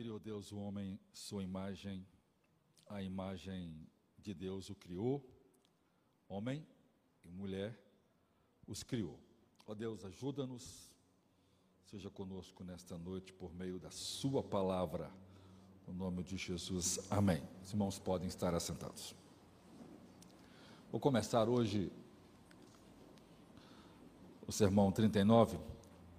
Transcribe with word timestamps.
Criou 0.00 0.18
Deus 0.18 0.50
o 0.50 0.58
homem, 0.58 0.98
sua 1.12 1.42
imagem, 1.42 2.06
a 2.86 3.02
imagem 3.02 3.86
de 4.16 4.32
Deus 4.32 4.70
o 4.70 4.74
criou, 4.74 5.22
homem 6.26 6.66
e 7.22 7.30
mulher 7.30 7.78
os 8.66 8.82
criou. 8.82 9.20
Ó 9.66 9.74
Deus, 9.74 10.02
ajuda-nos, 10.06 10.90
seja 11.84 12.08
conosco 12.08 12.64
nesta 12.64 12.96
noite 12.96 13.30
por 13.34 13.52
meio 13.52 13.78
da 13.78 13.90
Sua 13.90 14.42
palavra, 14.42 15.12
no 15.86 15.92
nome 15.92 16.24
de 16.24 16.38
Jesus, 16.38 16.98
amém. 17.10 17.46
Os 17.62 17.70
irmãos 17.70 17.98
podem 17.98 18.26
estar 18.26 18.54
assentados. 18.54 19.14
Vou 20.90 20.98
começar 20.98 21.46
hoje 21.46 21.92
o 24.46 24.50
sermão 24.50 24.90
39, 24.90 25.58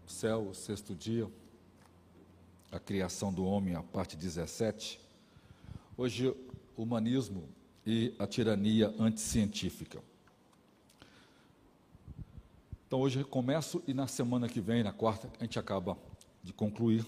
o 0.06 0.08
céu, 0.08 0.50
o 0.50 0.54
sexto 0.54 0.94
dia 0.94 1.28
a 2.72 2.80
criação 2.80 3.34
do 3.34 3.44
homem, 3.44 3.76
a 3.76 3.84
parte 3.84 4.16
17. 4.16 5.00
Hoje, 5.98 6.34
humanismo 6.78 7.50
e 7.86 8.16
a 8.18 8.26
tirania 8.26 8.94
anticientífica. 8.98 10.02
Então, 12.88 13.02
hoje 13.02 13.24
começo 13.24 13.84
e 13.88 13.94
na 13.94 14.08
semana 14.08 14.48
que 14.48 14.62
vem, 14.62 14.84
na 14.84 14.94
quarta, 14.94 15.30
a 15.40 15.44
gente 15.44 15.60
acaba 15.60 15.98
de 16.44 16.54
concluir 16.54 17.06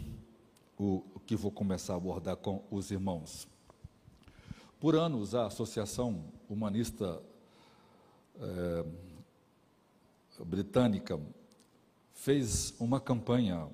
o, 0.77 1.03
o 1.15 1.19
que 1.19 1.35
vou 1.35 1.51
começar 1.51 1.93
a 1.93 1.97
abordar 1.97 2.35
com 2.37 2.63
os 2.69 2.91
irmãos. 2.91 3.47
Por 4.79 4.95
anos, 4.95 5.33
a 5.33 5.45
Associação 5.45 6.25
Humanista 6.49 7.21
é, 8.39 8.85
Britânica 10.45 11.19
fez 12.13 12.73
uma 12.79 12.99
campanha 12.99 13.69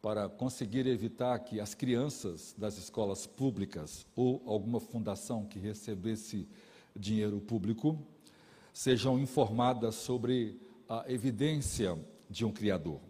para 0.00 0.28
conseguir 0.28 0.86
evitar 0.86 1.38
que 1.40 1.60
as 1.60 1.74
crianças 1.74 2.54
das 2.56 2.78
escolas 2.78 3.26
públicas 3.26 4.06
ou 4.14 4.42
alguma 4.46 4.80
fundação 4.80 5.44
que 5.44 5.58
recebesse 5.58 6.48
dinheiro 6.94 7.40
público 7.40 7.98
sejam 8.72 9.18
informadas 9.18 9.96
sobre 9.96 10.60
a 10.88 11.04
evidência 11.08 11.98
de 12.30 12.44
um 12.44 12.52
Criador. 12.52 13.00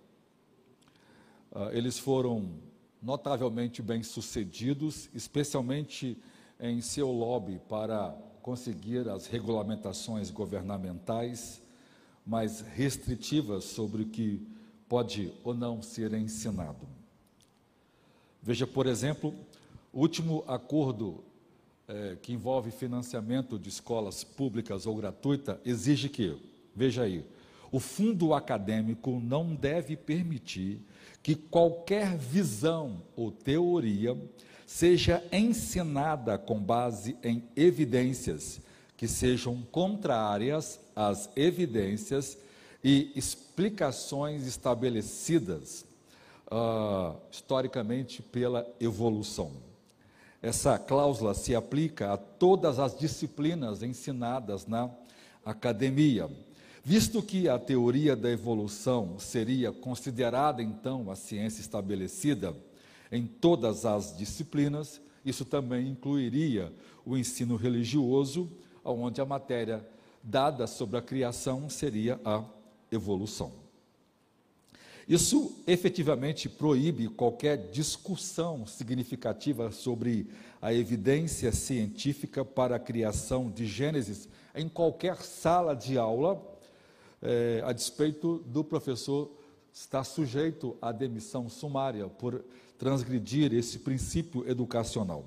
Ah, 1.53 1.71
eles 1.73 1.99
foram 1.99 2.59
notavelmente 3.03 3.83
bem-sucedidos, 3.83 5.09
especialmente 5.15 6.19
em 6.59 6.81
seu 6.81 7.11
lobby 7.11 7.61
para 7.69 8.11
conseguir 8.43 9.09
as 9.09 9.27
regulamentações 9.27 10.31
governamentais 10.31 11.63
mais 12.25 12.61
restritivas 12.61 13.65
sobre 13.65 14.03
o 14.03 14.09
que 14.09 14.47
pode 14.89 15.33
ou 15.45 15.55
não 15.55 15.83
ser 15.83 16.13
ensinado. 16.15 16.89
Veja, 18.43 18.67
por 18.67 18.87
exemplo, 18.87 19.35
o 19.93 20.01
último 20.01 20.45
acordo 20.47 21.23
é, 21.87 22.17
que 22.23 22.33
envolve 22.33 22.71
financiamento 22.71 23.59
de 23.59 23.69
escolas 23.69 24.25
públicas 24.25 24.87
ou 24.87 24.97
gratuita 24.97 25.61
exige 25.65 26.09
que, 26.09 26.37
veja 26.75 27.03
aí, 27.03 27.25
o 27.71 27.79
fundo 27.79 28.33
acadêmico 28.33 29.21
não 29.21 29.55
deve 29.55 29.97
permitir 29.97 30.81
que 31.23 31.35
qualquer 31.35 32.17
visão 32.17 33.03
ou 33.15 33.31
teoria 33.31 34.17
seja 34.67 35.23
ensinada 35.33 36.39
com 36.39 36.59
base 36.59 37.17
em 37.23 37.43
evidências 37.57 38.61
que 38.97 39.07
sejam 39.07 39.63
contrárias 39.71 40.81
às 40.95 41.31
evidências 41.37 42.37
e 42.83 43.13
explicações 43.15 44.47
estabelecidas 44.47 45.85
uh, 46.51 47.17
historicamente 47.31 48.23
pela 48.23 48.67
evolução. 48.81 49.53
Essa 50.41 50.79
cláusula 50.79 51.35
se 51.35 51.55
aplica 51.55 52.13
a 52.13 52.17
todas 52.17 52.79
as 52.79 52.97
disciplinas 52.97 53.83
ensinadas 53.83 54.67
na 54.67 54.89
academia, 55.45 56.31
visto 56.85 57.21
que 57.23 57.49
a 57.49 57.59
teoria 57.59 58.15
da 58.15 58.31
evolução 58.31 59.19
seria 59.19 59.73
considerada 59.73 60.63
então 60.63 61.11
a 61.11 61.17
ciência 61.17 61.61
estabelecida 61.61 62.55
em 63.11 63.27
todas 63.27 63.85
as 63.85 64.17
disciplinas, 64.17 65.01
isso 65.25 65.45
também 65.45 65.89
incluiria 65.89 66.73
o 67.05 67.17
ensino 67.17 67.57
religioso, 67.57 68.49
onde 68.85 69.21
a 69.21 69.27
matéria 69.27 69.87
dada 70.23 70.67
sobre 70.67 70.99
a 70.99 71.03
criação 71.03 71.69
seria 71.69 72.21
a 72.25 72.45
evolução. 72.91 73.53
Isso 75.09 75.57
efetivamente 75.67 76.49
proíbe 76.49 77.09
qualquer 77.09 77.71
discussão 77.71 78.67
significativa 78.67 79.73
sobre 79.73 80.27
a 80.61 80.75
evidência 80.75 81.51
científica 81.51 82.45
para 82.45 82.77
a 82.77 82.81
criação 82.81 83.51
de 83.51 83.67
Gênesis 83.67 84.29
em 84.55 84.69
qualquer 84.69 85.17
sala 85.17 85.75
de 85.75 85.97
aula, 85.97 86.43
é, 87.23 87.63
a 87.65 87.73
despeito 87.73 88.39
do 88.47 88.63
professor 88.63 89.31
estar 89.73 90.05
sujeito 90.05 90.77
à 90.83 90.93
demissão 90.93 91.49
sumária 91.49 92.07
por 92.09 92.45
transgredir 92.79 93.55
esse 93.55 93.79
princípio 93.79 94.49
educacional. 94.49 95.25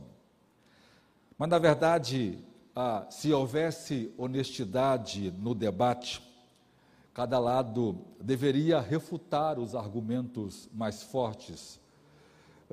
Mas, 1.38 1.50
na 1.50 1.58
verdade, 1.58 2.38
ah, 2.76 3.08
se 3.10 3.34
houvesse 3.34 4.14
honestidade 4.18 5.32
no 5.40 5.56
debate, 5.56 6.22
Cada 7.14 7.40
lado 7.40 7.98
deveria 8.20 8.80
refutar 8.80 9.60
os 9.60 9.76
argumentos 9.76 10.70
mais 10.74 11.04
fortes 11.04 11.80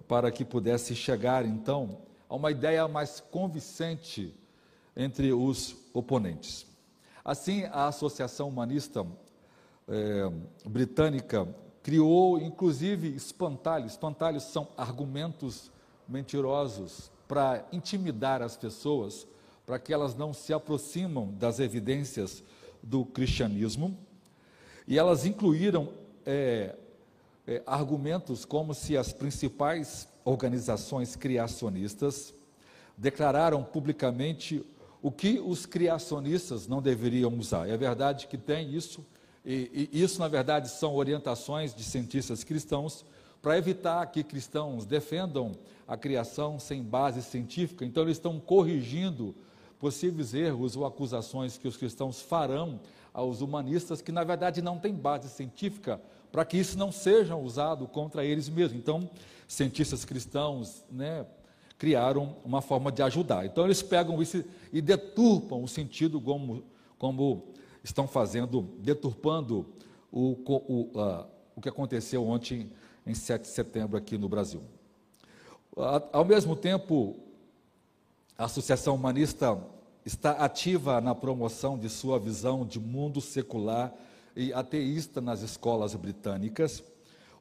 para 0.07 0.31
que 0.31 0.45
pudesse 0.45 0.95
chegar, 0.95 1.45
então, 1.45 1.99
a 2.29 2.37
uma 2.37 2.51
ideia 2.51 2.87
mais 2.87 3.21
convincente 3.21 4.35
entre 4.97 5.33
os 5.33 5.77
oponentes. 5.93 6.67
Assim, 7.25 7.65
a 7.65 7.89
Associação 7.89 8.49
Humanista 8.49 9.05
é, 9.89 10.31
Britânica 10.65 11.49
criou, 11.83 12.39
inclusive, 12.39 13.09
espantalhos. 13.09 13.93
Espantalhos 13.93 14.45
são 14.45 14.69
argumentos 14.77 15.71
mentirosos 16.09 17.11
para 17.27 17.67
intimidar 17.73 18.41
as 18.41 18.57
pessoas, 18.57 19.27
para 19.67 19.79
que 19.79 19.93
elas 19.93 20.15
não 20.15 20.33
se 20.33 20.53
aproximam 20.53 21.33
das 21.33 21.61
evidências 21.61 22.43
do 22.83 23.05
cristianismo. 23.05 23.97
E 24.89 24.99
elas 24.99 25.27
incluíram 25.27 25.91
é, 26.25 26.75
é, 27.47 27.63
argumentos 27.67 28.47
como 28.47 28.73
se 28.73 28.97
as 28.97 29.13
principais 29.13 30.09
organizações 30.25 31.15
criacionistas 31.15 32.33
declararam 32.97 33.63
publicamente 33.63 34.65
o 35.03 35.13
que 35.13 35.39
os 35.41 35.67
criacionistas 35.67 36.67
não 36.67 36.81
deveriam 36.81 37.39
usar. 37.39 37.69
É 37.69 37.77
verdade 37.77 38.29
que 38.29 38.39
tem 38.39 38.75
isso, 38.75 39.05
e, 39.45 39.91
e 39.93 40.03
isso, 40.03 40.21
na 40.21 40.27
verdade, 40.27 40.71
são 40.71 40.95
orientações 40.95 41.75
de 41.75 41.85
cientistas 41.85 42.43
cristãos 42.43 43.05
para 43.43 43.59
evitar 43.59 44.07
que 44.07 44.25
cristãos 44.25 44.87
defendam 44.87 45.53
a 45.87 45.99
criação 45.99 46.59
sem 46.59 46.83
base 46.83 47.23
científica. 47.23 47.85
Então, 47.85 48.05
eles 48.05 48.17
estão 48.17 48.41
corrigindo 48.41 49.35
possíveis 49.79 50.33
erros 50.33 50.77
ou 50.77 50.87
acusações 50.87 51.59
que 51.59 51.69
os 51.69 51.77
cristãos 51.77 52.23
farão 52.23 52.81
aos 53.19 53.41
humanistas 53.41 54.01
que, 54.01 54.13
na 54.13 54.23
verdade, 54.23 54.63
não 54.63 54.79
têm 54.79 54.95
base 54.95 55.29
científica 55.29 56.01
para 56.31 56.45
que 56.45 56.57
isso 56.57 56.79
não 56.79 56.93
seja 56.93 57.35
usado 57.35 57.89
contra 57.89 58.25
eles 58.25 58.49
mesmos. 58.49 58.79
Então, 58.79 59.11
cientistas 59.49 60.05
cristãos 60.05 60.85
né, 60.89 61.27
criaram 61.77 62.37
uma 62.45 62.63
forma 62.63 62.93
de 62.93 63.03
ajudar. 63.03 63.45
Então, 63.45 63.65
eles 63.65 63.83
pegam 63.83 64.23
isso 64.23 64.45
e 64.73 64.81
deturpam 64.81 65.61
o 65.65 65.67
sentido 65.67 66.21
como, 66.21 66.63
como 66.97 67.49
estão 67.83 68.07
fazendo, 68.07 68.63
deturpando 68.79 69.67
o, 70.13 70.37
o, 70.47 70.83
uh, 70.97 71.27
o 71.57 71.61
que 71.61 71.69
aconteceu 71.69 72.25
ontem, 72.25 72.71
em 73.05 73.15
7 73.15 73.43
de 73.43 73.49
setembro, 73.49 73.97
aqui 73.97 74.17
no 74.17 74.29
Brasil. 74.29 74.63
Ao 76.13 76.25
mesmo 76.25 76.55
tempo, 76.55 77.17
a 78.37 78.45
Associação 78.45 78.95
Humanista 78.95 79.59
está 80.09 80.31
ativa 80.31 81.03
na 81.03 81.15
promoção 81.15 81.79
de 81.79 81.91
sua 81.91 82.19
visão 82.19 82.65
de 82.65 82.81
mundo 82.81 83.21
secular 83.21 83.95
e 84.35 84.55
ateísta 84.55 85.21
nas 85.21 85.43
escolas 85.43 85.95
britânicas, 85.95 86.83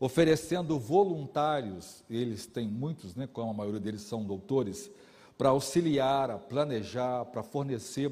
oferecendo 0.02 0.78
voluntários, 0.78 2.04
eles 2.10 2.46
têm 2.46 2.68
muitos, 2.68 3.16
né, 3.16 3.26
como 3.26 3.52
a 3.52 3.54
maioria 3.54 3.80
deles 3.80 4.02
são 4.02 4.22
doutores, 4.22 4.92
para 5.38 5.48
auxiliar, 5.48 6.30
a 6.30 6.38
planejar, 6.38 7.24
para 7.28 7.42
fornecer 7.42 8.12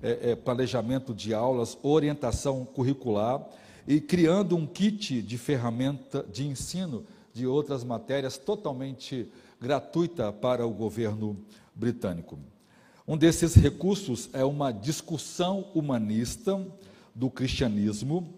é, 0.00 0.30
é, 0.30 0.36
planejamento 0.36 1.12
de 1.12 1.34
aulas, 1.34 1.76
orientação 1.82 2.64
curricular 2.64 3.44
e 3.84 4.00
criando 4.00 4.54
um 4.54 4.64
kit 4.64 5.20
de 5.20 5.36
ferramenta 5.36 6.24
de 6.30 6.46
ensino 6.46 7.04
de 7.34 7.48
outras 7.48 7.82
matérias 7.82 8.38
totalmente 8.38 9.28
gratuita 9.60 10.32
para 10.32 10.64
o 10.64 10.70
governo 10.70 11.36
britânico. 11.74 12.38
Um 13.08 13.16
desses 13.16 13.54
recursos 13.54 14.28
é 14.34 14.44
uma 14.44 14.70
discussão 14.70 15.64
humanista 15.74 16.62
do 17.14 17.30
cristianismo, 17.30 18.34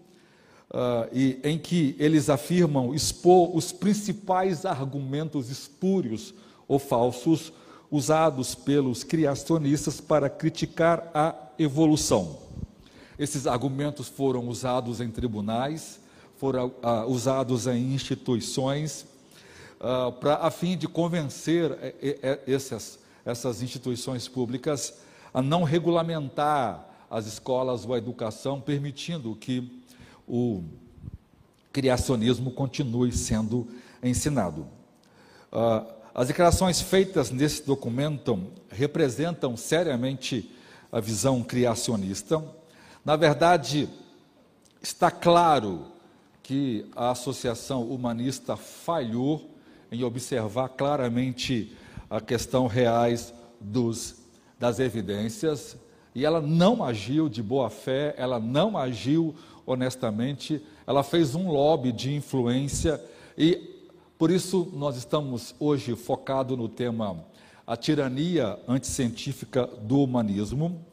uh, 0.69 1.09
e 1.11 1.41
em 1.43 1.59
que 1.59 1.93
eles 1.99 2.29
afirmam 2.29 2.95
expor 2.95 3.53
os 3.53 3.73
principais 3.73 4.65
argumentos 4.65 5.49
espúrios 5.49 6.33
ou 6.69 6.79
falsos 6.79 7.51
usados 7.91 8.55
pelos 8.55 9.03
criacionistas 9.03 9.99
para 9.99 10.29
criticar 10.29 11.11
a 11.13 11.35
evolução. 11.59 12.39
Esses 13.19 13.45
argumentos 13.45 14.07
foram 14.07 14.47
usados 14.47 15.01
em 15.01 15.09
tribunais, 15.11 15.99
foram 16.37 16.67
uh, 16.67 17.05
usados 17.09 17.67
em 17.67 17.93
instituições, 17.93 19.05
uh, 19.81 20.13
pra, 20.13 20.35
a 20.35 20.49
fim 20.49 20.77
de 20.77 20.87
convencer 20.87 21.71
eh, 21.73 21.95
eh, 22.01 22.19
eh, 22.23 22.39
essas, 22.47 23.00
essas 23.25 23.61
instituições 23.61 24.27
públicas 24.27 24.93
a 25.33 25.41
não 25.41 25.63
regulamentar 25.63 26.87
as 27.09 27.25
escolas 27.25 27.85
ou 27.85 27.93
a 27.93 27.97
educação, 27.97 28.59
permitindo 28.59 29.35
que 29.35 29.83
o 30.27 30.63
criacionismo 31.71 32.51
continue 32.51 33.11
sendo 33.11 33.67
ensinado. 34.03 34.67
Uh, 35.51 35.85
as 36.13 36.27
declarações 36.27 36.81
feitas 36.81 37.31
nesse 37.31 37.65
documento 37.65 38.47
representam 38.69 39.55
seriamente 39.55 40.51
a 40.91 40.99
visão 40.99 41.41
criacionista. 41.41 42.43
Na 43.03 43.15
verdade, 43.15 43.87
está 44.81 45.09
claro 45.09 45.85
que 46.43 46.85
a 46.95 47.11
associação 47.11 47.83
humanista 47.83 48.57
falhou 48.57 49.49
em 49.91 50.03
observar 50.03 50.69
claramente 50.69 51.75
a 52.11 52.19
questão 52.19 52.67
reais 52.67 53.33
dos, 53.57 54.17
das 54.59 54.79
evidências 54.79 55.77
e 56.13 56.25
ela 56.25 56.41
não 56.41 56.83
agiu 56.83 57.29
de 57.29 57.41
boa 57.41 57.69
fé, 57.69 58.13
ela 58.17 58.37
não 58.37 58.77
agiu 58.77 59.33
honestamente, 59.65 60.61
ela 60.85 61.03
fez 61.03 61.35
um 61.35 61.49
lobby 61.49 61.93
de 61.93 62.13
influência 62.13 63.01
e 63.37 63.79
por 64.17 64.29
isso 64.29 64.69
nós 64.73 64.97
estamos 64.97 65.55
hoje 65.57 65.95
focados 65.95 66.57
no 66.57 66.67
tema 66.67 67.23
a 67.65 67.77
tirania 67.77 68.59
anticientífica 68.67 69.65
do 69.65 70.01
humanismo 70.01 70.85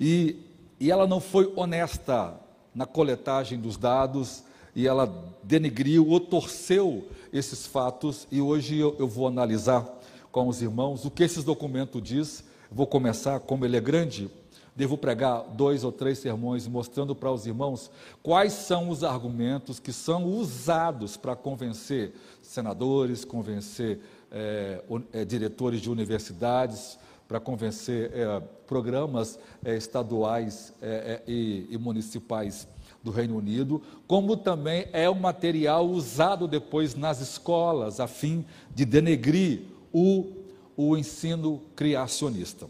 e, 0.00 0.36
e 0.80 0.90
ela 0.90 1.06
não 1.06 1.20
foi 1.20 1.52
honesta 1.54 2.34
na 2.74 2.86
coletagem 2.86 3.60
dos 3.60 3.76
dados 3.76 4.42
e 4.74 4.88
ela 4.88 5.32
denegriu 5.42 6.08
ou 6.08 6.18
torceu 6.18 7.06
esses 7.30 7.66
fatos 7.66 8.26
e 8.32 8.40
hoje 8.40 8.78
eu, 8.78 8.96
eu 8.98 9.06
vou 9.06 9.28
analisar 9.28 10.00
com 10.32 10.48
os 10.48 10.60
irmãos 10.60 11.04
o 11.04 11.10
que 11.10 11.22
esse 11.22 11.42
documento 11.42 12.00
diz. 12.00 12.42
Vou 12.70 12.86
começar, 12.86 13.38
como 13.38 13.64
ele 13.64 13.76
é 13.76 13.80
grande, 13.80 14.30
Devo 14.74 14.96
pregar 14.96 15.42
dois 15.50 15.84
ou 15.84 15.92
três 15.92 16.18
sermões 16.18 16.66
mostrando 16.66 17.14
para 17.14 17.30
os 17.30 17.46
irmãos 17.46 17.90
quais 18.22 18.54
são 18.54 18.88
os 18.88 19.04
argumentos 19.04 19.78
que 19.78 19.92
são 19.92 20.24
usados 20.24 21.14
para 21.14 21.36
convencer 21.36 22.14
senadores, 22.40 23.22
convencer 23.22 24.00
é, 24.30 24.82
é, 25.12 25.24
diretores 25.26 25.82
de 25.82 25.90
universidades, 25.90 26.98
para 27.28 27.38
convencer 27.38 28.12
é, 28.14 28.40
programas 28.66 29.38
estaduais 29.62 30.72
e, 31.26 31.66
e 31.68 31.76
municipais 31.76 32.66
do 33.02 33.10
Reino 33.10 33.36
Unido, 33.36 33.82
como 34.06 34.36
também 34.36 34.86
é 34.92 35.10
um 35.10 35.14
material 35.14 35.86
usado 35.86 36.48
depois 36.48 36.94
nas 36.94 37.20
escolas, 37.20 38.00
a 38.00 38.06
fim 38.06 38.44
de 38.74 38.86
denegrir 38.86 39.71
o, 39.92 40.32
o 40.76 40.96
ensino 40.96 41.62
criacionista 41.76 42.68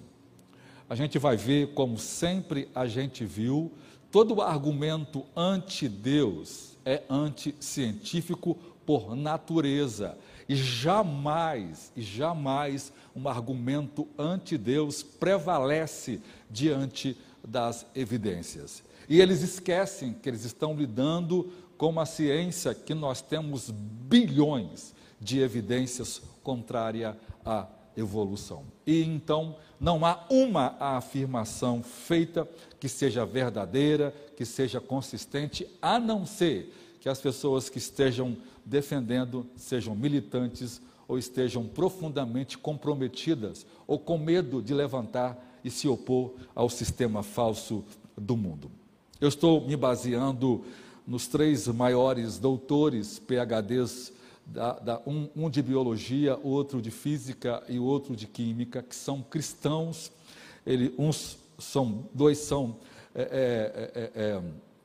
a 0.93 0.95
gente 0.95 1.19
vai 1.19 1.39
ver, 1.39 1.73
como 1.73 1.99
sempre 1.99 2.69
a 2.75 2.87
gente 2.87 3.25
viu, 3.25 3.73
todo 4.11 4.43
argumento 4.43 5.25
anti-Deus 5.35 6.77
é 6.85 7.03
anticientífico 7.09 8.59
por 8.85 9.17
natureza. 9.17 10.19
E 10.47 10.55
jamais, 10.55 11.91
e 11.97 12.03
jamais 12.03 12.93
um 13.17 13.27
argumento 13.27 14.07
anti-Deus 14.19 15.03
prevalece 15.03 16.21
diante 16.51 17.17
das 17.43 17.87
evidências. 17.95 18.83
E 19.09 19.19
eles 19.19 19.41
esquecem 19.41 20.13
que 20.13 20.29
eles 20.29 20.45
estão 20.45 20.77
lidando 20.77 21.51
com 21.79 21.89
uma 21.89 22.05
ciência 22.05 22.75
que 22.75 22.93
nós 22.93 23.23
temos 23.23 23.71
bilhões 23.71 24.95
de 25.19 25.41
evidências 25.41 26.21
contrária 26.43 27.17
à 27.45 27.67
evolução. 27.97 28.65
E 28.87 29.03
então 29.03 29.57
não 29.79 30.05
há 30.05 30.25
uma 30.31 30.77
afirmação 30.79 31.83
feita 31.83 32.49
que 32.81 32.89
seja 32.89 33.25
verdadeira, 33.25 34.15
que 34.37 34.45
seja 34.45 34.81
consistente, 34.81 35.67
a 35.81 35.99
não 35.99 36.25
ser 36.25 36.73
que 37.01 37.09
as 37.09 37.21
pessoas 37.21 37.69
que 37.69 37.79
estejam 37.79 38.37
defendendo 38.65 39.47
sejam 39.57 39.95
militantes 39.95 40.81
ou 41.09 41.19
estejam 41.19 41.67
profundamente 41.67 42.57
comprometidas 42.57 43.67
ou 43.87 43.99
com 43.99 44.17
medo 44.17 44.63
de 44.63 44.73
levantar 44.73 45.61
e 45.65 45.71
se 45.71 45.89
opor 45.89 46.33
ao 46.55 46.71
sistema 46.71 47.23
falso 47.23 47.85
do 48.17 48.37
mundo. 48.37 48.71
Eu 49.21 49.29
estou 49.29 49.61
me 49.67 49.77
baseando 49.77 50.65
nos 51.07 51.27
três 51.27 51.67
maiores 51.69 52.39
doutores, 52.39 53.19
PhDs 53.19 54.13
da, 54.53 54.73
da, 54.75 55.01
um, 55.07 55.29
um, 55.35 55.51
de 55.51 55.63
biologia, 55.63 56.39
outro 56.43 56.83
de 56.83 56.91
física 56.91 57.63
e 57.69 57.79
outro 57.79 58.15
de 58.15 58.27
química, 58.27 58.83
que 58.83 58.95
são 58.95 59.23
cristãos. 59.23 60.13
Ele, 60.67 60.95
uns 60.99 61.39
são, 61.59 62.05
dois 62.13 62.39
são 62.39 62.77
é, 63.15 63.23
é, 63.23 64.21
é, 64.23 64.43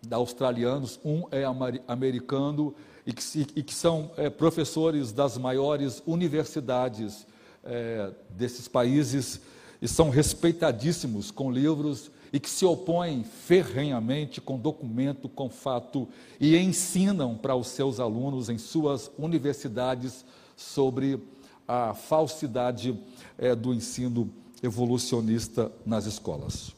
é 0.10 0.14
australianos, 0.14 1.00
um 1.04 1.24
é 1.32 1.44
americano 1.88 2.74
e 3.06 3.12
que, 3.12 3.48
e 3.56 3.64
que 3.64 3.74
são 3.74 4.12
é, 4.16 4.30
professores 4.30 5.12
das 5.12 5.38
maiores 5.38 6.02
universidades 6.06 7.28
é, 7.64 8.12
desses 8.30 8.70
países 8.70 9.42
e 9.82 9.88
são 9.88 10.10
respeitadíssimos 10.10 11.30
com 11.30 11.52
livros 11.52 12.10
e 12.32 12.40
que 12.40 12.50
se 12.50 12.66
opõem 12.66 13.24
ferrenhamente 13.24 14.42
com 14.42 14.58
documento, 14.58 15.30
com 15.30 15.50
fato, 15.50 16.08
e 16.40 16.58
ensinam 16.58 17.36
para 17.36 17.56
os 17.56 17.68
seus 17.68 18.00
alunos 18.00 18.50
em 18.50 18.58
suas 18.58 19.12
universidades 19.18 20.26
sobre 20.56 21.20
a 21.68 21.94
falsidade 21.94 22.98
é, 23.38 23.54
do 23.56 23.74
ensino 23.74 24.30
evolucionista 24.64 25.72
nas 25.86 26.06
escolas. 26.06 26.74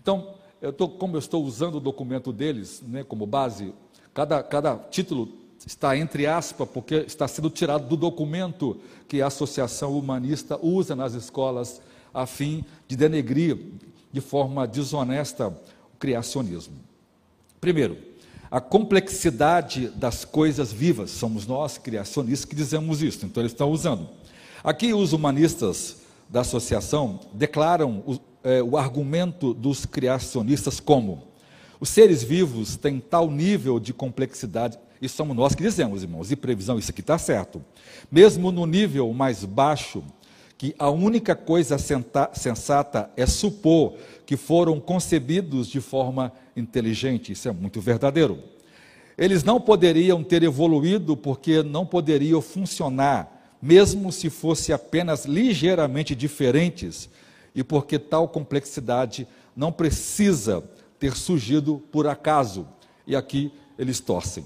Então, 0.00 0.34
eu 0.60 0.72
tô, 0.72 0.88
como 0.88 1.16
eu 1.16 1.18
estou 1.18 1.44
usando 1.44 1.76
o 1.76 1.80
documento 1.80 2.32
deles 2.32 2.82
né, 2.86 3.02
como 3.02 3.26
base, 3.26 3.72
cada, 4.12 4.42
cada 4.42 4.76
título 4.76 5.40
está 5.66 5.96
entre 5.96 6.26
aspas, 6.26 6.68
porque 6.68 6.96
está 7.06 7.28
sendo 7.28 7.50
tirado 7.50 7.86
do 7.86 7.96
documento 7.96 8.78
que 9.08 9.20
a 9.20 9.26
Associação 9.26 9.96
Humanista 9.96 10.58
usa 10.62 10.96
nas 10.96 11.14
escolas 11.14 11.80
a 12.12 12.26
fim 12.26 12.64
de 12.88 12.96
denegrir 12.96 13.58
de 14.12 14.20
forma 14.20 14.66
desonesta 14.66 15.48
o 15.48 15.98
criacionismo. 15.98 16.76
Primeiro, 17.60 17.96
a 18.50 18.60
complexidade 18.60 19.88
das 19.90 20.24
coisas 20.24 20.72
vivas. 20.72 21.12
Somos 21.12 21.46
nós, 21.46 21.78
criacionistas, 21.78 22.44
que 22.44 22.56
dizemos 22.56 23.02
isso, 23.02 23.24
então 23.24 23.40
eles 23.40 23.52
estão 23.52 23.70
usando. 23.70 24.08
Aqui, 24.64 24.92
os 24.92 25.12
humanistas 25.12 25.98
da 26.28 26.40
associação 26.40 27.20
declaram 27.32 28.02
o, 28.06 28.18
é, 28.42 28.62
o 28.62 28.76
argumento 28.76 29.54
dos 29.54 29.86
criacionistas 29.86 30.80
como: 30.80 31.22
os 31.78 31.88
seres 31.88 32.22
vivos 32.22 32.76
têm 32.76 32.98
tal 32.98 33.30
nível 33.30 33.78
de 33.78 33.92
complexidade, 33.92 34.78
e 35.00 35.08
somos 35.08 35.36
nós 35.36 35.54
que 35.54 35.62
dizemos, 35.62 36.02
irmãos, 36.02 36.30
e 36.32 36.36
previsão, 36.36 36.78
isso 36.78 36.90
aqui 36.90 37.00
está 37.00 37.16
certo. 37.18 37.64
Mesmo 38.10 38.50
no 38.50 38.66
nível 38.66 39.12
mais 39.12 39.44
baixo, 39.44 40.02
que 40.60 40.74
a 40.78 40.90
única 40.90 41.34
coisa 41.34 41.78
sensata 41.78 43.10
é 43.16 43.24
supor 43.24 43.94
que 44.26 44.36
foram 44.36 44.78
concebidos 44.78 45.66
de 45.66 45.80
forma 45.80 46.34
inteligente. 46.54 47.32
Isso 47.32 47.48
é 47.48 47.50
muito 47.50 47.80
verdadeiro. 47.80 48.38
Eles 49.16 49.42
não 49.42 49.58
poderiam 49.58 50.22
ter 50.22 50.42
evoluído 50.42 51.16
porque 51.16 51.62
não 51.62 51.86
poderiam 51.86 52.42
funcionar, 52.42 53.56
mesmo 53.62 54.12
se 54.12 54.28
fossem 54.28 54.74
apenas 54.74 55.24
ligeiramente 55.24 56.14
diferentes, 56.14 57.08
e 57.54 57.64
porque 57.64 57.98
tal 57.98 58.28
complexidade 58.28 59.26
não 59.56 59.72
precisa 59.72 60.62
ter 60.98 61.16
surgido 61.16 61.82
por 61.90 62.06
acaso. 62.06 62.68
E 63.06 63.16
aqui 63.16 63.50
eles 63.78 63.98
torcem. 63.98 64.44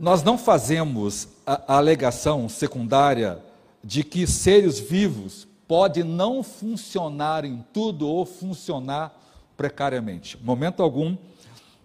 Nós 0.00 0.22
não 0.22 0.38
fazemos 0.38 1.28
a, 1.46 1.76
alegação 1.76 2.48
secundária 2.48 3.38
de 3.84 4.02
que 4.02 4.26
seres 4.26 4.80
vivos 4.80 5.46
podem 5.68 6.02
não 6.02 6.42
funcionar 6.42 7.44
em 7.44 7.62
tudo 7.72 8.08
ou 8.08 8.24
funcionar 8.24 9.20
precariamente. 9.56 10.38
Momento 10.42 10.82
algum, 10.82 11.16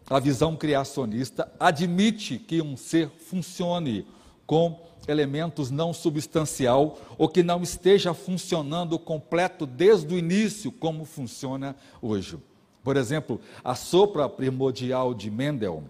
a 0.10 0.20
visão 0.20 0.56
criacionista 0.56 1.52
admite 1.60 2.40
que 2.40 2.62
um 2.62 2.78
ser 2.78 3.10
funcione 3.10 4.08
com 4.48 4.80
elementos 5.08 5.70
não 5.70 5.94
substancial 5.94 6.98
ou 7.18 7.28
que 7.28 7.44
não 7.44 7.62
esteja 7.62 8.14
funcionando 8.14 8.98
completo 8.98 9.66
desde 9.66 10.14
o 10.14 10.18
início 10.18 10.72
como 10.72 11.04
funciona 11.06 11.76
hoje. 12.02 12.38
Por 12.84 12.96
exemplo, 12.96 13.40
a 13.64 13.76
sopra 13.76 14.30
primordial 14.30 15.14
de 15.14 15.30
Mendel 15.30 15.84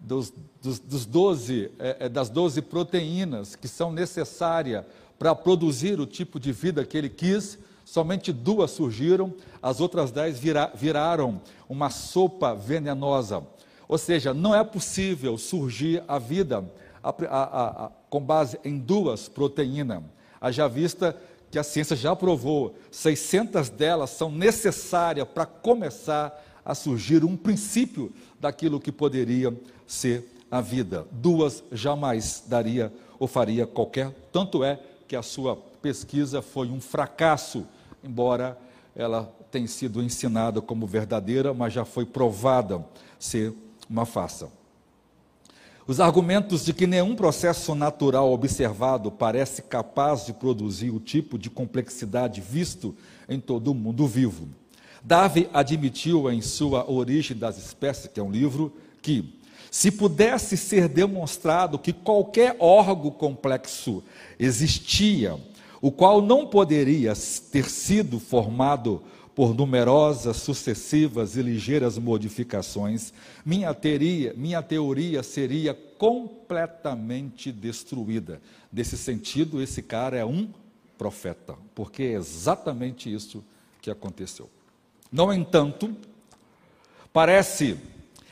dos, 0.00 0.32
dos, 0.62 0.78
dos 0.78 1.06
12, 1.06 1.70
é, 1.78 1.96
é, 2.00 2.08
das 2.08 2.30
12 2.30 2.62
proteínas 2.62 3.54
que 3.54 3.68
são 3.68 3.92
necessárias 3.92 4.84
para 5.20 5.34
produzir 5.34 6.00
o 6.00 6.06
tipo 6.06 6.40
de 6.40 6.50
vida 6.50 6.82
que 6.82 6.96
ele 6.96 7.10
quis, 7.10 7.58
somente 7.84 8.32
duas 8.32 8.70
surgiram, 8.70 9.34
as 9.62 9.78
outras 9.78 10.10
dez 10.10 10.38
vira, 10.38 10.72
viraram 10.74 11.42
uma 11.68 11.90
sopa 11.90 12.54
venenosa. 12.54 13.46
Ou 13.86 13.98
seja, 13.98 14.32
não 14.32 14.54
é 14.54 14.64
possível 14.64 15.36
surgir 15.36 16.02
a 16.08 16.18
vida 16.18 16.64
a, 17.02 17.10
a, 17.10 17.84
a, 17.84 17.90
com 18.08 18.18
base 18.18 18.58
em 18.64 18.78
duas 18.78 19.28
proteínas. 19.28 20.02
Haja 20.40 20.66
vista 20.66 21.14
que 21.50 21.58
a 21.58 21.62
ciência 21.62 21.94
já 21.94 22.16
provou, 22.16 22.74
600 22.90 23.68
delas 23.68 24.08
são 24.08 24.32
necessárias 24.32 25.28
para 25.28 25.44
começar 25.44 26.42
a 26.64 26.74
surgir 26.74 27.26
um 27.26 27.36
princípio 27.36 28.10
daquilo 28.40 28.80
que 28.80 28.90
poderia 28.90 29.54
ser 29.86 30.24
a 30.50 30.62
vida. 30.62 31.06
Duas 31.12 31.62
jamais 31.70 32.42
daria 32.46 32.90
ou 33.18 33.28
faria 33.28 33.66
qualquer, 33.66 34.10
tanto 34.32 34.64
é 34.64 34.80
que 35.10 35.16
a 35.16 35.22
sua 35.22 35.56
pesquisa 35.56 36.40
foi 36.40 36.68
um 36.68 36.80
fracasso, 36.80 37.66
embora 38.04 38.56
ela 38.94 39.24
tenha 39.50 39.66
sido 39.66 40.00
ensinada 40.00 40.60
como 40.60 40.86
verdadeira, 40.86 41.52
mas 41.52 41.72
já 41.72 41.84
foi 41.84 42.06
provada 42.06 42.86
ser 43.18 43.52
uma 43.88 44.06
farsa. 44.06 44.48
Os 45.84 45.98
argumentos 45.98 46.64
de 46.64 46.72
que 46.72 46.86
nenhum 46.86 47.16
processo 47.16 47.74
natural 47.74 48.32
observado 48.32 49.10
parece 49.10 49.62
capaz 49.62 50.26
de 50.26 50.32
produzir 50.32 50.90
o 50.90 51.00
tipo 51.00 51.36
de 51.36 51.50
complexidade 51.50 52.40
visto 52.40 52.94
em 53.28 53.40
todo 53.40 53.72
o 53.72 53.74
mundo 53.74 54.06
vivo. 54.06 54.48
Darwin 55.02 55.48
admitiu 55.52 56.30
em 56.30 56.40
sua 56.40 56.88
Origem 56.88 57.36
das 57.36 57.58
Espécies, 57.58 58.06
que 58.06 58.20
é 58.20 58.22
um 58.22 58.30
livro, 58.30 58.72
que 59.02 59.39
se 59.70 59.90
pudesse 59.90 60.56
ser 60.56 60.88
demonstrado 60.88 61.78
que 61.78 61.92
qualquer 61.92 62.56
órgão 62.58 63.10
complexo 63.10 64.02
existia, 64.38 65.38
o 65.80 65.90
qual 65.92 66.20
não 66.20 66.46
poderia 66.46 67.12
ter 67.52 67.70
sido 67.70 68.18
formado 68.18 69.02
por 69.34 69.54
numerosas, 69.54 70.36
sucessivas 70.38 71.36
e 71.36 71.42
ligeiras 71.42 71.96
modificações, 71.96 73.12
minha 73.44 73.72
teoria, 73.72 74.34
minha 74.36 74.62
teoria 74.62 75.22
seria 75.22 75.72
completamente 75.72 77.52
destruída. 77.52 78.40
Nesse 78.72 78.98
sentido, 78.98 79.62
esse 79.62 79.82
cara 79.82 80.16
é 80.16 80.24
um 80.24 80.48
profeta, 80.98 81.54
porque 81.74 82.02
é 82.02 82.12
exatamente 82.12 83.10
isso 83.12 83.42
que 83.80 83.90
aconteceu. 83.90 84.50
No 85.10 85.32
entanto, 85.32 85.96
parece 87.12 87.78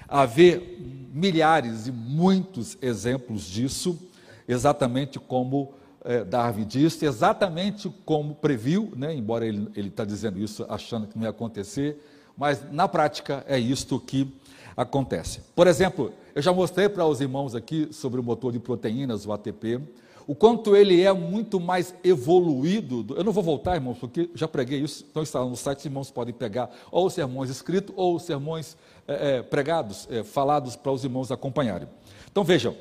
haver 0.06 0.78
milhares 1.12 1.86
e 1.86 1.92
muitos 1.92 2.76
exemplos 2.80 3.44
disso, 3.44 3.98
exatamente 4.46 5.18
como 5.18 5.74
é, 6.04 6.24
Darwin 6.24 6.64
disse, 6.64 7.04
exatamente 7.04 7.92
como 8.04 8.34
previu, 8.34 8.92
né, 8.96 9.14
embora 9.14 9.46
ele 9.46 9.70
está 9.76 10.04
dizendo 10.04 10.38
isso 10.38 10.64
achando 10.68 11.06
que 11.06 11.16
não 11.16 11.24
ia 11.24 11.30
acontecer, 11.30 12.02
mas 12.36 12.62
na 12.70 12.86
prática 12.86 13.44
é 13.48 13.58
isto 13.58 13.98
que 13.98 14.32
acontece. 14.76 15.40
Por 15.56 15.66
exemplo, 15.66 16.12
eu 16.34 16.40
já 16.40 16.52
mostrei 16.52 16.88
para 16.88 17.04
os 17.04 17.20
irmãos 17.20 17.54
aqui 17.54 17.88
sobre 17.90 18.20
o 18.20 18.22
motor 18.22 18.52
de 18.52 18.60
proteínas, 18.60 19.26
o 19.26 19.32
ATP, 19.32 19.80
o 20.24 20.34
quanto 20.34 20.76
ele 20.76 21.02
é 21.02 21.12
muito 21.12 21.58
mais 21.58 21.94
evoluído. 22.04 23.16
Eu 23.16 23.24
não 23.24 23.32
vou 23.32 23.42
voltar, 23.42 23.74
irmãos, 23.74 23.98
porque 23.98 24.30
já 24.34 24.46
preguei 24.46 24.78
isso, 24.78 25.04
então 25.10 25.22
está 25.22 25.42
no 25.44 25.56
site, 25.56 25.78
os 25.78 25.84
irmãos 25.86 26.10
podem 26.10 26.34
pegar 26.34 26.70
ou 26.92 27.06
os 27.06 27.14
sermões 27.14 27.50
escritos 27.50 27.94
ou 27.96 28.14
os 28.14 28.22
sermões 28.22 28.76
é, 29.08 29.38
é, 29.38 29.42
pregados, 29.42 30.06
é, 30.10 30.22
falados 30.22 30.76
para 30.76 30.92
os 30.92 31.02
irmãos 31.02 31.32
acompanharem. 31.32 31.88
Então 32.30 32.44
vejam, 32.44 32.76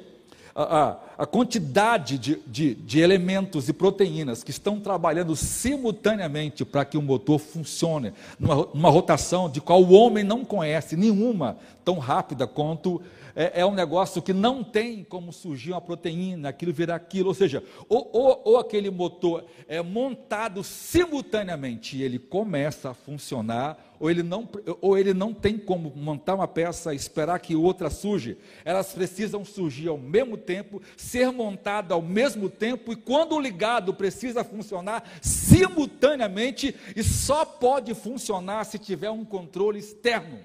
a, 0.53 0.97
a, 1.19 1.25
quantidade 1.25 2.17
de, 2.17 2.35
de, 2.45 2.75
de 2.75 2.99
elementos 2.99 3.69
e 3.69 3.73
proteínas 3.73 4.43
que 4.43 4.51
estão 4.51 4.79
trabalhando 4.79 5.35
simultaneamente 5.35 6.65
para 6.65 6.83
que 6.83 6.97
o 6.97 7.01
motor 7.01 7.39
funcione, 7.39 8.11
numa, 8.39 8.55
numa 8.73 8.89
rotação 8.89 9.49
de 9.49 9.61
qual 9.61 9.81
o 9.81 9.93
homem 9.93 10.23
não 10.23 10.43
conhece 10.43 10.97
nenhuma 10.97 11.57
tão 11.85 11.99
rápida 11.99 12.45
quanto 12.45 13.01
é, 13.35 13.61
é, 13.61 13.65
um 13.67 13.75
negócio 13.75 14.19
que 14.19 14.33
não 14.33 14.63
tem 14.63 15.03
como 15.03 15.31
surgir 15.31 15.73
uma 15.73 15.79
proteína, 15.79 16.49
aquilo 16.49 16.73
virar 16.73 16.95
aquilo, 16.95 17.27
ou 17.27 17.35
seja, 17.35 17.63
ou, 17.87 18.09
ou, 18.11 18.41
ou, 18.43 18.57
aquele 18.57 18.89
motor 18.89 19.45
é 19.67 19.79
montado 19.79 20.63
simultaneamente 20.63 21.95
e 21.95 22.01
ele 22.01 22.17
começa 22.17 22.89
a 22.89 22.93
funcionar, 22.95 23.86
ou 23.99 24.09
ele, 24.11 24.21
não, 24.23 24.47
ou 24.81 24.97
ele 24.97 25.13
não 25.13 25.33
tem 25.33 25.57
como 25.57 25.91
montar 25.95 26.35
uma 26.35 26.47
peça 26.47 26.93
e 26.93 26.97
esperar 26.97 27.39
que 27.39 27.55
outra 27.55 27.89
surge. 27.89 28.37
Elas 28.63 28.93
precisam 28.93 29.43
surgir 29.43 29.87
ao 29.87 29.97
mesmo 29.97 30.37
tempo, 30.37 30.81
ser 30.95 31.31
montada 31.31 31.93
ao 31.93 32.01
mesmo 32.01 32.49
tempo, 32.49 32.93
e 32.93 32.95
quando 32.95 33.39
ligado 33.39 33.93
precisa 33.93 34.43
funcionar 34.43 35.03
simultaneamente, 35.21 36.75
e 36.95 37.03
só 37.03 37.43
pode 37.43 37.93
funcionar 37.95 38.63
se 38.65 38.77
tiver 38.77 39.09
um 39.09 39.25
controle 39.25 39.79
externo. 39.79 40.39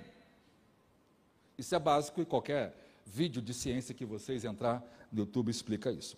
Isso 1.58 1.74
é 1.74 1.78
básico 1.78 2.20
em 2.20 2.24
qualquer 2.24 2.74
vídeo 3.04 3.42
de 3.42 3.52
ciência 3.52 3.94
que 3.94 4.06
vocês 4.06 4.44
entrar 4.44 4.82
no 5.12 5.20
YouTube 5.20 5.50
explica 5.50 5.92
isso. 5.92 6.16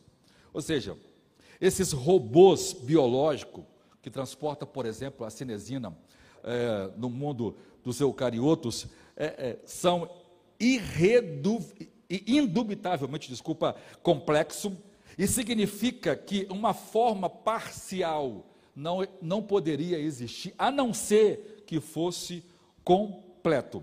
Ou 0.52 0.62
seja, 0.62 0.96
esses 1.60 1.92
robôs 1.92 2.72
biológicos 2.72 3.64
que 4.00 4.10
transportam, 4.10 4.68
por 4.68 4.86
exemplo, 4.86 5.26
a 5.26 5.30
cinesina 5.30 5.96
é, 6.44 6.90
no 6.96 7.10
mundo 7.10 7.56
dos 7.82 8.00
eucariotos 8.00 8.86
é, 9.16 9.24
é, 9.24 9.58
são 9.64 10.08
indubitavelmente, 12.10 13.28
desculpa, 13.28 13.74
complexo 14.02 14.76
e 15.18 15.26
significa 15.26 16.16
que 16.16 16.46
uma 16.50 16.74
forma 16.74 17.28
parcial 17.28 18.46
não, 18.74 19.06
não 19.20 19.42
poderia 19.42 19.98
existir, 19.98 20.54
a 20.58 20.70
não 20.70 20.92
ser 20.92 21.64
que 21.66 21.80
fosse 21.80 22.44
completo. 22.82 23.82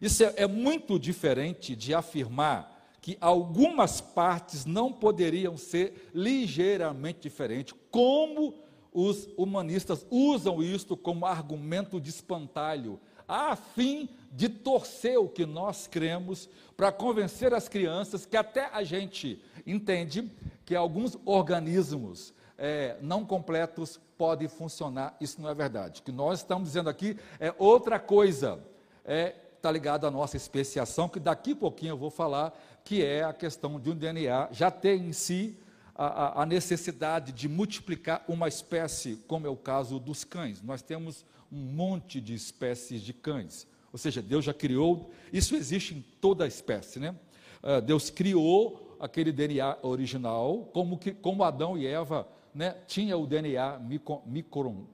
Isso 0.00 0.24
é, 0.24 0.34
é 0.36 0.46
muito 0.46 0.98
diferente 0.98 1.76
de 1.76 1.94
afirmar 1.94 2.72
que 3.00 3.18
algumas 3.20 4.00
partes 4.00 4.64
não 4.64 4.90
poderiam 4.90 5.58
ser 5.58 6.10
ligeiramente 6.14 7.20
diferentes, 7.20 7.74
como 7.90 8.54
os 8.94 9.28
humanistas 9.36 10.06
usam 10.08 10.62
isto 10.62 10.96
como 10.96 11.26
argumento 11.26 12.00
de 12.00 12.10
espantalho, 12.10 13.00
a 13.26 13.56
fim 13.56 14.08
de 14.30 14.48
torcer 14.48 15.18
o 15.18 15.28
que 15.28 15.44
nós 15.44 15.88
cremos, 15.88 16.48
para 16.76 16.92
convencer 16.92 17.52
as 17.52 17.68
crianças 17.68 18.24
que 18.24 18.36
até 18.36 18.66
a 18.72 18.84
gente 18.84 19.42
entende 19.66 20.30
que 20.64 20.76
alguns 20.76 21.18
organismos 21.24 22.32
é, 22.56 22.96
não 23.02 23.24
completos 23.24 24.00
podem 24.16 24.46
funcionar. 24.46 25.16
Isso 25.20 25.40
não 25.40 25.48
é 25.48 25.54
verdade. 25.54 26.00
O 26.00 26.04
que 26.04 26.12
nós 26.12 26.38
estamos 26.38 26.68
dizendo 26.68 26.88
aqui 26.88 27.18
é 27.40 27.52
outra 27.58 27.98
coisa. 27.98 28.60
É 29.04 29.34
está 29.64 29.72
ligado 29.72 30.06
à 30.06 30.10
nossa 30.10 30.36
especiação, 30.36 31.08
que 31.08 31.18
daqui 31.18 31.52
a 31.52 31.56
pouquinho 31.56 31.92
eu 31.92 31.96
vou 31.96 32.10
falar, 32.10 32.52
que 32.84 33.02
é 33.02 33.24
a 33.24 33.32
questão 33.32 33.80
de 33.80 33.88
um 33.90 33.96
DNA 33.96 34.48
já 34.52 34.70
ter 34.70 34.96
em 34.96 35.10
si 35.10 35.58
a, 35.94 36.42
a, 36.42 36.46
necessidade 36.46 37.32
de 37.32 37.48
multiplicar 37.48 38.24
uma 38.26 38.48
espécie, 38.48 39.16
como 39.28 39.46
é 39.46 39.50
o 39.50 39.56
caso 39.56 40.00
dos 40.00 40.24
cães. 40.24 40.60
Nós 40.60 40.82
temos 40.82 41.24
um 41.52 41.58
monte 41.58 42.20
de 42.20 42.34
espécies 42.34 43.02
de 43.02 43.12
cães. 43.12 43.66
Ou 43.92 43.98
seja, 43.98 44.20
Deus 44.20 44.44
já 44.44 44.52
criou, 44.52 45.12
isso 45.32 45.54
existe 45.54 45.94
em 45.94 46.04
toda 46.20 46.44
a 46.44 46.48
espécie, 46.48 46.98
né? 46.98 47.14
Uh, 47.62 47.80
Deus 47.80 48.10
criou 48.10 48.96
aquele 48.98 49.30
DNA 49.30 49.78
original, 49.82 50.68
como, 50.72 50.98
que, 50.98 51.12
como 51.12 51.44
Adão 51.44 51.78
e 51.78 51.86
Eva 51.86 52.26
né, 52.54 52.76
tinha 52.86 53.16
o 53.16 53.26
DNA 53.26 53.78
micro, 53.78 54.22
micro, 54.26 54.88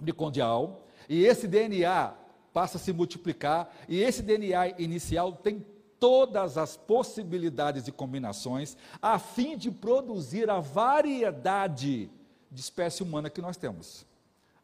micondial, 0.00 0.86
e 1.08 1.24
esse 1.24 1.46
DNA 1.46 2.14
passa 2.52 2.76
a 2.76 2.80
se 2.80 2.92
multiplicar, 2.92 3.74
e 3.88 4.00
esse 4.00 4.22
DNA 4.22 4.80
inicial 4.80 5.32
tem 5.32 5.64
todas 6.02 6.58
as 6.58 6.76
possibilidades 6.76 7.84
de 7.84 7.92
combinações, 7.92 8.76
a 9.00 9.20
fim 9.20 9.56
de 9.56 9.70
produzir 9.70 10.50
a 10.50 10.58
variedade 10.58 12.10
de 12.50 12.60
espécie 12.60 13.04
humana 13.04 13.30
que 13.30 13.40
nós 13.40 13.56
temos. 13.56 14.04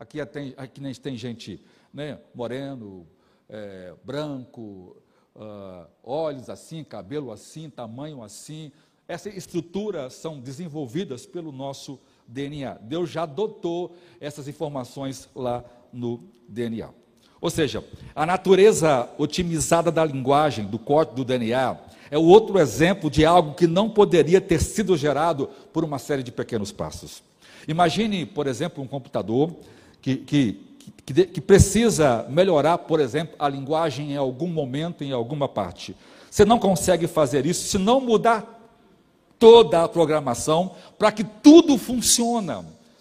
Aqui, 0.01 0.27
tem, 0.27 0.53
aqui 0.57 0.81
tem 0.99 1.17
gente 1.17 1.65
né, 1.95 2.19
moreno, 2.35 3.07
é, 3.49 3.95
branco, 4.03 4.97
uh, 5.37 5.89
olhos 6.03 6.51
assim, 6.51 6.83
cabelo 6.83 7.31
assim, 7.31 7.71
tamanho 7.71 8.21
assim. 8.21 8.73
Essas 9.07 9.37
estruturas 9.37 10.15
são 10.15 10.41
desenvolvidas 10.41 11.25
pelo 11.25 11.53
nosso 11.53 12.01
DNA. 12.27 12.79
Deus 12.83 13.11
já 13.11 13.25
dotou 13.25 13.95
essas 14.21 14.49
informações 14.49 15.29
lá 15.37 15.65
no 15.93 16.29
DNA. 16.49 16.93
Ou 17.41 17.51
seja, 17.51 17.85
a 18.15 18.27
natureza 18.27 19.09
otimizada 19.17 19.93
da 19.93 20.05
linguagem, 20.05 20.65
do 20.65 20.79
código 20.79 21.17
do 21.17 21.25
DNA, 21.25 21.77
é 22.11 22.19
o 22.19 22.25
outro 22.25 22.59
exemplo 22.59 23.11
de 23.11 23.25
algo 23.25 23.55
que 23.55 23.67
não 23.67 23.89
poderia 23.89 24.41
ter 24.41 24.61
sido 24.61 24.97
gerado 24.97 25.49
por 25.73 25.85
uma 25.85 25.99
série 25.99 26.23
de 26.23 26.33
pequenos 26.33 26.73
passos. 26.73 27.23
Imagine, 27.67 28.25
por 28.25 28.47
exemplo, 28.47 28.83
um 28.83 28.87
computador 28.87 29.55
que, 30.01 30.17
que, 30.17 30.61
que, 31.05 31.27
que 31.27 31.41
precisa 31.41 32.27
melhorar, 32.29 32.79
por 32.79 32.99
exemplo, 32.99 33.37
a 33.39 33.49
linguagem 33.49 34.13
em 34.13 34.17
algum 34.17 34.49
momento, 34.49 35.05
em 35.05 35.13
alguma 35.13 35.49
parte. 35.49 35.95
Você 36.31 36.45
não 36.45 36.59
consegue 36.59 37.07
fazer 37.07 37.47
isso 37.47 37.69
se 37.69 37.79
não 37.79 38.01
mudar 38.01 38.59
toda 39.39 39.85
a 39.85 39.89
programação 39.89 40.75
para 40.99 41.13
que 41.13 41.25
tudo 41.25 41.79
funcione. 41.79 42.53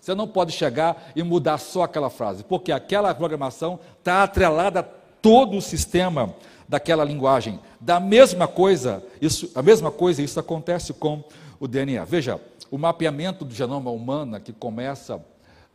Você 0.08 0.16
não 0.16 0.26
pode 0.26 0.54
chegar 0.54 1.12
e 1.18 1.22
mudar 1.22 1.58
só 1.58 1.84
aquela 1.84 2.10
frase, 2.10 2.42
porque 2.42 2.72
aquela 2.72 3.14
programação 3.14 3.78
está 4.00 4.24
atrelada 4.24 4.80
a 4.80 4.84
todo 4.84 5.58
o 5.58 5.62
sistema 5.62 6.34
daquela 6.66 7.04
linguagem. 7.04 7.60
Da 7.78 8.00
mesma 8.00 8.48
coisa, 8.48 9.04
isso, 9.22 9.52
a 9.54 9.62
mesma 9.62 9.92
coisa, 9.92 10.22
isso 10.22 10.40
acontece 10.40 10.94
com 10.94 11.26
o 11.60 11.68
DNA. 11.68 12.06
Veja, 12.06 12.40
o 12.72 12.78
mapeamento 12.78 13.44
do 13.44 13.54
genoma 13.54 13.92
humano 13.92 14.40
que 14.40 14.54
começa 14.54 15.22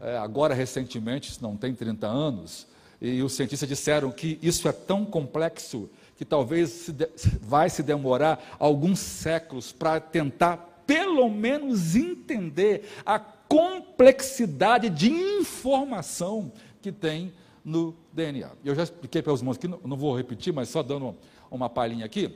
é, 0.00 0.16
agora 0.16 0.54
recentemente, 0.54 1.36
não 1.42 1.54
tem 1.54 1.74
30 1.74 2.06
anos, 2.06 2.66
e 3.02 3.22
os 3.22 3.34
cientistas 3.34 3.68
disseram 3.68 4.10
que 4.10 4.38
isso 4.40 4.66
é 4.66 4.72
tão 4.72 5.04
complexo 5.04 5.90
que 6.16 6.24
talvez 6.24 6.70
se 6.70 6.92
de, 6.92 7.06
vai 7.38 7.68
se 7.68 7.82
demorar 7.82 8.42
alguns 8.58 8.98
séculos 8.98 9.72
para 9.72 10.00
tentar, 10.00 10.82
pelo 10.86 11.28
menos, 11.28 11.94
entender 11.94 12.88
a 13.04 13.20
complexidade 13.52 14.88
de 14.88 15.10
informação 15.10 16.50
que 16.80 16.90
tem 16.90 17.34
no 17.62 17.94
DNA. 18.10 18.50
Eu 18.64 18.74
já 18.74 18.82
expliquei 18.82 19.20
para 19.20 19.30
os 19.30 19.40
irmãos 19.40 19.58
aqui, 19.58 19.68
não, 19.68 19.78
não 19.84 19.96
vou 19.96 20.16
repetir, 20.16 20.54
mas 20.54 20.70
só 20.70 20.82
dando 20.82 21.14
uma 21.50 21.68
palhinha 21.68 22.06
aqui. 22.06 22.34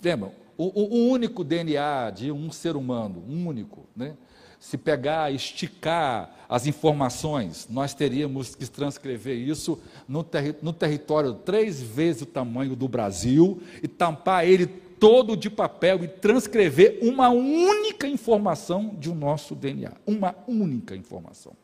Lembram, 0.00 0.30
o, 0.56 0.66
o, 0.66 1.10
único 1.10 1.42
DNA 1.42 2.10
de 2.10 2.30
um 2.30 2.52
ser 2.52 2.76
humano, 2.76 3.24
único, 3.28 3.86
né? 3.96 4.14
se 4.60 4.78
pegar, 4.78 5.32
esticar 5.32 6.32
as 6.48 6.64
informações, 6.64 7.66
nós 7.68 7.92
teríamos 7.92 8.54
que 8.54 8.66
transcrever 8.70 9.36
isso 9.36 9.80
no, 10.06 10.22
terri 10.22 10.54
no 10.62 10.72
território 10.72 11.34
três 11.34 11.80
vezes 11.80 12.22
o 12.22 12.26
tamanho 12.26 12.76
do 12.76 12.86
Brasil 12.86 13.60
e 13.82 13.88
tampar 13.88 14.46
ele 14.46 14.66
todo 15.00 15.36
de 15.36 15.48
papel 15.48 16.04
e 16.04 16.08
transcrever 16.08 16.98
uma 17.02 17.30
única 17.30 18.06
informação 18.06 18.94
de 18.98 19.10
um 19.10 19.14
nosso 19.14 19.54
DNA. 19.54 19.92
Uma 20.06 20.36
única 20.46 20.94
informação. 20.94 21.54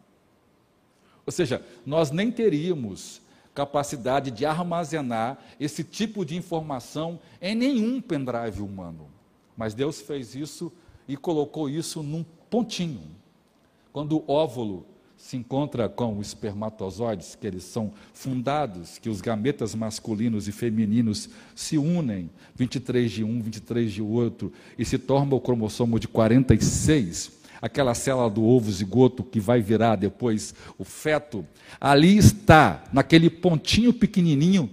Ou 1.27 1.31
seja, 1.31 1.63
nós 1.85 2.11
nem 2.11 2.33
teríamos 2.33 3.21
capacidade 3.55 4.31
de 4.31 4.45
armazenar 4.45 5.39
esse 5.61 5.85
tipo 5.85 6.25
de 6.25 6.37
informação 6.37 7.21
em 7.41 7.55
nenhum 7.55 8.01
pendrive 8.01 8.63
humano. 8.63 9.09
Mas 9.57 9.75
Deus 9.75 10.01
fez 10.01 10.35
isso 10.35 10.73
e 11.07 11.17
colocou 11.17 11.69
isso 11.69 12.03
num 12.03 12.25
pontinho. 12.51 13.03
Quando 13.93 14.19
o 14.19 14.25
óvulo 14.31 14.87
se 15.17 15.37
encontra 15.37 15.89
com 15.89 16.19
os 16.19 16.29
espermatozoides, 16.29 17.35
que 17.35 17.47
eles 17.47 17.65
são 17.65 17.93
fundados, 18.13 18.99
que 18.99 19.09
os 19.09 19.21
gametas 19.21 19.75
masculinos 19.75 20.47
e 20.47 20.53
femininos 20.53 21.29
se 21.55 21.79
unem, 21.79 22.31
23 22.55 23.11
de 23.11 23.25
um, 23.25 23.41
23 23.41 23.93
de 23.93 24.03
outro, 24.03 24.53
e 24.79 24.85
se 24.85 24.99
torna 24.99 25.35
o 25.35 25.41
cromossomo 25.41 25.99
de 25.99 26.07
46, 26.07 27.33
aquela 27.61 27.95
célula 27.95 28.31
do 28.31 28.45
ovo 28.45 28.71
zigoto 28.71 29.25
que 29.25 29.41
vai 29.41 29.61
virar 29.61 29.97
depois 29.97 30.55
o 30.79 30.85
feto, 30.85 31.45
ali 31.81 32.17
está, 32.17 32.85
naquele 32.93 33.31
pontinho 33.31 33.93
pequenininho, 33.93 34.71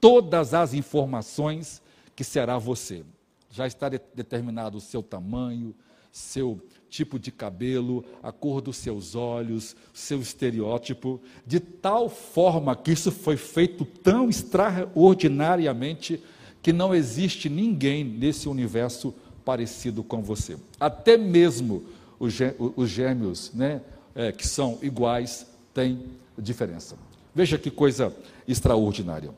todas 0.00 0.54
as 0.54 0.72
informações 0.72 1.82
que 2.14 2.24
será 2.24 2.58
você. 2.58 3.04
Já 3.50 3.66
está 3.66 3.88
de 3.88 4.00
determinado 4.14 4.78
o 4.78 4.80
seu 4.80 5.02
tamanho, 5.02 5.74
seu 6.12 6.60
tipo 6.90 7.18
de 7.18 7.30
cabelo, 7.30 8.04
a 8.22 8.32
cor 8.32 8.60
dos 8.60 8.76
seus 8.76 9.14
olhos, 9.14 9.76
seu 9.94 10.20
estereótipo, 10.20 11.20
de 11.46 11.60
tal 11.60 12.10
forma 12.10 12.74
que 12.74 12.90
isso 12.90 13.12
foi 13.12 13.36
feito 13.36 13.84
tão 13.84 14.28
extraordinariamente 14.28 16.20
que 16.60 16.72
não 16.72 16.94
existe 16.94 17.48
ninguém 17.48 18.04
nesse 18.04 18.48
universo 18.48 19.14
parecido 19.44 20.02
com 20.02 20.20
você. 20.20 20.56
Até 20.78 21.16
mesmo 21.16 21.84
os 22.18 22.90
gêmeos, 22.90 23.52
né, 23.54 23.80
é, 24.14 24.32
que 24.32 24.46
são 24.46 24.78
iguais, 24.82 25.46
têm 25.72 26.04
diferença. 26.36 26.96
Veja 27.34 27.56
que 27.56 27.70
coisa 27.70 28.14
extraordinária. 28.46 29.30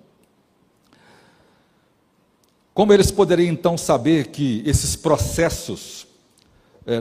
Como 2.75 2.93
eles 2.93 3.11
poderiam 3.11 3.53
então 3.53 3.77
saber 3.77 4.29
que 4.29 4.63
esses 4.65 4.97
processos 4.97 6.07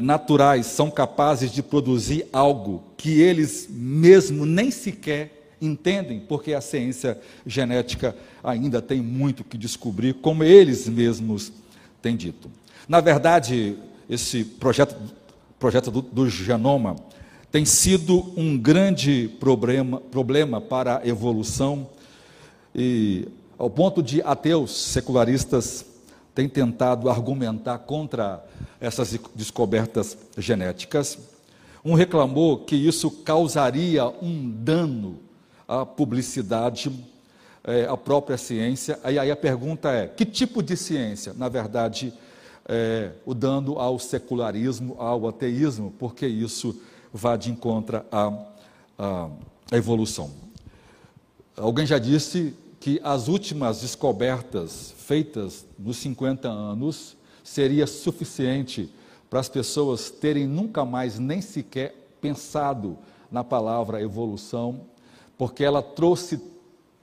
naturais 0.02 0.65
são 0.67 0.91
capazes 0.91 1.52
de 1.52 1.63
produzir 1.63 2.26
algo 2.32 2.84
que 2.98 3.20
eles 3.20 3.67
mesmo 3.70 4.46
nem 4.46 4.70
sequer 4.70 5.54
entendem, 5.62 6.20
porque 6.20 6.54
a 6.54 6.62
ciência 6.62 7.20
genética 7.46 8.15
ainda 8.44 8.82
tem 8.82 9.02
muito 9.02 9.44
que 9.44 9.58
descobrir, 9.58 10.15
como 10.15 10.44
eles 10.44 10.88
mesmos 10.88 11.52
têm 12.02 12.15
dito. 12.15 12.50
Na 12.88 13.00
verdade, 13.00 13.78
esse 14.10 14.44
projeto 14.44 14.96
projeto 15.62 15.91
do, 15.91 16.02
do 16.02 16.28
genoma, 16.28 16.96
tem 17.52 17.63
sido 17.65 18.34
um 18.36 18.58
grande 18.58 19.30
problema, 19.39 20.02
problema 20.02 20.60
para 20.60 20.98
a 20.98 21.08
evolução, 21.08 21.88
e 22.74 23.28
ao 23.60 23.70
ponto 23.70 24.02
de 24.02 24.24
ateus 24.24 24.72
secularistas 24.72 25.86
têm 26.34 26.48
tentado 26.48 27.10
argumentar 27.10 27.80
contra 27.80 28.44
essas 28.80 29.17
descobertas 29.36 30.17
genéticas. 30.38 31.17
Um 31.84 31.94
reclamou 31.94 32.60
que 32.60 32.76
isso 32.76 33.10
causaria 33.10 34.08
um 34.22 34.50
dano 34.50 35.20
à 35.67 35.86
publicidade, 35.86 36.91
é, 37.63 37.86
à 37.86 37.98
própria 37.98 38.38
ciência. 38.38 39.00
Aí, 39.04 39.17
aí 39.17 39.32
a 39.32 39.36
pergunta 39.36 39.89
é: 39.91 40.08
que 40.08 40.26
tipo 40.26 40.62
de 40.62 40.78
ciência? 40.78 41.34
Na 41.34 41.50
verdade, 41.50 42.13
é, 42.67 43.12
o 43.26 43.34
dano 43.34 43.80
ao 43.80 44.00
secularismo, 44.00 44.96
ao 45.00 45.28
ateísmo, 45.28 45.94
porque 45.98 46.28
isso 46.28 46.80
vai 47.12 47.38
de 47.38 47.52
encontro 47.52 48.04
à, 48.12 48.34
à, 48.98 49.30
à 49.72 49.78
evolução. 49.78 50.32
Alguém 51.58 51.86
já 51.86 51.98
disse 51.98 52.56
que 52.80 53.00
as 53.04 53.28
últimas 53.28 53.82
descobertas 53.82 54.94
feitas 55.12 55.65
nos 55.78 55.97
50 55.97 56.47
anos 56.47 57.17
seria 57.43 57.86
suficiente 57.86 58.89
para 59.30 59.41
as 59.41 59.50
pessoas 59.50 60.10
terem 60.10 60.47
nunca 60.47 60.86
mais 60.86 61.19
nem 61.19 61.41
sequer 61.41 61.93
pensado 62.21 62.97
na 63.30 63.43
palavra 63.43 64.02
evolução, 64.02 64.84
porque 65.38 65.65
ela 65.65 65.84
trouxe 65.84 66.41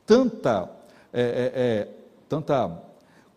tanta, 0.07 0.71
é, 1.13 1.21
é, 1.21 1.53
é, 1.55 1.89
tanta 2.27 2.83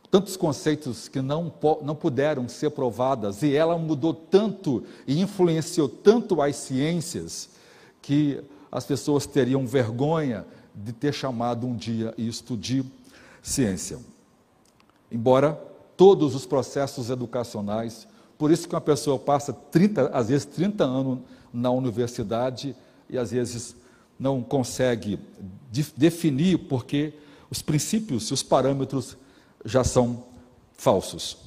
tantos 0.10 0.38
conceitos 0.38 1.10
que 1.10 1.22
não, 1.22 1.54
não 1.82 1.94
puderam 1.94 2.48
ser 2.48 2.70
provadas, 2.70 3.44
e 3.44 3.54
ela 3.54 3.78
mudou 3.78 4.14
tanto 4.14 4.86
e 5.06 5.20
influenciou 5.20 5.90
tanto 5.90 6.42
as 6.42 6.56
ciências, 6.56 7.50
que 8.02 8.42
as 8.72 8.86
pessoas 8.86 9.26
teriam 9.26 9.68
vergonha 9.68 10.46
de 10.74 10.94
ter 10.94 11.14
chamado 11.14 11.68
um 11.68 11.76
dia 11.76 12.14
isto 12.18 12.56
de 12.56 12.86
ciência. 13.42 14.00
Embora 15.12 15.60
todos 15.98 16.34
os 16.36 16.46
processos 16.46 17.10
educacionais, 17.10 18.08
por 18.38 18.50
isso 18.50 18.68
que 18.68 18.74
uma 18.74 18.82
pessoa 18.82 19.20
passa 19.20 19.54
30, 19.54 20.08
às 20.08 20.30
vezes 20.30 20.46
30 20.46 20.84
anos 20.84 21.20
na 21.54 21.70
universidade 21.70 22.76
e 23.10 23.18
às 23.18 23.32
vezes 23.32 23.76
não 24.18 24.42
consegue 24.42 25.20
definir 25.96 26.58
porque 26.58 27.14
os 27.50 27.62
princípios 27.62 28.30
e 28.30 28.34
os 28.34 28.42
parâmetros 28.42 29.18
já 29.66 29.84
são 29.84 30.24
falsos. 30.74 31.38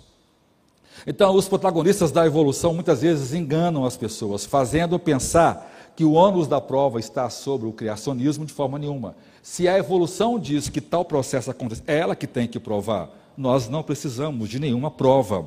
Então, 1.06 1.34
os 1.34 1.48
protagonistas 1.48 2.12
da 2.12 2.24
evolução 2.24 2.72
muitas 2.74 3.02
vezes 3.02 3.34
enganam 3.34 3.84
as 3.84 3.96
pessoas, 3.96 4.44
fazendo 4.44 4.98
pensar 4.98 5.92
que 5.96 6.04
o 6.04 6.12
ônus 6.12 6.46
da 6.46 6.60
prova 6.60 6.98
está 6.98 7.28
sobre 7.30 7.66
o 7.66 7.72
criacionismo 7.72 8.44
de 8.44 8.52
forma 8.52 8.78
nenhuma. 8.78 9.14
Se 9.42 9.68
a 9.68 9.78
evolução 9.78 10.38
diz 10.38 10.68
que 10.68 10.80
tal 10.80 11.04
processo 11.04 11.50
acontece, 11.50 11.82
é 11.86 11.98
ela 11.98 12.16
que 12.16 12.26
tem 12.26 12.46
que 12.46 12.58
provar. 12.58 13.10
Nós 13.36 13.68
não 13.68 13.82
precisamos 13.82 14.48
de 14.48 14.58
nenhuma 14.58 14.90
prova. 14.90 15.46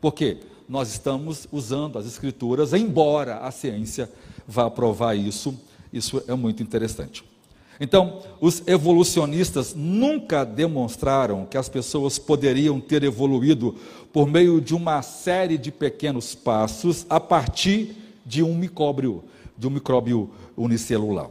Por 0.00 0.12
quê? 0.12 0.38
Nós 0.68 0.90
estamos 0.90 1.46
usando 1.50 1.98
as 1.98 2.06
escrituras, 2.06 2.72
embora 2.72 3.38
a 3.38 3.50
ciência 3.50 4.10
vá 4.46 4.70
provar 4.70 5.14
isso. 5.14 5.58
Isso 5.92 6.22
é 6.28 6.34
muito 6.34 6.62
interessante. 6.62 7.24
Então, 7.80 8.20
os 8.40 8.66
evolucionistas 8.66 9.74
nunca 9.74 10.44
demonstraram 10.44 11.46
que 11.46 11.56
as 11.56 11.68
pessoas 11.68 12.18
poderiam 12.18 12.80
ter 12.80 13.04
evoluído 13.04 13.76
por 14.12 14.26
meio 14.26 14.60
de 14.60 14.74
uma 14.74 15.00
série 15.00 15.56
de 15.56 15.70
pequenos 15.70 16.34
passos 16.34 17.06
a 17.08 17.20
partir 17.20 17.94
de 18.26 18.42
um 18.42 18.54
micróbio, 18.54 19.22
de 19.56 19.68
um 19.68 19.70
micróbio 19.70 20.30
unicelular. 20.56 21.30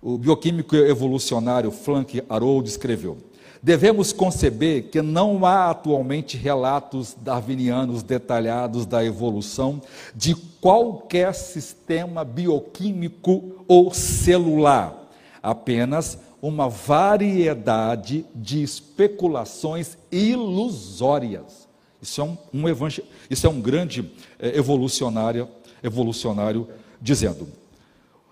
O 0.00 0.16
bioquímico 0.16 0.74
evolucionário 0.76 1.70
Frank 1.70 2.22
Harold 2.28 2.68
escreveu: 2.68 3.18
Devemos 3.62 4.12
conceber 4.12 4.90
que 4.90 5.02
não 5.02 5.44
há 5.44 5.70
atualmente 5.70 6.36
relatos 6.36 7.16
darwinianos 7.18 8.02
detalhados 8.02 8.86
da 8.86 9.04
evolução 9.04 9.80
de 10.14 10.34
qualquer 10.34 11.34
sistema 11.34 12.24
bioquímico 12.24 13.64
ou 13.66 13.92
celular 13.92 15.06
apenas 15.42 16.18
uma 16.42 16.68
variedade 16.68 18.26
de 18.34 18.62
especulações 18.62 19.96
ilusórias. 20.10 21.68
Isso 22.02 22.20
é 22.20 22.24
um, 22.24 22.36
um, 22.52 22.68
evangel... 22.68 23.04
Isso 23.30 23.46
é 23.46 23.50
um 23.50 23.60
grande 23.60 24.10
é, 24.38 24.56
evolucionário, 24.58 25.48
evolucionário 25.82 26.68
dizendo. 27.00 27.48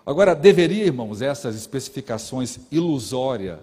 Agora, 0.05 0.35
deveria, 0.35 0.85
irmãos, 0.85 1.21
essas 1.21 1.55
especificações 1.55 2.59
ilusórias 2.71 3.59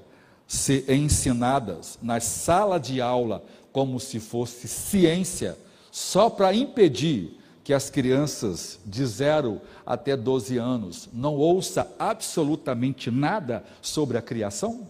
ser 0.46 0.90
ensinadas 0.90 1.98
na 2.02 2.20
sala 2.20 2.78
de 2.78 3.00
aula 3.00 3.44
como 3.72 3.98
se 3.98 4.20
fosse 4.20 4.68
ciência, 4.68 5.58
só 5.90 6.28
para 6.28 6.54
impedir 6.54 7.38
que 7.64 7.72
as 7.72 7.88
crianças 7.88 8.78
de 8.84 9.04
0 9.06 9.60
até 9.86 10.16
12 10.16 10.58
anos 10.58 11.08
não 11.12 11.36
ouça 11.36 11.90
absolutamente 11.98 13.10
nada 13.10 13.64
sobre 13.80 14.18
a 14.18 14.22
criação? 14.22 14.86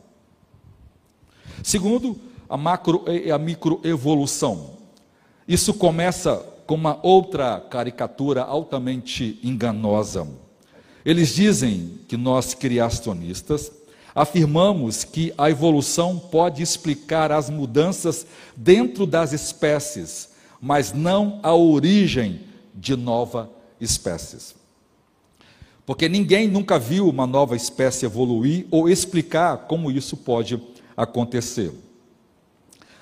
Segundo, 1.62 2.19
a 2.49 2.57
macro 2.57 3.05
e 3.07 3.31
a 3.31 3.38
microevolução. 3.38 4.79
Isso 5.47 5.75
começa 5.75 6.37
com 6.67 6.75
uma 6.75 6.99
outra 7.03 7.61
caricatura 7.61 8.43
altamente 8.43 9.38
enganosa. 9.43 10.27
Eles 11.05 11.35
dizem 11.35 11.99
que 12.09 12.17
nós 12.17 12.55
criacionistas 12.55 13.73
afirmamos 14.14 15.05
que 15.05 15.33
a 15.37 15.51
evolução 15.51 16.18
pode 16.18 16.62
explicar 16.62 17.33
as 17.33 17.48
mudanças 17.48 18.27
dentro 18.57 19.07
das 19.07 19.33
espécies, 19.33 20.31
mas 20.61 20.92
não 20.92 21.40
a 21.42 21.55
origem 21.55 22.40
de 22.75 22.96
novas 22.96 23.48
espécies. 23.81 24.55
Porque 25.85 26.09
ninguém 26.09 26.46
nunca 26.46 26.79
viu 26.79 27.09
uma 27.09 27.27
nova 27.27 27.57
espécie 27.57 28.07
evoluir 28.07 28.66
ou 28.70 28.88
explicar 28.88 29.66
como 29.66 29.90
isso 29.90 30.16
pode 30.16 30.61
acontecer. 30.96 31.72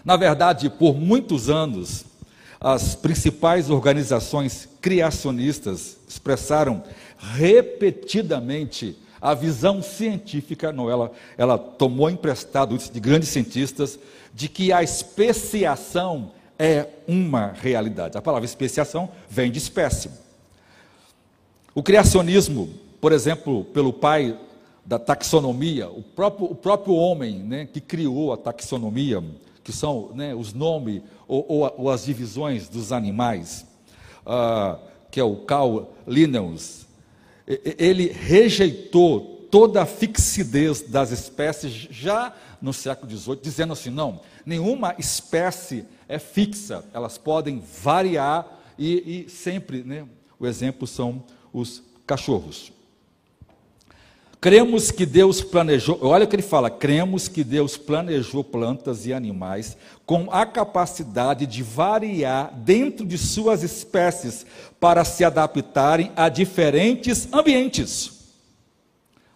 Na 0.04 0.16
verdade, 0.16 0.70
por 0.70 0.94
muitos 0.96 1.50
anos, 1.50 2.04
as 2.58 2.94
principais 2.94 3.68
organizações 3.68 4.68
criacionistas 4.80 5.98
expressaram 6.08 6.82
repetidamente 7.18 8.96
a 9.20 9.34
visão 9.34 9.82
científica, 9.82 10.72
não, 10.72 10.90
ela, 10.90 11.12
ela 11.36 11.58
tomou 11.58 12.08
emprestado 12.08 12.74
isso 12.74 12.92
de 12.92 13.00
grandes 13.00 13.28
cientistas, 13.28 13.98
de 14.32 14.48
que 14.48 14.72
a 14.72 14.82
especiação 14.82 16.32
é 16.58 16.86
uma 17.06 17.48
realidade. 17.48 18.16
A 18.16 18.22
palavra 18.22 18.46
especiação 18.46 19.10
vem 19.28 19.50
de 19.50 19.58
espécie. 19.58 20.10
O 21.74 21.82
criacionismo, 21.82 22.68
por 23.00 23.12
exemplo, 23.12 23.64
pelo 23.66 23.92
pai 23.92 24.38
da 24.84 24.98
taxonomia, 24.98 25.88
o 25.88 26.02
próprio, 26.02 26.46
o 26.46 26.54
próprio 26.54 26.94
homem 26.94 27.38
né, 27.38 27.68
que 27.70 27.80
criou 27.80 28.32
a 28.32 28.36
taxonomia, 28.36 29.22
que 29.62 29.72
são 29.72 30.10
né, 30.14 30.34
os 30.34 30.52
nomes 30.52 31.02
ou, 31.28 31.44
ou, 31.48 31.74
ou, 31.78 31.90
as 31.90 32.04
divisões 32.04 32.68
dos 32.68 32.90
animais, 32.90 33.64
uh, 34.26 34.78
que 35.10 35.20
é 35.20 35.24
o 35.24 35.36
Carl 35.36 35.92
Linnaeus, 36.06 36.79
ele 37.78 38.08
rejeitou 38.08 39.46
toda 39.50 39.82
a 39.82 39.86
fixidez 39.86 40.82
das 40.82 41.10
espécies 41.10 41.72
já 41.72 42.34
no 42.62 42.72
século 42.72 43.10
XVIII, 43.10 43.38
dizendo 43.42 43.72
assim: 43.72 43.90
não, 43.90 44.20
nenhuma 44.46 44.94
espécie 44.98 45.84
é 46.08 46.18
fixa, 46.18 46.84
elas 46.92 47.18
podem 47.18 47.62
variar 47.82 48.46
e, 48.78 49.24
e 49.26 49.30
sempre, 49.30 49.82
né, 49.82 50.06
o 50.38 50.46
exemplo 50.46 50.86
são 50.86 51.24
os 51.52 51.82
cachorros. 52.06 52.72
Cremos 54.40 54.90
que 54.90 55.04
Deus 55.04 55.42
planejou, 55.42 55.98
olha 56.00 56.24
o 56.24 56.28
que 56.28 56.34
ele 56.34 56.42
fala: 56.42 56.70
cremos 56.70 57.28
que 57.28 57.44
Deus 57.44 57.76
planejou 57.76 58.42
plantas 58.42 59.04
e 59.04 59.12
animais 59.12 59.76
com 60.06 60.30
a 60.30 60.46
capacidade 60.46 61.46
de 61.46 61.62
variar 61.62 62.50
dentro 62.54 63.04
de 63.04 63.18
suas 63.18 63.62
espécies 63.62 64.46
para 64.80 65.04
se 65.04 65.24
adaptarem 65.24 66.10
a 66.16 66.30
diferentes 66.30 67.28
ambientes. 67.30 68.32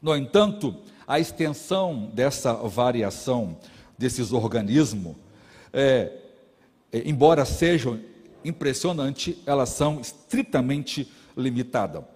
No 0.00 0.16
entanto, 0.16 0.74
a 1.06 1.20
extensão 1.20 2.10
dessa 2.14 2.54
variação 2.54 3.58
desses 3.98 4.32
organismos, 4.32 5.16
é, 5.70 6.12
é, 6.90 7.02
embora 7.04 7.44
sejam 7.44 8.00
impressionantes, 8.42 9.36
elas 9.44 9.68
são 9.68 10.00
estritamente 10.00 11.10
limitadas. 11.36 12.13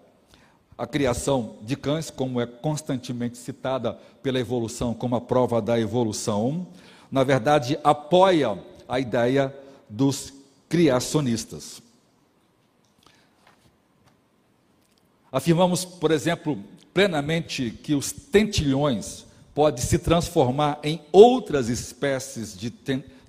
A 0.79 0.87
criação 0.87 1.57
de 1.63 1.77
cães, 1.77 2.09
como 2.09 2.41
é 2.41 2.47
constantemente 2.47 3.37
citada 3.37 3.95
pela 4.23 4.39
evolução 4.39 4.95
como 4.95 5.17
a 5.17 5.21
prova 5.21 5.61
da 5.61 5.79
evolução, 5.79 6.69
na 7.11 7.25
verdade 7.25 7.77
apoia 7.83 8.57
a 8.89 9.01
ideia 9.01 9.53
dos 9.89 10.33
criacionistas. 10.69 11.83
Afirmamos, 15.33 15.85
por 15.85 16.11
exemplo, 16.11 16.63
plenamente 16.95 17.71
que 17.71 17.95
os 17.95 18.13
tentilhões 18.13 19.27
podem 19.55 19.85
se 19.85 19.99
transformar 19.99 20.79
em 20.83 21.03
outras 21.11 21.69
espécies 21.69 22.57
de 22.57 22.71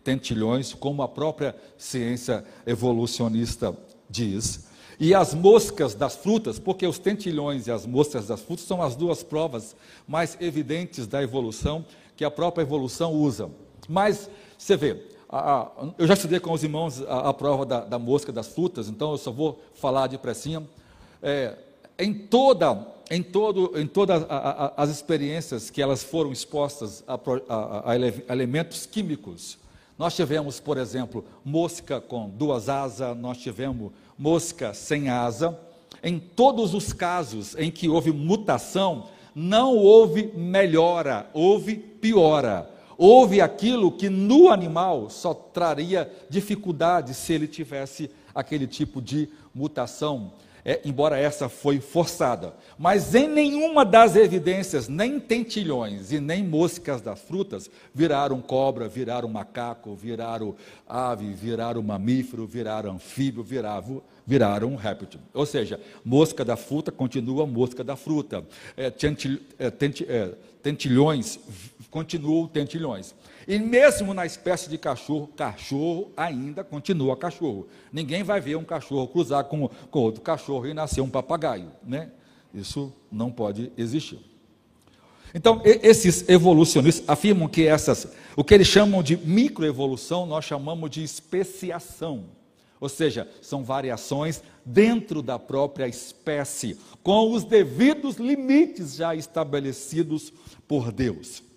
tentilhões, 0.03 0.73
como 0.73 1.01
a 1.01 1.07
própria 1.07 1.55
ciência 1.77 2.45
evolucionista 2.65 3.75
diz. 4.09 4.68
E 4.99 5.15
as 5.15 5.33
moscas 5.33 5.95
das 5.95 6.15
frutas, 6.15 6.59
porque 6.59 6.85
os 6.85 6.99
tentilhões 6.99 7.67
e 7.67 7.71
as 7.71 7.85
moscas 7.85 8.27
das 8.27 8.41
frutas 8.41 8.65
são 8.65 8.81
as 8.81 8.95
duas 8.97 9.23
provas 9.23 9.73
mais 10.05 10.38
evidentes 10.41 11.07
da 11.07 11.23
evolução 11.23 11.85
que 12.17 12.25
a 12.25 12.29
própria 12.31 12.63
evolução 12.63 13.13
usa. 13.13 13.49
Mas, 13.88 14.29
você 14.57 14.75
vê, 14.75 15.01
a, 15.29 15.62
a, 15.62 15.71
eu 15.97 16.05
já 16.05 16.15
estudei 16.15 16.39
com 16.39 16.51
os 16.51 16.63
irmãos 16.63 17.01
a, 17.03 17.29
a 17.29 17.33
prova 17.33 17.65
da, 17.65 17.85
da, 17.85 17.97
mosca 17.97 18.29
das 18.31 18.47
frutas, 18.47 18.89
então 18.89 19.12
eu 19.12 19.17
só 19.17 19.31
vou 19.31 19.62
falar 19.73 20.07
de 20.07 20.17
pressinha. 20.17 20.67
É, 21.23 21.55
em 21.97 22.13
toda, 22.13 22.85
em 23.09 23.23
todo, 23.23 23.79
em 23.79 23.88
todas 23.88 24.25
as 24.75 24.89
experiências 24.89 25.69
que 25.69 25.81
elas 25.81 26.03
foram 26.03 26.33
expostas 26.33 27.05
a, 27.07 27.93
elementos 28.29 28.85
químicos, 28.85 29.57
nós 29.97 30.15
tivemos, 30.15 30.59
por 30.59 30.77
exemplo, 30.77 31.23
mosca 31.43 32.01
com 32.01 32.29
duas 32.29 32.67
asas, 32.69 33.15
nós 33.17 33.38
tivemos 33.38 33.91
mosca 34.19 34.73
sem 34.73 35.08
asa. 35.10 35.58
Em 36.03 36.19
todos 36.19 36.73
os 36.73 36.91
casos 36.91 37.55
em 37.58 37.71
que 37.71 37.88
houve 37.88 38.12
mutação, 38.12 39.08
não 39.34 39.77
houve 39.77 40.32
melhora, 40.36 41.29
houve 41.34 41.75
piora. 41.77 42.69
Houve 42.97 43.39
aquilo 43.39 43.93
que 43.93 44.10
no 44.10 44.49
animal 44.49 45.10
só 45.10 45.34
traria 45.34 46.12
dificuldade 46.29 47.13
se 47.13 47.32
ele 47.32 47.47
tivesse 47.47 48.12
aquele 48.36 48.67
tipo 48.67 49.01
de 49.01 49.29
mutação 49.55 50.34
é, 50.69 50.79
embora 50.86 51.17
essa 51.17 51.49
foi 51.49 51.79
forçada. 51.79 52.53
Mas 52.77 53.15
em 53.15 53.27
nenhuma 53.27 53.84
das 53.84 54.15
evidências, 54.15 54.88
nem 54.88 55.19
tentilhões 55.19 56.12
e 56.12 56.19
nem 56.19 56.43
moscas 56.43 57.01
das 57.01 57.19
frutas 57.19 57.71
viraram 57.91 58.39
cobra, 58.39 58.88
viraram 58.88 59.27
macaco, 59.27 59.95
viraram 59.95 60.55
ave, 60.88 61.34
viraram 61.34 61.82
mamífero, 61.82 62.45
viraram 62.45 62.93
anfíbio, 62.93 63.41
viraram, 63.41 64.75
réptil. 64.75 65.19
Ou 65.34 65.43
seja, 65.47 65.79
mosca 66.05 66.45
da 66.45 66.55
fruta 66.55 66.91
continua 66.91 67.47
mosca 67.47 67.84
da 67.84 67.95
fruta. 67.95 68.45
É, 68.77 68.93
é, 69.58 69.65
é, 70.08 70.36
tentilhões 70.62 71.39
continuam 71.89 72.47
tentilhões. 72.47 73.15
E 73.49 73.57
mesmo 73.57 74.13
na 74.13 74.27
espécie 74.27 74.69
de 74.69 74.77
cachorro, 74.77 75.25
cachorro 75.35 76.12
ainda 76.15 76.63
continua 76.63 77.17
cachorro. 77.17 77.67
Ninguém 77.91 78.21
vai 78.21 78.39
ver 78.39 78.55
um 78.55 78.63
cachorro 78.63 79.07
cruzar 79.07 79.43
com, 79.45 79.67
com 79.89 79.99
outro 80.01 80.21
cachorro 80.21 80.67
e 80.67 80.73
nascer 80.75 81.01
um 81.01 81.09
papagaio. 81.09 81.71
Né? 81.83 82.12
Isso 82.53 82.93
não 83.12 83.31
pode 83.31 83.71
existir. 83.75 84.19
Então, 85.33 85.63
esses 85.65 86.29
evolucionistas 86.29 87.09
afirmam 87.09 87.47
que 87.47 87.65
essas, 87.65 88.09
o 88.35 88.43
que 88.43 88.53
eles 88.53 88.67
chamam 88.67 89.01
de 89.01 89.17
microevolução, 89.17 90.27
nós 90.27 90.45
chamamos 90.45 90.88
de 90.91 91.03
especiação. 91.03 92.25
Ou 92.79 92.88
seja, 92.88 93.27
são 93.41 93.63
variações 93.63 94.43
dentro 94.63 95.23
da 95.23 95.39
própria 95.39 95.88
espécie, 95.88 96.77
com 97.01 97.31
os 97.31 97.43
devidos 97.43 98.17
limites 98.17 98.93
já 98.93 99.15
estabelecidos 99.15 100.31
por 100.67 100.91
Deus. 100.91 101.48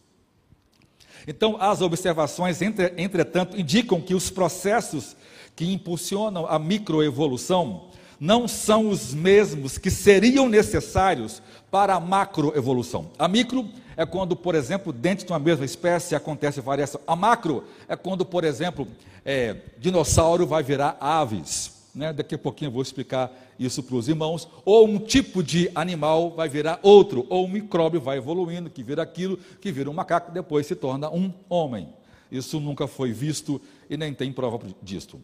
Então, 1.26 1.56
as 1.61 1.80
observações, 1.80 2.61
entre, 2.62 2.92
entretanto, 2.96 3.58
indicam 3.58 4.00
que 4.00 4.14
os 4.14 4.30
processos 4.30 5.16
que 5.54 5.72
impulsionam 5.72 6.46
a 6.46 6.58
microevolução 6.58 7.85
não 8.18 8.46
são 8.46 8.88
os 8.88 9.12
mesmos 9.12 9.78
que 9.78 9.90
seriam 9.90 10.48
necessários 10.48 11.42
para 11.70 11.94
a 11.94 12.00
macroevolução. 12.00 13.11
A 13.18 13.26
micro 13.26 13.68
é 13.96 14.06
quando, 14.06 14.37
por 14.37 14.54
exemplo, 14.54 14.92
dentro 14.92 15.26
de 15.26 15.32
uma 15.32 15.38
mesma 15.38 15.64
espécie 15.64 16.14
acontece 16.14 16.61
variação. 16.61 17.00
A 17.06 17.16
macro 17.16 17.64
é 17.88 17.96
quando, 17.96 18.24
por 18.24 18.44
exemplo, 18.44 18.87
é, 19.24 19.56
dinossauro 19.78 20.46
vai 20.46 20.62
virar 20.62 20.96
aves. 21.00 21.72
né? 21.94 22.12
daqui 22.12 22.35
a 22.35 22.38
pouquinho 22.38 22.68
eu 22.68 22.72
vou 22.72 22.82
explicar 22.82 23.30
isso 23.64 23.83
para 23.83 23.96
os 23.96 24.09
irmãos, 24.09 24.48
ou 24.64 24.87
um 24.87 24.98
tipo 24.98 25.42
de 25.42 25.70
animal 25.75 26.31
vai 26.31 26.48
virar 26.48 26.79
outro, 26.83 27.27
ou 27.29 27.44
um 27.44 27.48
micróbio 27.48 28.01
vai 28.01 28.18
evoluindo, 28.18 28.70
que 28.70 28.83
vira 28.83 29.03
aquilo, 29.03 29.38
que 29.61 29.70
vira 29.70 29.90
um 29.90 29.94
macaco, 29.94 30.33
depois 30.33 30.66
se 30.66 30.75
torna 30.75 31.11
um 31.11 31.33
homem. 31.48 31.88
Isso 32.31 32.59
nunca 32.59 32.87
foi 32.87 33.12
visto 33.12 33.61
e 33.90 33.96
nem 33.96 34.14
tem 34.14 34.33
prova 34.33 34.59
disto. 34.83 35.20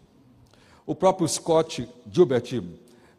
O 0.86 0.94
próprio 0.94 1.26
Scott 1.26 1.88
Gilbert, 2.10 2.62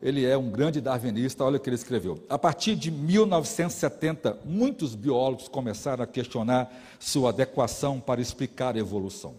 ele 0.02 0.26
é 0.26 0.38
um 0.38 0.50
grande 0.50 0.80
darwinista, 0.80 1.44
olha 1.44 1.58
o 1.58 1.60
que 1.60 1.70
ele 1.70 1.76
escreveu. 1.76 2.24
A 2.30 2.38
partir 2.38 2.76
de 2.76 2.90
1970, 2.90 4.40
muitos 4.46 4.96
biólogos 4.96 5.48
começaram 5.48 6.04
a 6.04 6.08
questionar 6.08 6.72
sua 7.00 7.30
adequação 7.30 8.00
para 8.00 8.22
explicar 8.22 8.76
a 8.76 8.80
evolução. 8.80 9.36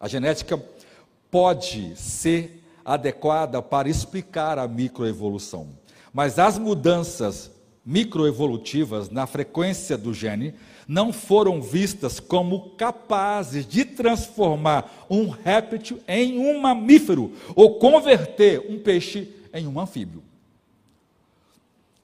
A 0.00 0.08
genética 0.08 0.62
pode 1.30 1.96
ser 1.96 2.63
adequada 2.84 3.62
para 3.62 3.88
explicar 3.88 4.58
a 4.58 4.68
microevolução. 4.68 5.68
Mas 6.12 6.38
as 6.38 6.58
mudanças 6.58 7.50
microevolutivas 7.84 9.10
na 9.10 9.26
frequência 9.26 9.96
do 9.96 10.14
gene 10.14 10.54
não 10.86 11.12
foram 11.12 11.60
vistas 11.60 12.20
como 12.20 12.70
capazes 12.70 13.66
de 13.66 13.84
transformar 13.84 15.06
um 15.08 15.28
réptil 15.28 16.00
em 16.06 16.38
um 16.38 16.60
mamífero 16.60 17.32
ou 17.54 17.78
converter 17.78 18.66
um 18.70 18.78
peixe 18.78 19.28
em 19.52 19.66
um 19.66 19.78
anfíbio. 19.78 20.22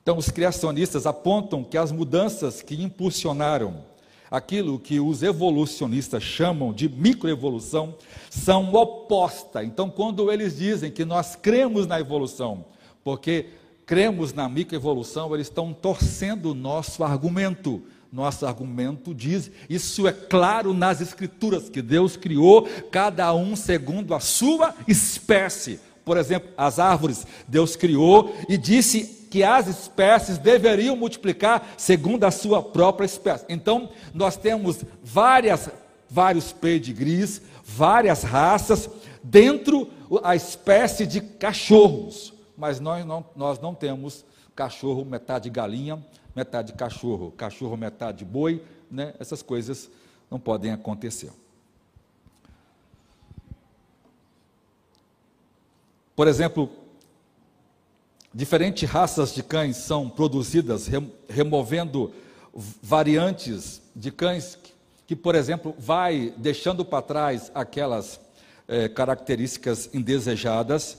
Então, 0.02 0.16
os 0.16 0.30
criacionistas 0.30 1.06
apontam 1.06 1.62
que 1.62 1.76
as 1.76 1.92
mudanças 1.92 2.62
que 2.62 2.82
impulsionaram 2.82 3.84
aquilo 4.30 4.78
que 4.78 5.00
os 5.00 5.22
evolucionistas 5.22 6.22
chamam 6.22 6.72
de 6.72 6.88
microevolução, 6.88 7.94
são 8.30 8.72
opostas. 8.72 9.64
Então, 9.64 9.90
quando 9.90 10.30
eles 10.30 10.56
dizem 10.56 10.90
que 10.90 11.04
nós 11.04 11.34
cremos 11.34 11.86
na 11.86 11.98
evolução, 11.98 12.64
porque 13.02 13.46
cremos 13.84 14.32
na 14.32 14.48
microevolução, 14.48 15.34
eles 15.34 15.48
estão 15.48 15.72
torcendo 15.72 16.52
o 16.52 16.54
nosso 16.54 17.02
argumento. 17.02 17.82
Nosso 18.12 18.44
argumento 18.44 19.14
diz, 19.14 19.50
isso 19.68 20.06
é 20.06 20.12
claro 20.12 20.72
nas 20.74 21.00
Escrituras, 21.00 21.68
que 21.68 21.80
Deus 21.80 22.16
criou 22.16 22.68
cada 22.90 23.32
um 23.34 23.54
segundo 23.54 24.14
a 24.14 24.20
sua 24.20 24.74
espécie. 24.86 25.78
Por 26.04 26.16
exemplo, 26.16 26.50
as 26.56 26.80
árvores, 26.80 27.24
Deus 27.46 27.76
criou 27.76 28.34
e 28.48 28.56
disse 28.56 29.19
que 29.30 29.44
as 29.44 29.68
espécies 29.68 30.36
deveriam 30.36 30.96
multiplicar 30.96 31.74
segundo 31.78 32.24
a 32.24 32.32
sua 32.32 32.60
própria 32.60 33.06
espécie. 33.06 33.46
Então, 33.48 33.90
nós 34.12 34.36
temos 34.36 34.84
várias, 35.02 35.70
vários 36.10 36.52
pedigrees, 36.52 37.40
várias 37.64 38.24
raças 38.24 38.90
dentro 39.22 39.88
a 40.24 40.34
espécie 40.34 41.06
de 41.06 41.20
cachorros, 41.20 42.34
mas 42.56 42.80
nós 42.80 43.06
não, 43.06 43.24
nós 43.36 43.60
não 43.60 43.72
temos 43.72 44.24
cachorro 44.56 45.04
metade 45.04 45.48
galinha, 45.48 46.04
metade 46.34 46.72
cachorro, 46.72 47.30
cachorro 47.30 47.76
metade 47.76 48.24
boi, 48.24 48.62
né? 48.90 49.14
essas 49.20 49.40
coisas 49.40 49.88
não 50.28 50.40
podem 50.40 50.72
acontecer. 50.72 51.30
Por 56.16 56.26
exemplo, 56.26 56.68
Diferentes 58.32 58.88
raças 58.88 59.34
de 59.34 59.42
cães 59.42 59.76
são 59.76 60.08
produzidas 60.08 60.88
removendo 61.28 62.12
variantes 62.80 63.82
de 63.94 64.12
cães 64.12 64.56
que, 65.04 65.16
por 65.16 65.34
exemplo, 65.34 65.74
vai 65.76 66.32
deixando 66.36 66.84
para 66.84 67.02
trás 67.02 67.50
aquelas 67.52 68.20
é, 68.68 68.88
características 68.88 69.90
indesejadas, 69.92 70.98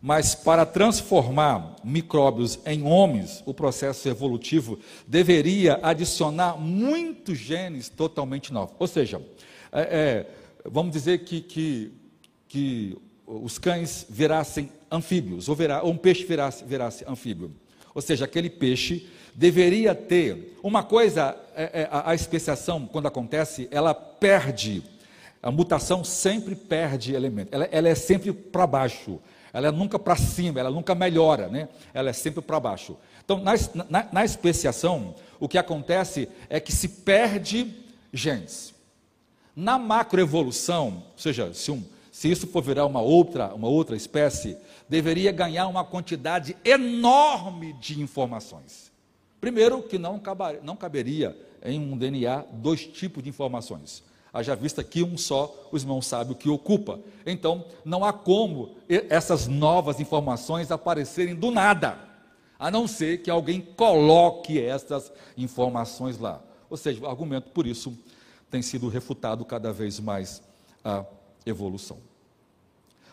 mas 0.00 0.34
para 0.34 0.64
transformar 0.64 1.76
micróbios 1.84 2.58
em 2.64 2.82
homens, 2.82 3.42
o 3.44 3.52
processo 3.52 4.08
evolutivo 4.08 4.78
deveria 5.06 5.78
adicionar 5.82 6.56
muitos 6.56 7.36
genes 7.36 7.90
totalmente 7.90 8.50
novos. 8.50 8.74
Ou 8.78 8.86
seja, 8.86 9.20
é, 9.70 9.80
é, 9.82 10.26
vamos 10.64 10.92
dizer 10.92 11.18
que, 11.18 11.42
que, 11.42 11.92
que 12.48 12.96
os 13.42 13.58
cães 13.58 14.06
virassem 14.08 14.70
anfíbios, 14.90 15.48
ou, 15.48 15.56
ou 15.82 15.90
um 15.90 15.96
peixe 15.96 16.24
virasse, 16.24 16.64
virasse 16.64 17.04
anfíbio. 17.08 17.52
Ou 17.94 18.02
seja, 18.02 18.24
aquele 18.24 18.50
peixe 18.50 19.08
deveria 19.34 19.94
ter 19.94 20.58
uma 20.62 20.82
coisa, 20.82 21.36
é, 21.54 21.82
é, 21.82 21.88
a, 21.90 22.10
a 22.10 22.14
especiação, 22.14 22.86
quando 22.86 23.06
acontece, 23.06 23.68
ela 23.70 23.94
perde, 23.94 24.82
a 25.42 25.50
mutação 25.50 26.04
sempre 26.04 26.54
perde 26.54 27.14
elemento, 27.14 27.48
ela, 27.52 27.64
ela 27.70 27.88
é 27.88 27.94
sempre 27.94 28.32
para 28.32 28.66
baixo, 28.66 29.18
ela 29.52 29.68
é 29.68 29.70
nunca 29.70 29.98
para 29.98 30.16
cima, 30.16 30.60
ela 30.60 30.70
nunca 30.70 30.94
melhora, 30.94 31.48
né? 31.48 31.68
ela 31.92 32.10
é 32.10 32.12
sempre 32.12 32.40
para 32.40 32.58
baixo. 32.58 32.96
Então, 33.24 33.38
na, 33.38 33.52
na, 33.88 34.08
na 34.12 34.24
especiação, 34.24 35.14
o 35.38 35.48
que 35.48 35.58
acontece 35.58 36.28
é 36.48 36.58
que 36.58 36.72
se 36.72 36.88
perde 36.88 37.72
genes. 38.12 38.74
Na 39.54 39.78
macroevolução, 39.78 41.04
ou 41.12 41.18
seja, 41.18 41.52
se 41.52 41.70
um, 41.70 41.84
se 42.12 42.30
isso 42.30 42.46
for 42.46 42.62
virar 42.62 42.84
uma 42.84 43.00
outra, 43.00 43.54
uma 43.54 43.68
outra 43.68 43.96
espécie, 43.96 44.58
deveria 44.86 45.32
ganhar 45.32 45.66
uma 45.66 45.82
quantidade 45.82 46.54
enorme 46.62 47.72
de 47.72 48.02
informações. 48.02 48.92
Primeiro, 49.40 49.82
que 49.82 49.98
não, 49.98 50.20
não 50.62 50.76
caberia 50.76 51.34
em 51.64 51.80
um 51.80 51.96
DNA 51.96 52.44
dois 52.52 52.86
tipos 52.86 53.22
de 53.22 53.30
informações. 53.30 54.04
Haja 54.30 54.54
vista 54.54 54.84
que 54.84 55.02
um 55.02 55.16
só 55.16 55.68
o 55.72 55.76
irmão 55.76 56.02
sabe 56.02 56.32
o 56.32 56.34
que 56.34 56.50
ocupa. 56.50 57.00
Então, 57.24 57.64
não 57.82 58.04
há 58.04 58.12
como 58.12 58.76
essas 59.08 59.48
novas 59.48 59.98
informações 59.98 60.70
aparecerem 60.70 61.34
do 61.34 61.50
nada, 61.50 61.98
a 62.58 62.70
não 62.70 62.86
ser 62.86 63.22
que 63.22 63.30
alguém 63.30 63.62
coloque 63.62 64.60
essas 64.60 65.10
informações 65.34 66.18
lá. 66.18 66.42
Ou 66.68 66.76
seja, 66.76 67.02
o 67.02 67.08
argumento, 67.08 67.50
por 67.50 67.66
isso, 67.66 67.98
tem 68.50 68.60
sido 68.60 68.88
refutado 68.90 69.46
cada 69.46 69.72
vez 69.72 69.98
mais 69.98 70.42
a 70.84 71.06
evolução. 71.46 71.98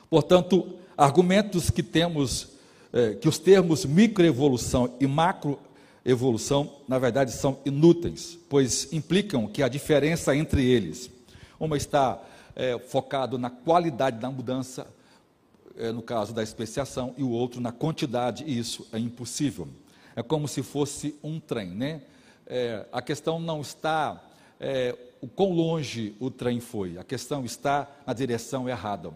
Portanto, 0.09 0.75
argumentos 0.97 1.69
que 1.69 1.83
temos, 1.83 2.49
eh, 2.91 3.13
que 3.13 3.29
os 3.29 3.37
termos 3.37 3.85
microevolução 3.85 4.95
e 4.99 5.07
macroevolução, 5.07 6.77
na 6.87 6.97
verdade, 6.97 7.31
são 7.31 7.59
inúteis, 7.63 8.37
pois 8.49 8.91
implicam 8.91 9.47
que 9.47 9.61
a 9.61 9.67
diferença 9.67 10.35
entre 10.35 10.65
eles, 10.65 11.09
uma 11.59 11.77
está 11.77 12.21
eh, 12.55 12.79
focado 12.79 13.37
na 13.37 13.49
qualidade 13.49 14.17
da 14.17 14.31
mudança, 14.31 14.87
eh, 15.77 15.91
no 15.91 16.01
caso 16.01 16.33
da 16.33 16.41
especiação, 16.41 17.13
e 17.17 17.23
o 17.23 17.29
outro 17.29 17.61
na 17.61 17.71
quantidade, 17.71 18.43
e 18.45 18.57
isso 18.57 18.87
é 18.91 18.97
impossível. 18.97 19.67
É 20.15 20.23
como 20.23 20.47
se 20.47 20.63
fosse 20.63 21.15
um 21.23 21.39
trem, 21.39 21.69
né? 21.69 22.01
a 22.91 22.99
questão 22.99 23.39
não 23.39 23.61
está 23.61 24.19
o 25.21 25.27
quão 25.27 25.51
longe 25.51 26.15
o 26.19 26.32
trem 26.32 26.60
foi, 26.60 26.97
a 26.97 27.03
questão 27.03 27.43
está 27.43 27.89
na 28.05 28.13
direção 28.13 28.67
errada. 28.69 29.12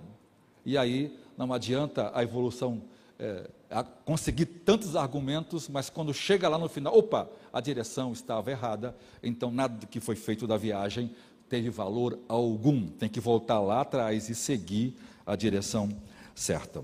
E 0.66 0.78
aí 0.78 1.18
não 1.38 1.52
adianta 1.54 2.12
a 2.14 2.24
evolução 2.24 2.82
é, 3.20 3.50
a 3.70 3.84
conseguir 3.84 4.46
tantos 4.46 4.96
argumentos, 4.96 5.68
mas 5.68 5.90
quando 5.90 6.14
chega 6.14 6.48
lá 6.48 6.58
no 6.58 6.70
final, 6.70 6.98
opa, 6.98 7.30
a 7.52 7.62
direção 7.62 8.12
estava 8.12 8.52
errada, 8.52 8.96
então 9.22 9.52
nada 9.52 9.78
do 9.78 9.88
que 9.88 10.00
foi 10.00 10.16
feito 10.16 10.46
da 10.46 10.58
viagem 10.58 11.12
teve 11.50 11.70
valor 11.70 12.20
algum. 12.28 12.88
Tem 12.88 13.10
que 13.10 13.20
voltar 13.20 13.60
lá 13.60 13.82
atrás 13.82 14.30
e 14.30 14.36
seguir 14.36 14.96
a 15.26 15.36
direção 15.36 15.90
certa. 16.36 16.84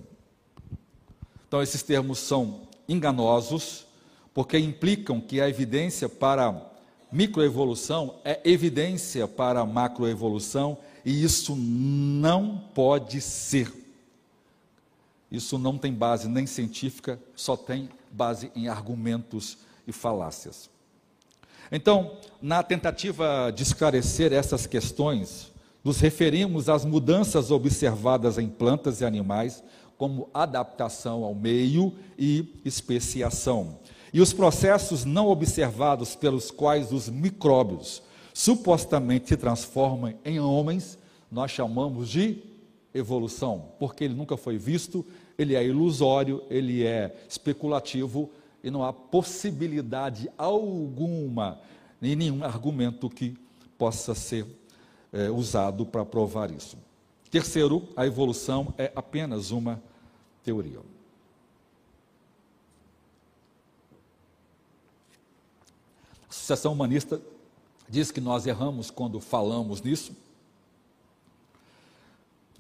Então, 1.48 1.62
esses 1.62 1.82
termos 1.82 2.20
são 2.20 2.68
enganosos, 2.88 3.88
porque 4.34 4.58
implicam 4.58 5.20
que 5.20 5.42
a 5.42 5.50
evidência 5.50 6.08
para 6.08 6.69
microevolução 7.12 8.16
é 8.24 8.40
evidência 8.44 9.28
para 9.28 9.66
macroevolução 9.66 10.78
e 11.04 11.24
isso 11.24 11.56
não 11.56 12.58
pode 12.74 13.22
ser. 13.22 13.72
Isso 15.32 15.58
não 15.58 15.78
tem 15.78 15.94
base 15.94 16.28
nem 16.28 16.46
científica, 16.46 17.20
só 17.36 17.56
tem 17.56 17.90
base 18.12 18.52
em 18.56 18.68
argumentos 18.68 19.58
e 19.88 19.92
falácias. 19.92 20.70
Então, 21.72 22.18
na 22.42 22.64
tentativa 22.64 23.52
de 23.56 23.62
esclarecer 23.62 24.34
essas 24.34 24.66
questões, 24.66 25.52
nos 25.84 26.00
referimos 26.00 26.68
às 26.68 26.84
mudanças 26.84 27.52
observadas 27.52 28.38
em 28.38 28.48
plantas 28.48 29.02
e 29.02 29.06
animais, 29.06 29.64
como 29.98 30.30
adaptação 30.34 31.24
ao 31.24 31.36
meio 31.36 31.94
e 32.18 32.62
especiação, 32.64 33.78
e 34.14 34.22
os 34.22 34.34
processos 34.34 35.06
não 35.06 35.28
observados 35.28 36.16
pelos 36.16 36.52
quais 36.52 36.92
os 36.92 37.10
micróbios 37.10 38.02
supostamente 38.34 39.28
se 39.30 39.38
transformam 39.38 40.14
em 40.24 40.40
homens, 40.40 40.98
nós 41.32 41.52
chamamos 41.52 42.10
de 42.10 42.42
evolução, 42.94 43.66
porque 43.78 44.04
ele 44.04 44.16
nunca 44.16 44.36
foi 44.38 44.58
visto, 44.58 45.06
ele 45.38 45.56
é 45.56 45.66
ilusório, 45.66 46.44
ele 46.50 46.84
é 46.84 47.16
especulativo 47.28 48.30
e 48.64 48.72
não 48.72 48.84
há 48.84 48.92
possibilidade 48.92 50.30
alguma, 50.38 51.60
nem 52.02 52.16
nenhum 52.16 52.44
argumento 52.44 53.10
que 53.10 53.38
possa 53.78 54.16
ser 54.16 54.46
é, 55.14 55.30
usado 55.30 55.86
para 55.86 56.06
provar 56.06 56.52
isso. 56.52 56.78
Terceiro, 57.30 57.88
a 57.96 58.06
evolução 58.06 58.74
é 58.78 58.92
apenas 58.96 59.52
uma 59.52 59.82
teoria. 60.44 60.80
Associação 66.54 66.74
Humanista 66.74 67.22
diz 67.88 68.10
que 68.10 68.20
nós 68.20 68.48
erramos 68.48 68.90
quando 68.90 69.20
falamos 69.20 69.84
nisso, 69.84 70.14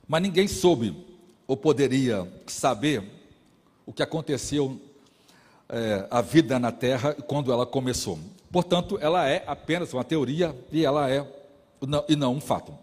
mas 0.07 0.21
ninguém 0.21 0.47
soube 0.47 0.95
ou 1.47 1.57
poderia 1.57 2.31
saber 2.45 3.03
o 3.87 3.93
que 3.93 4.03
aconteceu 4.03 4.79
é, 5.67 6.07
a 6.11 6.21
vida 6.21 6.59
na 6.59 6.71
Terra 6.71 7.15
quando 7.15 7.51
ela 7.51 7.65
começou. 7.65 8.19
Portanto, 8.51 8.99
ela 9.01 9.27
é 9.27 9.43
apenas 9.47 9.91
uma 9.91 10.03
teoria 10.03 10.55
e 10.71 10.85
ela 10.85 11.09
é 11.09 11.25
não, 11.81 12.05
e 12.07 12.15
não 12.15 12.35
um 12.35 12.41
fato. 12.41 12.77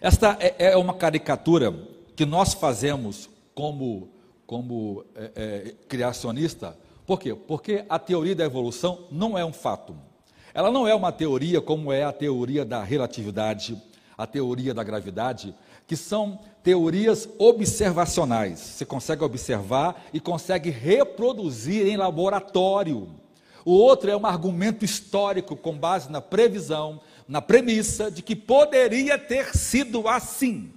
Esta 0.00 0.38
é, 0.40 0.70
é, 0.70 0.76
uma 0.78 0.94
caricatura 0.94 1.70
que 2.16 2.24
nós 2.24 2.54
fazemos 2.54 3.28
como, 3.54 4.08
como 4.46 5.04
é, 5.14 5.32
é, 5.36 5.74
criacionista. 5.86 6.74
Por 7.08 7.18
quê? 7.18 7.34
Porque 7.34 7.86
a 7.88 7.98
teoria 7.98 8.36
da 8.36 8.44
evolução 8.44 9.06
não 9.10 9.38
é 9.38 9.42
um 9.42 9.52
fato. 9.52 9.96
Ela 10.52 10.70
não 10.70 10.86
é 10.86 10.94
uma 10.94 11.10
teoria 11.10 11.58
como 11.58 11.90
é 11.90 12.04
a 12.04 12.12
teoria 12.12 12.66
da 12.66 12.84
relatividade, 12.84 13.82
a 14.18 14.26
teoria 14.26 14.74
da 14.74 14.84
gravidade, 14.84 15.54
que 15.86 15.96
são 15.96 16.38
teorias 16.62 17.26
observacionais. 17.38 18.58
Você 18.58 18.84
consegue 18.84 19.24
observar 19.24 20.04
e 20.12 20.20
consegue 20.20 20.68
reproduzir 20.68 21.86
em 21.86 21.96
laboratório. 21.96 23.08
O 23.64 23.72
outro 23.72 24.10
é 24.10 24.16
um 24.16 24.26
argumento 24.26 24.84
histórico 24.84 25.56
com 25.56 25.78
base 25.78 26.12
na 26.12 26.20
previsão, 26.20 27.00
na 27.26 27.40
premissa 27.40 28.10
de 28.10 28.20
que 28.20 28.36
poderia 28.36 29.16
ter 29.16 29.56
sido 29.56 30.06
assim. 30.06 30.70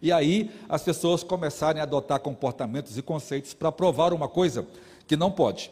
E 0.00 0.12
aí 0.12 0.48
as 0.68 0.82
pessoas 0.84 1.24
começarem 1.24 1.80
a 1.80 1.82
adotar 1.82 2.20
comportamentos 2.20 2.96
e 2.96 3.02
conceitos 3.02 3.52
para 3.52 3.72
provar 3.72 4.12
uma 4.12 4.28
coisa 4.28 4.64
que 5.06 5.16
não 5.16 5.30
pode. 5.30 5.70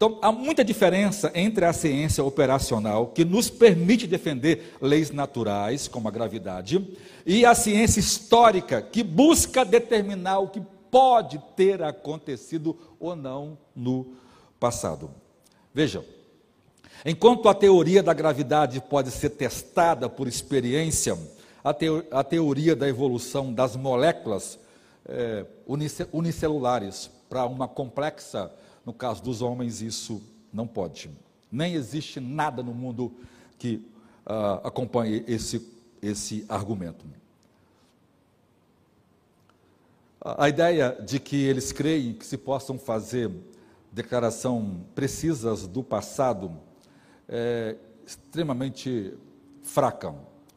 Então, 0.00 0.18
há 0.22 0.32
muita 0.32 0.64
diferença 0.64 1.30
entre 1.34 1.62
a 1.62 1.74
ciência 1.74 2.24
operacional, 2.24 3.08
que 3.08 3.22
nos 3.22 3.50
permite 3.50 4.06
defender 4.06 4.74
leis 4.80 5.10
naturais, 5.10 5.86
como 5.86 6.08
a 6.08 6.10
gravidade, 6.10 6.96
e 7.26 7.44
a 7.44 7.54
ciência 7.54 8.00
histórica, 8.00 8.80
que 8.80 9.02
busca 9.02 9.62
determinar 9.62 10.38
o 10.38 10.48
que 10.48 10.62
pode 10.90 11.38
ter 11.54 11.82
acontecido 11.82 12.74
ou 12.98 13.14
não 13.14 13.58
no 13.76 14.14
passado. 14.58 15.10
Vejam, 15.74 16.02
enquanto 17.04 17.46
a 17.46 17.54
teoria 17.54 18.02
da 18.02 18.14
gravidade 18.14 18.80
pode 18.80 19.10
ser 19.10 19.28
testada 19.28 20.08
por 20.08 20.26
experiência, 20.26 21.14
a, 21.62 21.74
teo 21.74 22.06
a 22.10 22.24
teoria 22.24 22.74
da 22.74 22.88
evolução 22.88 23.52
das 23.52 23.76
moléculas 23.76 24.58
é, 25.06 25.44
unicelulares 26.10 27.10
para 27.28 27.44
uma 27.44 27.68
complexa 27.68 28.50
no 28.90 28.94
caso 28.94 29.22
dos 29.22 29.40
homens, 29.40 29.80
isso 29.80 30.20
não 30.52 30.66
pode. 30.66 31.08
Nem 31.50 31.74
existe 31.74 32.18
nada 32.18 32.60
no 32.60 32.74
mundo 32.74 33.12
que 33.56 33.76
uh, 34.26 34.66
acompanhe 34.66 35.24
esse, 35.28 35.64
esse 36.02 36.44
argumento. 36.48 37.06
A 40.20 40.48
ideia 40.48 41.00
de 41.06 41.20
que 41.20 41.36
eles 41.36 41.70
creem 41.70 42.14
que 42.14 42.26
se 42.26 42.36
possam 42.36 42.80
fazer 42.80 43.30
declaração 43.92 44.80
precisas 44.92 45.68
do 45.68 45.84
passado 45.84 46.50
é 47.28 47.76
extremamente 48.04 49.14
fraca. 49.62 50.12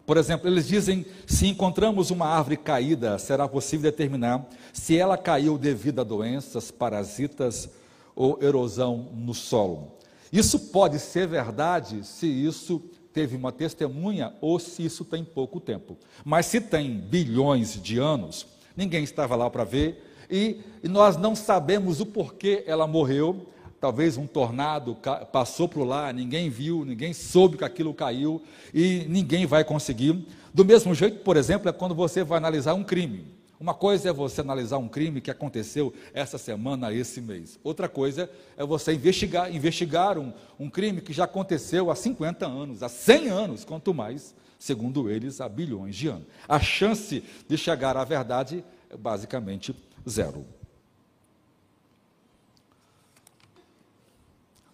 Por 0.08 0.18
exemplo, 0.18 0.50
eles 0.50 0.68
dizem: 0.68 1.06
se 1.28 1.46
encontramos 1.46 2.10
uma 2.10 2.26
árvore 2.26 2.58
caída, 2.58 3.20
será 3.20 3.48
possível 3.48 3.92
determinar 3.92 4.50
se 4.74 4.98
ela 4.98 5.20
caiu 5.20 5.56
devido 5.56 6.02
a 6.02 6.04
doenças, 6.04 6.72
parasitas 6.72 7.70
ou 8.16 8.38
erosão 8.42 9.10
no 9.14 9.34
solo. 9.34 9.94
Isso 10.32 10.60
pode 10.72 11.00
ser 11.00 11.28
verdade 11.28 12.06
se 12.06 12.28
isso 12.28 12.82
teve 13.14 13.36
uma 13.36 13.52
testemunha 13.52 14.34
ou 14.42 14.58
se 14.58 14.84
isso 14.84 15.06
tem 15.06 15.24
pouco 15.24 15.60
tempo. 15.60 15.96
Mas 16.26 16.48
se 16.48 16.60
tem 16.60 16.92
bilhões 16.92 17.82
de 17.82 18.00
anos, 18.00 18.48
ninguém 18.76 19.04
estava 19.04 19.36
lá 19.36 19.50
para 19.50 19.64
ver 19.64 20.04
e, 20.30 20.62
nós 20.84 21.16
não 21.16 21.36
sabemos 21.36 22.00
o 22.02 22.06
porquê 22.06 22.64
ela 22.66 22.88
morreu. 22.88 23.48
Talvez 23.80 24.18
um 24.18 24.26
tornado 24.26 24.98
passou 25.32 25.68
por 25.68 25.84
lá, 25.84 26.12
ninguém 26.12 26.50
viu, 26.50 26.86
ninguém 26.86 27.14
soube 27.14 27.58
que 27.58 27.64
aquilo 27.66 27.94
caiu 27.94 28.42
e 28.74 29.06
ninguém 29.10 29.46
vai 29.46 29.64
conseguir. 29.64 30.26
Do 30.54 30.64
mesmo 30.64 30.96
jeito, 30.96 31.20
por 31.20 31.38
exemplo, 31.38 31.70
é 31.70 31.72
quando 31.72 31.94
você 31.94 32.24
vai 32.24 32.38
analisar 32.38 32.74
um 32.74 32.84
crime. 32.84 33.26
Uma 33.60 33.74
coisa 33.74 34.10
é 34.10 34.14
você 34.14 34.42
analisar 34.42 34.78
um 34.78 34.90
crime 34.90 35.22
que 35.22 35.32
aconteceu 35.32 35.94
essa 36.14 36.38
semana, 36.38 36.94
esse 36.94 37.22
mês. 37.22 37.60
Outra 37.64 37.88
coisa 37.88 38.30
é 38.58 38.66
você 38.66 38.94
investigar, 38.94 39.54
investigar 39.56 40.18
um, 40.18 40.34
um 40.60 40.70
crime 40.70 41.02
que 41.02 41.14
já 41.14 41.24
aconteceu 41.24 41.90
há 41.90 41.96
50 41.96 42.46
anos, 42.46 42.84
há 42.84 42.90
100 42.90 43.30
anos, 43.30 43.64
quanto 43.64 43.94
mais, 43.94 44.36
segundo 44.60 45.10
eles, 45.10 45.40
há 45.40 45.48
bilhões 45.48 45.96
de 45.96 46.08
anos. 46.08 46.28
A 46.48 46.60
chance 46.60 47.24
de 47.48 47.58
chegar 47.58 47.96
à 47.96 48.04
verdade 48.04 48.66
é 48.90 48.98
basicamente 48.98 49.76
zero. 50.08 50.46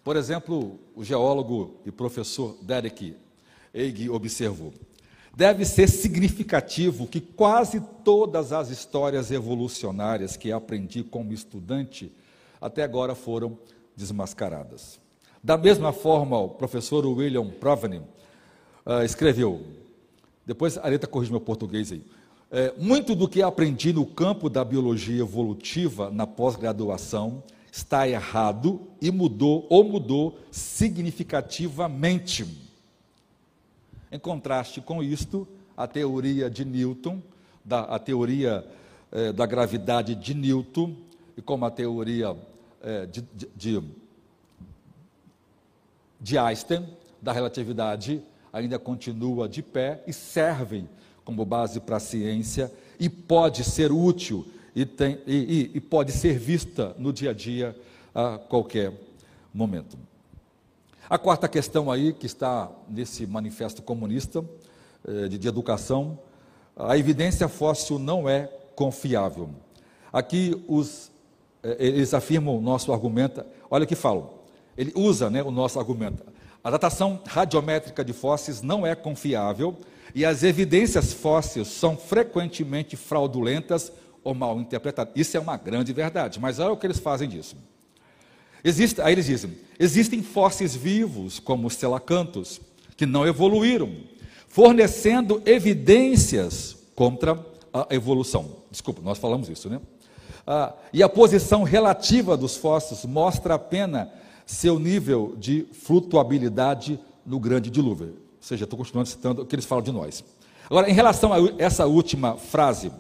Por 0.04 0.16
exemplo, 0.16 0.80
o 0.96 1.04
geólogo 1.04 1.76
e 1.86 1.92
professor 1.92 2.58
Derek 2.62 3.16
Eig 3.74 4.10
observou: 4.10 4.74
deve 5.36 5.66
ser 5.66 5.88
significativo 5.88 7.08
que 7.08 7.22
quase 7.22 7.82
todas 8.04 8.52
as 8.52 8.70
histórias 8.70 9.32
evolucionárias 9.32 10.36
que 10.36 10.52
aprendi 10.52 11.04
como 11.04 11.34
estudante 11.34 12.12
até 12.60 12.84
agora 12.84 13.16
foram 13.16 13.58
desmascaradas. 13.96 15.00
Da 15.44 15.58
mesma 15.58 15.94
forma, 15.94 16.38
o 16.38 16.50
professor 16.50 17.06
William 17.06 17.50
Proveny 17.50 18.02
uh, 18.86 19.04
escreveu, 19.06 19.66
depois 20.46 20.78
a 20.78 20.86
Areta 20.86 21.08
corrige 21.08 21.32
meu 21.32 21.40
português 21.40 21.92
aí, 21.92 22.04
é, 22.52 22.74
muito 22.78 23.14
do 23.14 23.28
que 23.28 23.44
aprendi 23.44 23.94
no 23.94 24.08
campo 24.08 24.50
da 24.50 24.66
biologia 24.66 25.22
evolutiva 25.22 26.10
na 26.10 26.26
pós-graduação 26.26 27.44
está 27.72 28.10
errado 28.10 28.88
e 29.00 29.12
mudou 29.12 29.68
ou 29.70 29.84
mudou 29.84 30.40
significativamente 30.50 32.44
em 34.12 34.20
contraste 34.20 34.82
com 34.82 35.04
isto, 35.04 35.48
a 35.78 35.88
teoria 35.88 36.50
de 36.50 36.66
Newton, 36.66 37.22
da, 37.64 37.82
a 37.82 38.00
teoria 38.00 38.66
eh, 39.12 39.32
da 39.32 39.46
gravidade 39.46 40.16
de 40.16 40.34
Newton, 40.34 40.96
e 41.38 41.42
como 41.42 41.66
a 41.66 41.72
teoria 41.72 42.36
eh, 42.82 43.06
de, 43.06 43.24
de, 43.56 43.84
de 46.20 46.38
Einstein, 46.38 46.86
da 47.22 47.32
relatividade, 47.32 48.22
ainda 48.52 48.80
continua 48.80 49.48
de 49.48 49.62
pé 49.62 50.04
e 50.08 50.14
servem 50.14 50.90
como 51.24 51.46
base 51.46 51.80
para 51.80 51.98
a 51.98 52.00
ciência 52.00 52.72
e 53.00 53.08
pode 53.10 53.64
ser 53.64 53.92
útil 53.92 54.48
e, 54.76 54.86
tem, 54.86 55.20
e, 55.28 55.72
e 55.74 55.80
pode 55.80 56.12
ser 56.12 56.38
vista 56.38 56.96
no 56.98 57.14
dia 57.14 57.30
a 57.30 57.34
dia 57.34 57.76
a 58.14 58.38
qualquer 58.38 58.94
momento. 59.54 59.98
A 61.10 61.18
quarta 61.18 61.48
questão 61.48 61.90
aí, 61.90 62.14
que 62.14 62.28
está 62.28 62.70
nesse 62.88 63.26
manifesto 63.26 63.82
comunista 63.82 64.46
eh, 65.08 65.28
de, 65.28 65.40
de 65.40 65.48
educação, 65.48 66.20
a 66.76 66.96
evidência 67.00 67.48
fóssil 67.48 67.98
não 67.98 68.30
é 68.30 68.48
confiável. 68.76 69.50
Aqui 70.14 70.64
os, 70.68 71.10
eh, 71.64 71.78
eles 71.80 72.14
afirmam 72.14 72.56
o 72.56 72.62
nosso 72.62 72.94
argumento, 72.94 73.44
olha 73.72 73.86
o 73.86 73.88
que 73.88 73.96
falam, 73.96 74.30
ele 74.78 74.94
usa 74.96 75.32
né, 75.32 75.42
o 75.42 75.50
nosso 75.50 75.80
argumento. 75.80 76.24
A 76.64 76.70
datação 76.70 77.20
radiométrica 77.26 78.06
de 78.06 78.14
fósseis 78.14 78.62
não 78.62 78.86
é 78.86 78.94
confiável 78.94 79.78
e 80.14 80.24
as 80.24 80.44
evidências 80.44 81.12
fósseis 81.12 81.70
são 81.70 81.98
frequentemente 81.98 82.96
fraudulentas 82.96 83.92
ou 84.24 84.36
mal 84.36 84.60
interpretadas. 84.60 85.14
Isso 85.16 85.36
é 85.36 85.40
uma 85.40 85.58
grande 85.58 85.92
verdade, 85.92 86.40
mas 86.40 86.60
olha 86.60 86.74
o 86.74 86.78
que 86.78 86.86
eles 86.86 87.00
fazem 87.00 87.28
disso. 87.28 87.56
Existe, 88.64 89.02
aí 89.02 89.14
eles 89.14 89.26
dizem: 89.26 89.52
existem 89.80 90.22
fósseis 90.22 90.76
vivos, 90.76 91.40
como 91.40 91.68
os 91.68 91.76
selacantos, 91.76 92.60
que 92.98 93.06
não 93.06 93.26
evoluíram, 93.26 93.92
fornecendo 94.48 95.42
evidências 95.46 96.78
contra 96.96 97.40
a 97.74 97.88
evolução. 97.90 98.58
Desculpa, 98.70 99.02
nós 99.02 99.18
falamos 99.18 99.50
isso, 99.50 99.70
né? 99.70 99.80
Ah, 100.46 100.74
e 100.92 101.04
a 101.04 101.10
posição 101.10 101.64
relativa 101.64 102.36
dos 102.36 102.58
fósseis 102.58 103.06
mostra 103.06 103.54
apenas 103.54 104.08
seu 104.46 104.80
nível 104.80 105.36
de 105.38 105.68
flutuabilidade 105.72 107.00
no 107.26 107.40
grande 107.40 107.70
dilúvio. 107.70 108.08
Ou 108.08 108.16
seja, 108.42 108.64
estou 108.64 108.78
continuando 108.78 109.08
citando 109.08 109.44
o 109.44 109.46
que 109.46 109.56
eles 109.56 109.66
falam 109.66 109.84
de 109.84 109.92
nós. 109.92 110.24
Agora, 110.66 110.90
em 110.90 110.94
relação 110.94 111.32
a 111.32 111.38
essa 111.58 111.86
última 111.86 112.36
frase 112.36 112.92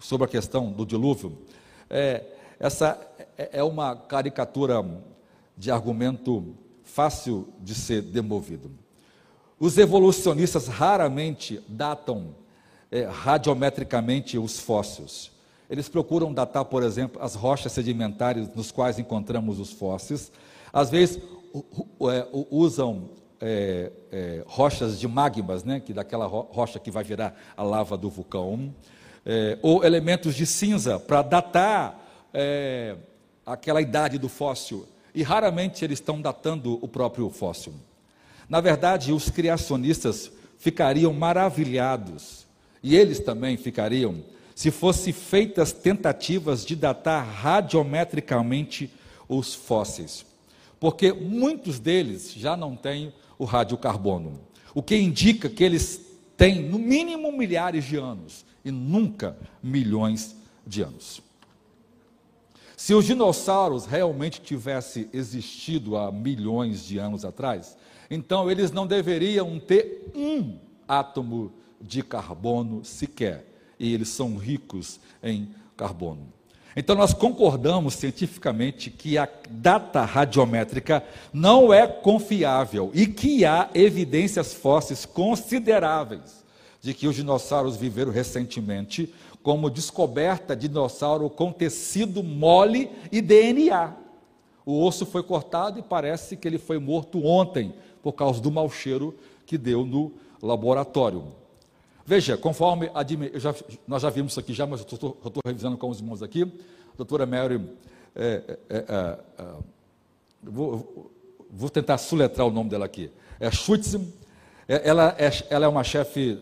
sobre 0.00 0.24
a 0.24 0.28
questão 0.28 0.70
do 0.72 0.86
dilúvio, 0.86 1.36
é, 1.90 2.24
essa 2.58 2.98
é, 3.36 3.58
é 3.58 3.62
uma 3.62 3.94
caricatura 3.94 4.84
de 5.56 5.70
argumento 5.70 6.54
fácil 6.84 7.48
de 7.60 7.74
ser 7.74 8.02
demovido. 8.02 8.70
Os 9.58 9.78
evolucionistas 9.78 10.68
raramente 10.68 11.62
datam 11.68 12.34
é, 12.90 13.04
radiometricamente 13.04 14.38
os 14.38 14.60
fósseis. 14.60 15.30
Eles 15.68 15.88
procuram 15.88 16.32
datar, 16.32 16.64
por 16.64 16.82
exemplo, 16.82 17.20
as 17.20 17.34
rochas 17.34 17.72
sedimentares 17.72 18.48
nos 18.54 18.70
quais 18.70 18.98
encontramos 18.98 19.58
os 19.58 19.72
fósseis. 19.72 20.30
Às 20.72 20.90
vezes 20.90 21.20
é, 22.12 22.26
usam 22.50 23.10
é, 23.40 23.90
é, 24.12 24.44
rochas 24.46 25.00
de 25.00 25.08
magmas, 25.08 25.64
né, 25.64 25.80
que 25.80 25.92
daquela 25.92 26.26
rocha 26.26 26.78
que 26.78 26.90
vai 26.90 27.02
virar 27.02 27.34
a 27.56 27.62
lava 27.62 27.96
do 27.96 28.08
vulcão, 28.08 28.74
é, 29.24 29.58
ou 29.62 29.84
elementos 29.84 30.34
de 30.34 30.46
cinza 30.46 31.00
para 31.00 31.22
datar 31.22 32.02
aquela 33.46 33.80
idade 33.80 34.18
do 34.18 34.28
fóssil. 34.28 34.84
E 35.14 35.22
raramente 35.22 35.84
eles 35.84 36.00
estão 36.00 36.20
datando 36.20 36.78
o 36.82 36.88
próprio 36.88 37.30
fóssil. 37.30 37.72
Na 38.48 38.60
verdade, 38.60 39.12
os 39.12 39.30
criacionistas 39.30 40.30
ficariam 40.58 41.12
maravilhados, 41.12 42.46
e 42.82 42.96
eles 42.96 43.20
também 43.20 43.56
ficariam, 43.56 44.22
se 44.54 44.70
fossem 44.70 45.12
feitas 45.12 45.72
tentativas 45.72 46.64
de 46.64 46.74
datar 46.74 47.26
radiometricamente 47.26 48.90
os 49.28 49.54
fósseis. 49.54 50.24
Porque 50.78 51.12
muitos 51.12 51.78
deles 51.78 52.32
já 52.32 52.56
não 52.56 52.76
têm 52.76 53.12
o 53.38 53.44
radiocarbono, 53.44 54.40
o 54.74 54.82
que 54.82 54.96
indica 54.96 55.48
que 55.48 55.64
eles 55.64 56.00
têm 56.36 56.62
no 56.62 56.78
mínimo 56.78 57.32
milhares 57.32 57.84
de 57.84 57.96
anos 57.96 58.44
e 58.64 58.70
nunca 58.70 59.36
milhões 59.62 60.36
de 60.66 60.82
anos. 60.82 61.22
Se 62.86 62.94
os 62.94 63.04
dinossauros 63.04 63.84
realmente 63.84 64.40
tivessem 64.40 65.08
existido 65.12 65.96
há 65.96 66.12
milhões 66.12 66.84
de 66.84 66.98
anos 66.98 67.24
atrás, 67.24 67.76
então 68.08 68.48
eles 68.48 68.70
não 68.70 68.86
deveriam 68.86 69.58
ter 69.58 70.12
um 70.14 70.56
átomo 70.86 71.52
de 71.80 72.00
carbono 72.00 72.84
sequer, 72.84 73.44
e 73.76 73.92
eles 73.92 74.10
são 74.10 74.36
ricos 74.36 75.00
em 75.20 75.48
carbono. 75.76 76.32
Então, 76.76 76.94
nós 76.94 77.12
concordamos 77.12 77.94
cientificamente 77.94 78.88
que 78.88 79.18
a 79.18 79.28
data 79.50 80.04
radiométrica 80.04 81.02
não 81.32 81.74
é 81.74 81.88
confiável 81.88 82.92
e 82.94 83.08
que 83.08 83.44
há 83.44 83.68
evidências 83.74 84.54
fósseis 84.54 85.04
consideráveis 85.04 86.46
de 86.80 86.94
que 86.94 87.08
os 87.08 87.16
dinossauros 87.16 87.76
viveram 87.76 88.12
recentemente, 88.12 89.12
como 89.46 89.70
descoberta 89.70 90.56
de 90.56 90.66
dinossauro 90.66 91.30
com 91.30 91.52
tecido 91.52 92.20
mole 92.20 92.90
e 93.12 93.22
DNA. 93.22 93.94
O 94.64 94.84
osso 94.84 95.06
foi 95.06 95.22
cortado 95.22 95.78
e 95.78 95.82
parece 95.84 96.36
que 96.36 96.48
ele 96.48 96.58
foi 96.58 96.80
morto 96.80 97.24
ontem, 97.24 97.72
por 98.02 98.14
causa 98.14 98.40
do 98.40 98.50
mau 98.50 98.68
cheiro 98.68 99.14
que 99.46 99.56
deu 99.56 99.86
no 99.86 100.10
laboratório. 100.42 101.28
Veja, 102.04 102.36
conforme 102.36 102.90
já, 103.34 103.54
nós 103.86 104.02
já 104.02 104.10
vimos 104.10 104.32
isso 104.32 104.40
aqui 104.40 104.52
já, 104.52 104.66
mas 104.66 104.80
eu 104.80 104.86
estou 104.92 105.16
revisando 105.46 105.76
com 105.76 105.90
os 105.90 106.00
irmãos 106.00 106.24
aqui. 106.24 106.42
A 106.42 106.96
doutora 106.96 107.24
Mary, 107.24 107.64
é, 108.16 108.58
é, 108.68 108.76
é, 108.76 109.18
é 109.38 109.44
vou, 110.42 111.12
vou, 111.48 111.70
tentar 111.70 111.98
soletrar 111.98 112.48
o 112.48 112.50
nome 112.50 112.68
dela 112.68 112.84
aqui. 112.84 113.12
É 113.38 113.48
Schutz, 113.52 113.94
é, 114.66 114.88
ela, 114.88 115.14
é, 115.16 115.30
ela 115.50 115.66
é 115.66 115.68
uma 115.68 115.84
chefe 115.84 116.36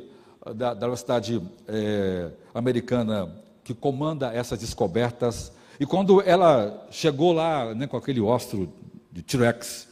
da, 0.44 0.74
da 0.74 0.86
Universidade 0.86 1.42
é, 1.68 2.30
Americana 2.52 3.34
que 3.62 3.72
comanda 3.72 4.32
essas 4.32 4.58
descobertas. 4.58 5.52
E 5.78 5.86
quando 5.86 6.20
ela 6.20 6.86
chegou 6.90 7.32
lá 7.32 7.74
né, 7.74 7.86
com 7.86 7.96
aquele 7.96 8.20
ostro 8.20 8.72
de 9.10 9.22
T-Rex, 9.22 9.88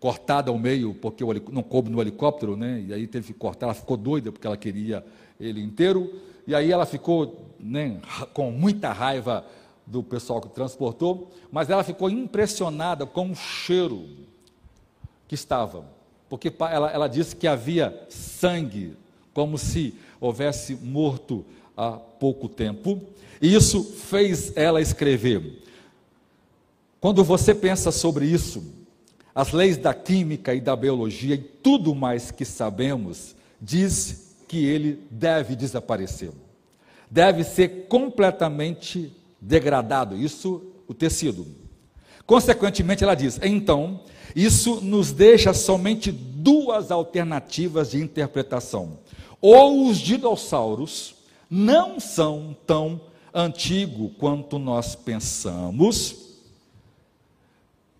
cortada 0.00 0.50
ao 0.50 0.58
meio, 0.58 0.94
porque 0.94 1.24
não 1.50 1.62
coube 1.62 1.90
no 1.90 2.00
helicóptero, 2.00 2.56
né? 2.56 2.84
E 2.86 2.94
aí 2.94 3.06
teve 3.06 3.28
que 3.32 3.38
cortar, 3.38 3.66
ela 3.66 3.74
ficou 3.74 3.96
doida 3.96 4.30
porque 4.30 4.46
ela 4.46 4.56
queria 4.56 5.04
ele 5.40 5.62
inteiro. 5.62 6.20
E 6.46 6.54
aí 6.54 6.70
ela 6.70 6.86
ficou 6.86 7.54
né, 7.58 8.00
com 8.32 8.50
muita 8.50 8.92
raiva 8.92 9.44
do 9.86 10.02
pessoal 10.02 10.40
que 10.40 10.48
transportou, 10.48 11.30
mas 11.50 11.70
ela 11.70 11.82
ficou 11.82 12.08
impressionada 12.10 13.06
com 13.06 13.30
o 13.30 13.34
cheiro 13.34 14.06
que 15.26 15.34
estava, 15.34 15.84
porque 16.28 16.52
ela, 16.58 16.90
ela 16.90 17.08
disse 17.08 17.34
que 17.34 17.46
havia 17.46 18.06
sangue, 18.08 18.96
como 19.38 19.56
se 19.56 19.94
houvesse 20.20 20.74
morto 20.74 21.46
há 21.76 21.92
pouco 21.92 22.48
tempo, 22.48 23.00
e 23.40 23.54
isso 23.54 23.84
fez 23.84 24.52
ela 24.56 24.80
escrever. 24.80 25.62
Quando 27.00 27.22
você 27.22 27.54
pensa 27.54 27.92
sobre 27.92 28.26
isso, 28.26 28.64
as 29.32 29.52
leis 29.52 29.76
da 29.76 29.94
química 29.94 30.56
e 30.56 30.60
da 30.60 30.74
biologia 30.74 31.36
e 31.36 31.38
tudo 31.38 31.94
mais 31.94 32.32
que 32.32 32.44
sabemos 32.44 33.36
diz 33.60 34.34
que 34.48 34.66
ele 34.66 35.06
deve 35.08 35.54
desaparecer. 35.54 36.32
Deve 37.08 37.44
ser 37.44 37.86
completamente 37.86 39.12
degradado, 39.40 40.16
isso 40.16 40.64
o 40.88 40.92
tecido. 40.92 41.46
Consequentemente, 42.26 43.04
ela 43.04 43.14
diz: 43.14 43.38
então, 43.40 44.00
isso 44.34 44.80
nos 44.80 45.12
deixa 45.12 45.54
somente 45.54 46.10
duas 46.10 46.90
alternativas 46.90 47.92
de 47.92 48.02
interpretação. 48.02 48.98
Ou 49.40 49.88
os 49.88 49.98
dinossauros 49.98 51.14
não 51.48 51.98
são 52.00 52.56
tão 52.66 53.00
antigos 53.32 54.12
quanto 54.18 54.58
nós 54.58 54.94
pensamos, 54.94 56.28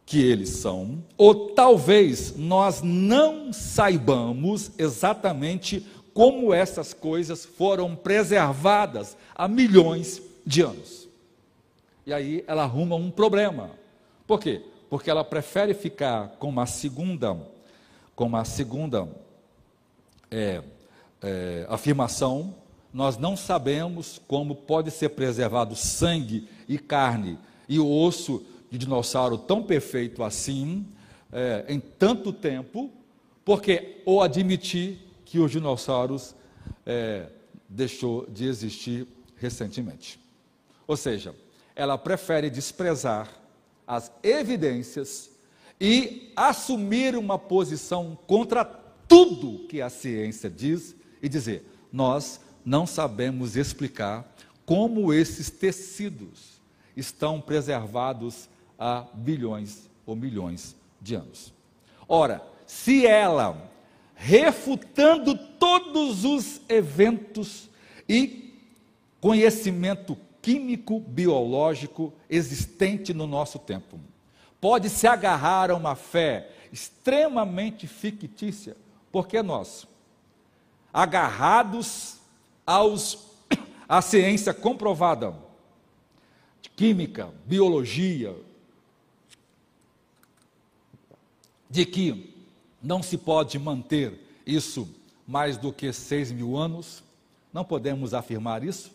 que 0.04 0.22
eles 0.22 0.48
são, 0.48 1.04
ou 1.18 1.50
talvez 1.50 2.34
nós 2.34 2.80
não 2.80 3.52
saibamos 3.52 4.70
exatamente 4.78 5.86
como 6.14 6.52
essas 6.54 6.94
coisas 6.94 7.44
foram 7.44 7.94
preservadas 7.94 9.16
há 9.34 9.46
milhões 9.46 10.22
de 10.46 10.62
anos. 10.62 11.06
E 12.06 12.12
aí 12.12 12.42
ela 12.46 12.62
arruma 12.62 12.96
um 12.96 13.10
problema. 13.10 13.70
Por 14.26 14.40
quê? 14.40 14.62
Porque 14.88 15.10
ela 15.10 15.22
prefere 15.22 15.74
ficar 15.74 16.28
com 16.38 16.48
uma 16.48 16.64
segunda, 16.64 17.38
com 18.16 18.24
uma 18.24 18.46
segunda 18.46 19.06
é, 20.30 20.62
é, 21.22 21.66
afirmação. 21.68 22.54
Nós 22.92 23.16
não 23.16 23.36
sabemos 23.36 24.20
como 24.26 24.54
pode 24.54 24.90
ser 24.90 25.10
preservado 25.10 25.76
sangue 25.76 26.48
e 26.68 26.78
carne 26.78 27.38
e 27.68 27.78
osso 27.78 28.44
de 28.70 28.78
dinossauro 28.78 29.36
tão 29.38 29.62
perfeito 29.62 30.22
assim, 30.22 30.86
é, 31.32 31.64
em 31.68 31.80
tanto 31.80 32.32
tempo, 32.32 32.90
porque 33.44 34.02
ou 34.04 34.22
admitir 34.22 34.98
que 35.24 35.38
os 35.38 35.50
dinossauros 35.50 36.34
é, 36.86 37.26
deixou 37.68 38.26
de 38.26 38.46
existir 38.46 39.06
recentemente. 39.36 40.18
Ou 40.86 40.96
seja, 40.96 41.34
ela 41.76 41.98
prefere 41.98 42.48
desprezar 42.48 43.28
as 43.86 44.10
evidências 44.22 45.30
e 45.80 46.32
assumir 46.34 47.14
uma 47.16 47.38
posição 47.38 48.18
contra 48.26 48.64
tudo 49.06 49.66
que 49.68 49.80
a 49.80 49.88
ciência 49.88 50.50
diz 50.50 50.94
e 51.22 51.28
dizer: 51.28 51.64
nós 51.92 52.40
não 52.64 52.86
sabemos 52.86 53.56
explicar 53.56 54.34
como 54.64 55.12
esses 55.12 55.50
tecidos 55.50 56.60
estão 56.96 57.40
preservados 57.40 58.48
há 58.78 59.06
bilhões 59.14 59.88
ou 60.04 60.14
milhões 60.14 60.76
de 61.00 61.14
anos. 61.14 61.52
Ora, 62.06 62.42
se 62.66 63.06
ela, 63.06 63.70
refutando 64.14 65.34
todos 65.34 66.24
os 66.24 66.60
eventos 66.68 67.68
e 68.08 68.54
conhecimento 69.20 70.16
químico 70.42 71.00
biológico 71.00 72.12
existente 72.28 73.12
no 73.12 73.26
nosso 73.26 73.58
tempo, 73.58 73.98
pode 74.60 74.88
se 74.88 75.06
agarrar 75.06 75.70
a 75.70 75.74
uma 75.74 75.94
fé 75.94 76.50
extremamente 76.72 77.86
fictícia, 77.86 78.76
porque 79.10 79.42
nós, 79.42 79.86
agarrados 80.92 82.16
aos 82.66 83.26
à 83.88 84.02
ciência 84.02 84.52
comprovada 84.52 85.34
de 86.60 86.70
química, 86.70 87.32
biologia, 87.46 88.34
de 91.70 91.84
que 91.84 92.34
não 92.82 93.02
se 93.02 93.18
pode 93.18 93.58
manter 93.58 94.40
isso 94.46 94.88
mais 95.26 95.56
do 95.56 95.72
que 95.72 95.92
seis 95.92 96.32
mil 96.32 96.56
anos, 96.56 97.02
não 97.52 97.64
podemos 97.64 98.14
afirmar 98.14 98.64
isso. 98.64 98.90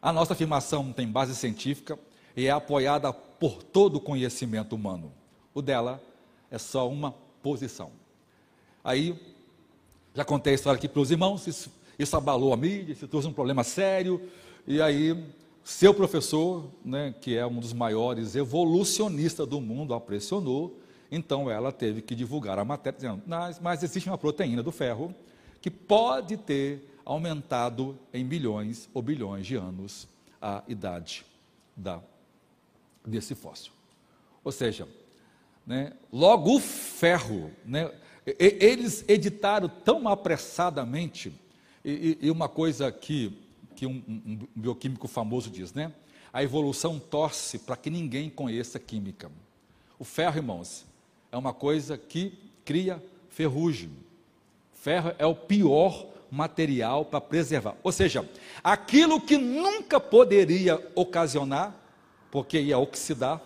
A 0.00 0.12
nossa 0.12 0.34
afirmação 0.34 0.92
tem 0.92 1.08
base 1.08 1.34
científica 1.34 1.98
e 2.36 2.46
é 2.46 2.50
apoiada 2.50 3.12
por 3.12 3.62
todo 3.62 3.96
o 3.96 4.00
conhecimento 4.00 4.74
humano. 4.74 5.12
O 5.54 5.62
dela 5.62 6.02
é 6.50 6.58
só 6.58 6.88
uma 6.88 7.14
posição. 7.42 7.90
Aí, 8.84 9.18
já 10.16 10.24
contei 10.24 10.54
a 10.54 10.54
história 10.54 10.78
aqui 10.78 10.88
para 10.88 11.00
os 11.00 11.10
irmãos, 11.10 11.46
isso, 11.46 11.70
isso 11.98 12.16
abalou 12.16 12.54
a 12.54 12.56
mídia, 12.56 12.94
isso 12.94 13.06
trouxe 13.06 13.28
um 13.28 13.34
problema 13.34 13.62
sério, 13.62 14.18
e 14.66 14.80
aí 14.80 15.14
seu 15.62 15.92
professor, 15.92 16.70
né, 16.82 17.14
que 17.20 17.36
é 17.36 17.46
um 17.46 17.60
dos 17.60 17.74
maiores 17.74 18.34
evolucionistas 18.34 19.46
do 19.46 19.60
mundo, 19.60 19.92
a 19.92 20.00
pressionou, 20.00 20.80
então 21.12 21.50
ela 21.50 21.70
teve 21.70 22.00
que 22.00 22.14
divulgar 22.14 22.58
a 22.58 22.64
matéria, 22.64 22.96
dizendo: 22.96 23.22
mas, 23.26 23.60
mas 23.60 23.82
existe 23.82 24.08
uma 24.08 24.16
proteína 24.16 24.62
do 24.62 24.72
ferro 24.72 25.14
que 25.60 25.70
pode 25.70 26.38
ter 26.38 26.98
aumentado 27.04 27.98
em 28.10 28.24
milhões 28.24 28.88
ou 28.94 29.02
bilhões 29.02 29.46
de 29.46 29.54
anos 29.56 30.08
a 30.40 30.62
idade 30.66 31.26
da, 31.76 32.00
desse 33.04 33.34
fóssil. 33.34 33.72
Ou 34.42 34.50
seja, 34.50 34.88
né, 35.66 35.92
logo 36.10 36.56
o 36.56 36.60
ferro, 36.60 37.50
né, 37.66 37.92
eles 38.38 39.04
editaram 39.06 39.68
tão 39.68 40.08
apressadamente, 40.08 41.32
e, 41.84 42.18
e 42.20 42.30
uma 42.30 42.48
coisa 42.48 42.90
que, 42.90 43.32
que 43.76 43.86
um, 43.86 44.02
um 44.08 44.38
bioquímico 44.54 45.06
famoso 45.06 45.48
diz, 45.48 45.72
né? 45.72 45.92
A 46.32 46.42
evolução 46.42 46.98
torce 46.98 47.58
para 47.58 47.76
que 47.76 47.88
ninguém 47.88 48.28
conheça 48.28 48.78
química. 48.78 49.30
O 49.98 50.04
ferro, 50.04 50.36
irmãos, 50.36 50.84
é 51.30 51.36
uma 51.36 51.54
coisa 51.54 51.96
que 51.96 52.36
cria 52.64 53.02
ferrugem. 53.30 53.90
Ferro 54.72 55.14
é 55.18 55.24
o 55.24 55.34
pior 55.34 56.06
material 56.30 57.04
para 57.04 57.20
preservar. 57.20 57.76
Ou 57.82 57.92
seja, 57.92 58.28
aquilo 58.62 59.20
que 59.20 59.38
nunca 59.38 60.00
poderia 60.00 60.84
ocasionar, 60.94 61.74
porque 62.30 62.60
ia 62.60 62.78
oxidar 62.78 63.40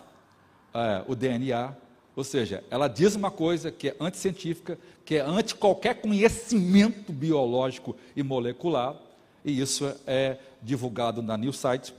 é, 0.73 1.03
o 1.07 1.15
DNA, 1.15 1.73
ou 2.15 2.23
seja, 2.23 2.63
ela 2.69 2.87
diz 2.87 3.15
uma 3.15 3.31
coisa 3.31 3.71
que 3.71 3.89
é 3.89 3.95
anticientífica, 3.99 4.77
que 5.05 5.15
é 5.15 5.21
anti 5.21 5.55
qualquer 5.55 6.01
conhecimento 6.01 7.11
biológico 7.11 7.95
e 8.15 8.21
molecular, 8.21 8.95
e 9.43 9.59
isso 9.59 9.91
é 10.05 10.37
divulgado 10.61 11.21
na 11.21 11.37
New 11.37 11.53
Science, 11.53 11.93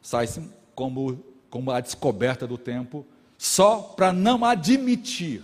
Science 0.00 0.40
como, 0.74 1.22
como 1.50 1.70
a 1.70 1.80
descoberta 1.80 2.46
do 2.46 2.56
tempo, 2.56 3.04
só 3.36 3.80
para 3.80 4.12
não 4.12 4.44
admitir, 4.44 5.42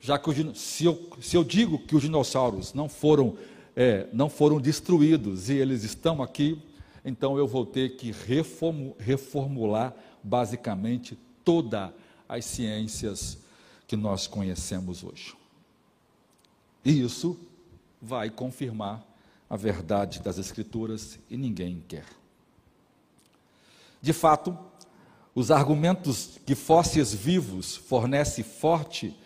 já 0.00 0.18
que 0.18 0.30
se, 0.54 0.84
eu, 0.84 1.10
se 1.20 1.36
eu 1.36 1.44
digo 1.44 1.78
que 1.78 1.94
os 1.94 2.02
dinossauros 2.02 2.74
não 2.74 2.88
foram, 2.88 3.36
é, 3.76 4.06
não 4.12 4.28
foram 4.28 4.60
destruídos 4.60 5.48
e 5.48 5.54
eles 5.54 5.84
estão 5.84 6.22
aqui, 6.22 6.60
então 7.04 7.36
eu 7.38 7.46
vou 7.46 7.66
ter 7.66 7.96
que 7.96 8.14
reformular 8.98 9.94
basicamente 10.22 11.18
toda 11.44 11.86
a 11.86 11.92
as 12.28 12.44
ciências 12.44 13.38
que 13.86 13.96
nós 13.96 14.26
conhecemos 14.26 15.04
hoje. 15.04 15.34
E 16.84 17.02
isso 17.02 17.38
vai 18.00 18.30
confirmar 18.30 19.04
a 19.48 19.56
verdade 19.56 20.20
das 20.20 20.38
Escrituras 20.38 21.18
e 21.30 21.36
ninguém 21.36 21.82
quer. 21.86 22.06
De 24.00 24.12
fato, 24.12 24.56
os 25.34 25.50
argumentos 25.50 26.38
que 26.44 26.54
fósseis 26.54 27.12
vivos 27.12 27.76
fornecem 27.76 28.44
forte, 28.44 29.16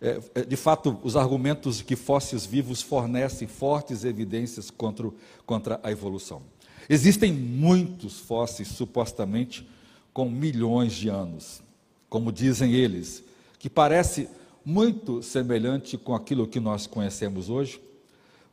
é, 0.00 0.20
é, 0.34 0.44
de 0.44 0.56
fato, 0.56 0.98
os 1.02 1.16
argumentos 1.16 1.82
que 1.82 1.96
fósseis 1.96 2.46
vivos 2.46 2.80
fornecem 2.80 3.48
fortes 3.48 4.04
evidências 4.04 4.70
contra, 4.70 5.10
contra 5.44 5.80
a 5.82 5.90
evolução. 5.90 6.42
Existem 6.88 7.32
muitos 7.32 8.18
fósseis 8.20 8.68
supostamente 8.68 9.68
com 10.12 10.30
milhões 10.30 10.92
de 10.94 11.08
anos 11.08 11.60
como 12.08 12.32
dizem 12.32 12.72
eles, 12.72 13.22
que 13.58 13.68
parece 13.68 14.28
muito 14.64 15.22
semelhante 15.22 15.96
com 15.96 16.14
aquilo 16.14 16.46
que 16.46 16.60
nós 16.60 16.86
conhecemos 16.86 17.48
hoje, 17.48 17.80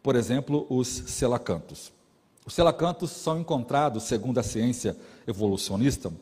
por 0.01 0.15
exemplo, 0.15 0.65
os 0.69 0.87
selacantos. 0.87 1.91
Os 2.45 2.53
selacantos 2.53 3.11
são 3.11 3.39
encontrados, 3.39 4.03
segundo 4.03 4.37
a 4.37 4.43
ciência 4.43 4.95
evolucionista, 5.27 6.13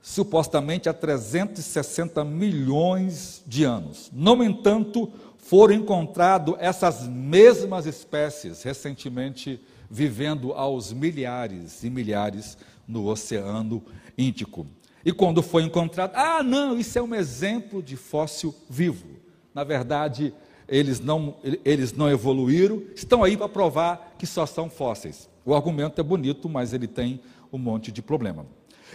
supostamente 0.00 0.88
há 0.88 0.94
360 0.94 2.24
milhões 2.24 3.42
de 3.46 3.64
anos. 3.64 4.08
No 4.12 4.42
entanto, 4.42 5.10
foram 5.38 5.74
encontradas 5.74 6.54
essas 6.58 7.06
mesmas 7.08 7.84
espécies 7.86 8.62
recentemente 8.62 9.60
vivendo 9.90 10.52
aos 10.52 10.92
milhares 10.92 11.82
e 11.82 11.90
milhares 11.90 12.56
no 12.86 13.06
Oceano 13.06 13.82
Índico. 14.16 14.66
E 15.04 15.12
quando 15.12 15.42
foi 15.42 15.62
encontrado, 15.62 16.12
ah, 16.14 16.42
não, 16.42 16.78
isso 16.78 16.98
é 16.98 17.02
um 17.02 17.14
exemplo 17.14 17.82
de 17.82 17.96
fóssil 17.96 18.54
vivo. 18.68 19.06
Na 19.54 19.64
verdade, 19.64 20.32
eles 20.68 21.00
não, 21.00 21.36
eles 21.64 21.92
não 21.92 22.08
evoluíram, 22.08 22.82
estão 22.94 23.24
aí 23.24 23.36
para 23.36 23.48
provar 23.48 24.14
que 24.18 24.26
só 24.26 24.46
são 24.46 24.70
fósseis. 24.70 25.28
O 25.44 25.54
argumento 25.54 26.00
é 26.00 26.04
bonito, 26.04 26.48
mas 26.48 26.72
ele 26.72 26.86
tem 26.86 27.20
um 27.52 27.58
monte 27.58 27.90
de 27.90 28.02
problema. 28.02 28.46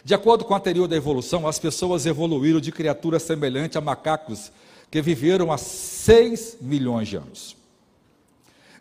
De 0.03 0.13
acordo 0.13 0.45
com 0.45 0.53
a 0.53 0.59
teoria 0.59 0.87
da 0.87 0.95
evolução, 0.95 1.47
as 1.47 1.59
pessoas 1.59 2.05
evoluíram 2.05 2.59
de 2.59 2.71
criaturas 2.71 3.23
semelhantes 3.23 3.75
a 3.75 3.81
macacos 3.81 4.51
que 4.91 5.01
viveram 5.01 5.51
há 5.51 5.57
6 5.57 6.57
milhões 6.61 7.07
de 7.07 7.17
anos. 7.17 7.57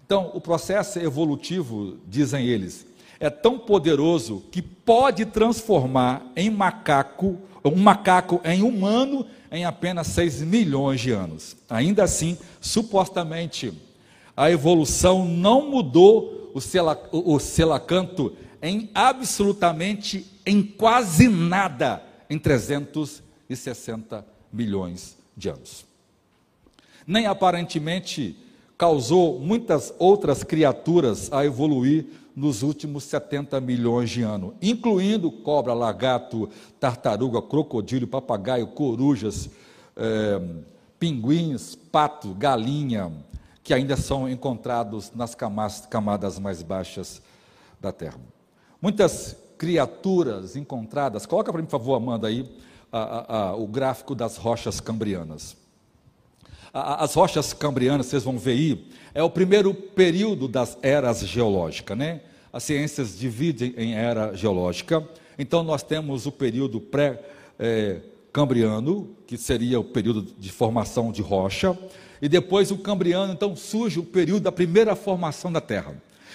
Então, 0.04 0.30
o 0.34 0.40
processo 0.40 0.98
evolutivo, 0.98 1.96
dizem 2.06 2.46
eles, 2.46 2.86
é 3.20 3.30
tão 3.30 3.58
poderoso 3.58 4.44
que 4.50 4.60
pode 4.60 5.24
transformar 5.26 6.30
em 6.36 6.50
macaco, 6.50 7.38
um 7.64 7.76
macaco 7.76 8.40
em 8.44 8.62
humano 8.62 9.26
em 9.50 9.64
apenas 9.64 10.08
6 10.08 10.42
milhões 10.42 11.00
de 11.00 11.12
anos. 11.12 11.56
Ainda 11.70 12.04
assim, 12.04 12.36
supostamente, 12.60 13.72
a 14.36 14.50
evolução 14.50 15.24
não 15.24 15.70
mudou 15.70 16.52
o, 16.52 17.34
o 17.34 17.38
selacanto 17.38 18.36
em 18.60 18.90
absolutamente 18.94 20.26
em 20.44 20.62
quase 20.62 21.28
nada 21.28 22.02
em 22.28 22.38
360 22.38 24.26
milhões 24.52 25.16
de 25.36 25.48
anos. 25.48 25.84
Nem 27.06 27.26
aparentemente 27.26 28.36
causou 28.76 29.38
muitas 29.38 29.94
outras 29.98 30.42
criaturas 30.42 31.32
a 31.32 31.44
evoluir 31.44 32.06
nos 32.34 32.62
últimos 32.62 33.04
70 33.04 33.60
milhões 33.60 34.10
de 34.10 34.22
anos, 34.22 34.54
incluindo 34.60 35.30
cobra, 35.30 35.72
lagarto, 35.72 36.48
tartaruga, 36.80 37.40
crocodilo, 37.40 38.06
papagaio, 38.06 38.66
corujas, 38.68 39.48
é, 39.96 40.40
pinguins, 40.98 41.74
pato, 41.74 42.34
galinha, 42.34 43.12
que 43.62 43.72
ainda 43.72 43.96
são 43.96 44.28
encontrados 44.28 45.12
nas 45.14 45.34
camadas 45.88 46.38
mais 46.38 46.62
baixas 46.62 47.22
da 47.80 47.92
Terra. 47.92 48.18
Muitas 48.80 49.36
criaturas 49.56 50.56
encontradas, 50.56 51.24
coloca 51.24 51.52
para 51.52 51.62
mim, 51.62 51.66
por 51.66 51.78
favor, 51.78 51.94
Amanda, 51.94 52.26
aí, 52.26 52.50
a, 52.92 52.98
a, 52.98 53.38
a, 53.38 53.56
o 53.56 53.66
gráfico 53.66 54.14
das 54.14 54.36
rochas 54.36 54.80
cambrianas. 54.80 55.56
As 56.76 57.14
rochas 57.14 57.52
cambrianas, 57.52 58.06
vocês 58.06 58.24
vão 58.24 58.36
ver 58.36 58.50
aí, 58.50 58.84
é 59.14 59.22
o 59.22 59.30
primeiro 59.30 59.72
período 59.72 60.48
das 60.48 60.76
eras 60.82 61.20
geológicas, 61.20 61.96
né? 61.96 62.22
As 62.52 62.64
ciências 62.64 63.16
dividem 63.16 63.72
em 63.76 63.94
era 63.94 64.34
geológica. 64.34 65.08
Então 65.38 65.62
nós 65.62 65.84
temos 65.84 66.26
o 66.26 66.32
período 66.32 66.80
pré-cambriano, 66.80 69.16
que 69.24 69.38
seria 69.38 69.78
o 69.78 69.84
período 69.84 70.26
de 70.36 70.50
formação 70.50 71.12
de 71.12 71.22
rocha, 71.22 71.78
e 72.20 72.28
depois 72.28 72.72
o 72.72 72.78
cambriano, 72.78 73.32
então 73.32 73.54
surge 73.54 74.00
o 74.00 74.04
período 74.04 74.42
da 74.42 74.50
primeira 74.50 74.96
formação 74.96 75.52
da 75.52 75.60
Terra. 75.60 75.94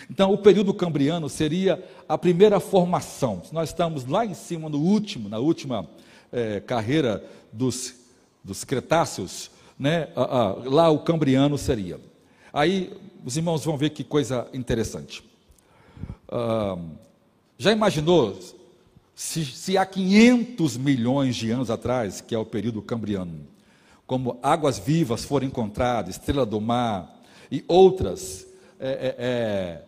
Então, 0.10 0.32
o 0.32 0.38
período 0.38 0.74
cambriano 0.74 1.28
seria 1.28 1.84
a 2.08 2.18
primeira 2.18 2.62
formação. 2.62 3.42
Nós 3.52 3.68
estamos 3.70 4.06
lá 4.06 4.26
em 4.26 4.34
cima, 4.34 4.70
no 4.70 4.80
último, 4.80 5.28
na 5.28 5.38
última 5.38 5.86
é, 6.32 6.62
carreira 6.62 7.22
dos, 7.52 7.96
dos 8.44 8.64
Cretáceos, 8.64 9.52
né, 9.80 10.10
ah, 10.16 10.28
ah, 10.30 10.56
lá 10.66 10.90
o 10.90 11.00
cambriano 11.00 11.58
seria. 11.58 12.00
Aí 12.52 12.92
os 13.26 13.38
irmãos 13.38 13.64
vão 13.64 13.78
ver 13.78 13.92
que 13.92 14.04
coisa 14.04 14.48
interessante. 14.54 15.24
Ah, 16.30 16.78
já 17.58 17.72
imaginou 17.72 18.38
se, 19.16 19.46
se 19.46 19.78
há 19.78 19.86
500 19.86 20.78
milhões 20.78 21.36
de 21.36 21.50
anos 21.52 21.72
atrás, 21.72 22.22
que 22.22 22.36
é 22.36 22.38
o 22.38 22.46
período 22.46 22.82
cambriano, 22.82 23.48
como 24.06 24.40
águas 24.42 24.80
vivas 24.80 25.24
foram 25.24 25.48
encontradas, 25.48 26.16
estrela 26.16 26.46
do 26.46 26.60
mar 26.60 27.22
e 27.52 27.64
outras 27.68 28.46
é, 28.80 28.90
é, 28.90 29.16
é, 29.20 29.82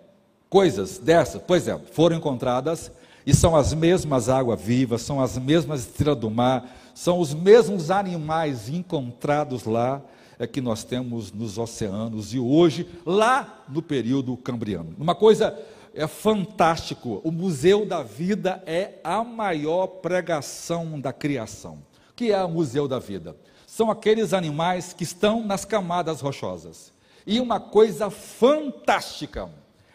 coisas 0.50 0.98
dessas, 0.98 1.42
pois 1.48 1.68
é, 1.68 1.78
foram 1.78 2.18
encontradas 2.18 2.92
e 3.26 3.34
são 3.34 3.56
as 3.56 3.74
mesmas 3.74 4.30
águas 4.30 4.62
vivas, 4.62 5.02
são 5.02 5.22
as 5.22 5.38
mesmas 5.38 5.82
estrelas 5.82 6.20
do 6.20 6.30
mar, 6.30 6.70
são 7.02 7.18
os 7.18 7.34
mesmos 7.34 7.89
animais 7.89 8.70
encontrados 8.70 9.64
lá 9.64 10.04
é 10.38 10.45
que 10.45 10.62
nós 10.62 10.84
temos 10.84 11.32
nos 11.32 11.58
oceanos 11.58 12.32
e 12.32 12.38
hoje 12.38 12.88
lá 13.04 13.66
no 13.68 13.82
período 13.82 14.38
cambriano. 14.38 14.95
Uma 14.99 15.16
coisa 15.16 15.60
é 15.95 16.06
fantástico, 16.06 17.20
o 17.24 17.32
Museu 17.32 17.88
da 17.88 18.04
Vida 18.04 18.62
é 18.68 18.99
a 19.04 19.24
maior 19.24 19.88
pregação 19.88 20.99
da 20.99 21.12
criação. 21.12 21.80
O 22.12 22.14
que 22.16 22.32
é 22.32 22.43
o 22.43 22.47
Museu 22.47 22.88
da 22.88 22.99
Vida? 22.99 23.36
São 23.66 23.89
aqueles 23.89 24.32
animais 24.32 24.93
que 24.93 25.04
estão 25.04 25.43
nas 25.43 25.66
camadas 25.66 26.22
rochosas. 26.22 26.93
E 27.26 27.39
uma 27.39 27.60
coisa 27.60 28.12
fantástica 28.12 29.49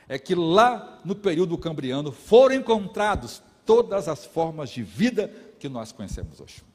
é 0.09 0.19
que 0.19 0.35
lá 0.35 0.99
no 1.05 1.15
período 1.15 1.57
cambriano 1.57 2.11
foram 2.11 2.57
encontrados 2.57 3.41
todas 3.65 4.09
as 4.09 4.27
formas 4.27 4.71
de 4.71 4.83
vida 4.83 5.33
que 5.61 5.69
nós 5.69 5.93
conhecemos 5.93 6.41
hoje. 6.41 6.66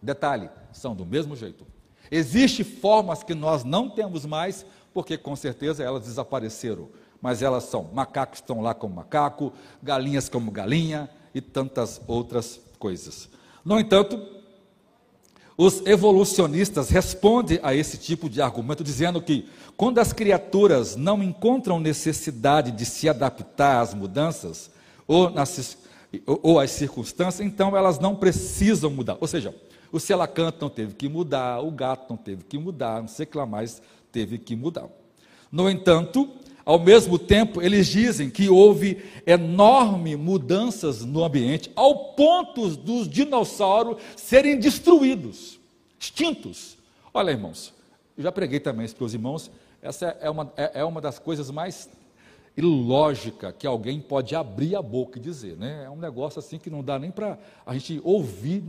Detalhe, 0.00 0.48
são 0.72 0.94
do 0.94 1.04
mesmo 1.04 1.34
jeito. 1.34 1.66
Existem 2.10 2.64
formas 2.64 3.22
que 3.22 3.34
nós 3.34 3.64
não 3.64 3.90
temos 3.90 4.24
mais, 4.24 4.64
porque 4.94 5.18
com 5.18 5.36
certeza 5.36 5.82
elas 5.82 6.04
desapareceram. 6.04 6.88
mas 7.20 7.42
elas 7.42 7.64
são 7.64 7.90
macacos 7.92 8.38
estão 8.38 8.60
lá 8.60 8.72
como 8.74 8.94
macaco, 8.94 9.52
galinhas 9.82 10.28
como 10.28 10.52
galinha 10.52 11.10
e 11.34 11.40
tantas 11.40 12.00
outras 12.06 12.60
coisas. 12.78 13.28
No 13.64 13.78
entanto, 13.78 14.24
os 15.56 15.84
evolucionistas 15.84 16.88
respondem 16.88 17.58
a 17.64 17.74
esse 17.74 17.98
tipo 17.98 18.30
de 18.30 18.40
argumento 18.40 18.84
dizendo 18.84 19.20
que 19.20 19.48
quando 19.76 19.98
as 19.98 20.12
criaturas 20.12 20.94
não 20.94 21.20
encontram 21.20 21.80
necessidade 21.80 22.70
de 22.70 22.84
se 22.84 23.08
adaptar 23.08 23.80
às 23.80 23.92
mudanças 23.92 24.70
ou, 25.06 25.28
nas, 25.28 25.76
ou 26.26 26.60
às 26.60 26.70
circunstâncias, 26.70 27.44
então 27.44 27.76
elas 27.76 27.98
não 27.98 28.14
precisam 28.14 28.90
mudar. 28.90 29.16
Ou 29.20 29.26
seja, 29.26 29.52
o 29.90 29.98
selacanto 29.98 30.58
não 30.60 30.70
teve 30.70 30.94
que 30.94 31.08
mudar, 31.08 31.60
o 31.60 31.70
gato 31.70 32.06
não 32.10 32.16
teve 32.16 32.44
que 32.44 32.58
mudar, 32.58 33.00
não 33.00 33.08
sei 33.08 33.24
o 33.24 33.26
que 33.26 33.36
lá 33.36 33.46
mais 33.46 33.82
teve 34.12 34.38
que 34.38 34.54
mudar. 34.54 34.88
No 35.50 35.68
entanto, 35.70 36.28
ao 36.64 36.78
mesmo 36.78 37.18
tempo, 37.18 37.62
eles 37.62 37.86
dizem 37.86 38.28
que 38.28 38.48
houve 38.48 39.02
enormes 39.26 40.18
mudanças 40.18 41.02
no 41.04 41.24
ambiente, 41.24 41.70
ao 41.74 42.12
ponto 42.12 42.68
dos 42.76 43.08
dinossauros 43.08 44.02
serem 44.16 44.58
destruídos, 44.58 45.58
extintos. 45.98 46.76
Olha, 47.14 47.30
irmãos, 47.30 47.72
eu 48.16 48.22
já 48.22 48.30
preguei 48.30 48.60
também 48.60 48.84
isso 48.84 48.96
para 48.96 49.06
os 49.06 49.14
irmãos, 49.14 49.50
essa 49.80 50.16
é 50.20 50.28
uma, 50.28 50.52
é, 50.56 50.80
é 50.80 50.84
uma 50.84 51.00
das 51.00 51.18
coisas 51.18 51.50
mais 51.50 51.88
ilógica 52.54 53.52
que 53.52 53.66
alguém 53.66 54.00
pode 54.00 54.34
abrir 54.34 54.74
a 54.74 54.82
boca 54.82 55.18
e 55.18 55.22
dizer, 55.22 55.56
né? 55.56 55.84
É 55.84 55.90
um 55.90 55.96
negócio 55.96 56.40
assim 56.40 56.58
que 56.58 56.68
não 56.68 56.82
dá 56.82 56.98
nem 56.98 57.10
para 57.10 57.38
a 57.64 57.72
gente 57.72 58.00
ouvir 58.02 58.62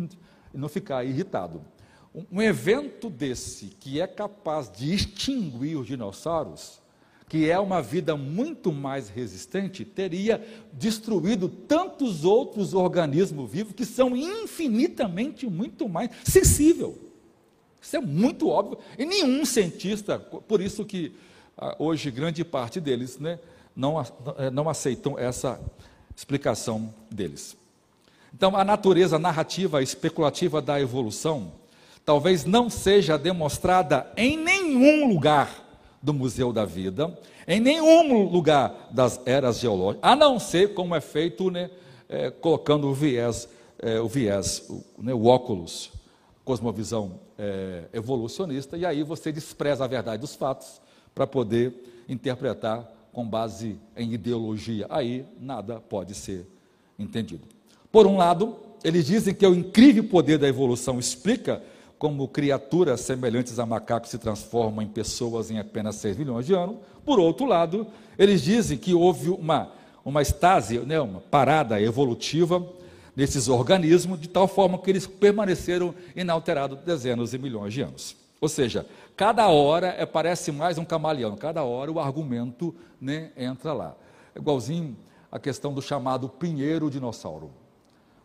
e 0.54 0.58
não 0.58 0.70
ficar 0.70 1.04
irritado. 1.04 1.62
Um 2.32 2.42
evento 2.42 3.10
desse 3.10 3.68
que 3.68 4.02
é 4.02 4.08
capaz 4.08 4.72
de 4.72 4.94
extinguir 4.94 5.78
os 5.78 5.88
dinossauros, 5.88 6.82
que 7.28 7.50
é 7.50 7.60
uma 7.60 7.82
vida 7.82 8.18
muito 8.18 8.72
mais 8.72 9.08
resistente, 9.10 9.86
teria 9.86 10.44
destruído 10.74 11.48
tantos 11.48 12.26
outros 12.26 12.74
organismos 12.74 13.52
vivos 13.52 13.74
que 13.74 13.86
são 13.86 14.18
infinitamente 14.18 15.48
muito 15.48 15.88
mais 15.88 16.10
sensíveis. 16.24 16.96
Isso 17.80 17.96
é 17.96 18.02
muito 18.02 18.50
óbvio. 18.50 18.80
E 18.98 19.06
nenhum 19.06 19.46
cientista, 19.46 20.18
por 20.20 20.60
isso 20.60 20.84
que 20.84 21.16
ah, 21.56 21.76
hoje 21.78 22.10
grande 22.10 22.44
parte 22.44 22.80
deles 22.80 23.20
né, 23.20 23.40
não, 23.76 24.02
eh, 24.02 24.50
não 24.52 24.68
aceitam 24.68 25.18
essa 25.18 25.62
explicação 26.16 26.94
deles. 27.12 27.56
Então, 28.34 28.56
a 28.56 28.64
natureza 28.64 29.18
narrativa 29.18 29.82
especulativa 29.82 30.62
da 30.62 30.80
evolução 30.80 31.54
talvez 32.06 32.46
não 32.46 32.70
seja 32.70 33.18
demonstrada 33.18 34.12
em 34.18 34.38
nenhum 34.38 35.08
lugar 35.08 35.68
do 36.02 36.14
Museu 36.14 36.52
da 36.52 36.66
Vida, 36.66 37.18
em 37.48 37.60
nenhum 37.60 38.30
lugar 38.30 38.90
das 38.92 39.20
eras 39.26 39.60
geológicas, 39.60 40.10
a 40.12 40.16
não 40.16 40.40
ser 40.40 40.74
como 40.74 40.96
é 40.96 41.02
feito 41.02 41.52
né, 41.52 41.70
é, 42.08 42.32
colocando 42.32 42.88
o 42.88 42.94
viés, 42.94 43.48
é, 43.80 44.00
o 44.00 44.08
viés, 44.08 44.66
o, 44.70 44.84
né, 44.98 45.14
o 45.14 45.26
óculos, 45.26 45.92
cosmovisão 46.44 47.20
é, 47.38 47.84
evolucionista, 47.94 48.78
e 48.78 48.86
aí 48.86 49.04
você 49.04 49.32
despreza 49.32 49.84
a 49.84 49.88
verdade 49.88 50.22
dos 50.22 50.36
fatos 50.36 50.82
para 51.14 51.28
poder 51.28 52.06
interpretar 52.08 52.92
com 53.12 53.28
base 53.28 53.78
em 53.96 54.14
ideologia. 54.14 54.88
Aí 54.90 55.26
nada 55.40 55.80
pode 55.80 56.16
ser 56.16 56.48
entendido. 56.98 57.59
Por 57.92 58.06
um 58.06 58.18
lado, 58.18 58.56
eles 58.84 59.06
dizem 59.06 59.34
que 59.34 59.46
o 59.46 59.56
incrível 59.56 60.04
poder 60.04 60.38
da 60.38 60.48
evolução 60.48 61.00
explica 61.00 61.62
como 61.98 62.28
criaturas 62.28 63.02
semelhantes 63.02 63.60
a 63.60 63.66
macacos 63.66 64.10
se 64.10 64.18
transformam 64.18 64.82
em 64.82 64.88
pessoas 64.88 65.52
em 65.52 65.60
apenas 65.60 65.96
6 65.96 66.18
milhões 66.18 66.46
de 66.46 66.54
anos. 66.54 66.78
Por 67.06 67.20
outro 67.20 67.46
lado, 67.46 67.86
eles 68.18 68.42
dizem 68.42 68.78
que 68.78 68.94
houve 68.94 69.30
uma, 69.30 69.72
uma 70.06 70.22
estase, 70.22 70.80
né, 70.80 71.00
uma 71.02 71.20
parada 71.20 71.82
evolutiva 71.82 72.66
nesses 73.16 73.50
organismos, 73.50 74.22
de 74.22 74.30
tal 74.30 74.48
forma 74.48 74.78
que 74.78 74.90
eles 74.90 75.06
permaneceram 75.06 75.94
inalterados 76.16 76.80
dezenas 76.80 77.32
de 77.32 77.38
milhões 77.38 77.74
de 77.74 77.82
anos. 77.82 78.16
Ou 78.40 78.48
seja, 78.48 78.86
cada 79.18 79.50
hora 79.50 79.88
é, 79.88 80.06
parece 80.06 80.52
mais 80.54 80.78
um 80.78 80.86
camaleão, 80.86 81.36
cada 81.36 81.64
hora 81.64 81.92
o 81.92 82.00
argumento 82.00 82.74
né, 83.02 83.32
entra 83.36 83.74
lá. 83.74 83.96
É 84.34 84.40
igualzinho 84.40 84.96
a 85.30 85.38
questão 85.38 85.74
do 85.74 85.82
chamado 85.82 86.30
pinheiro 86.30 86.90
dinossauro. 86.90 87.52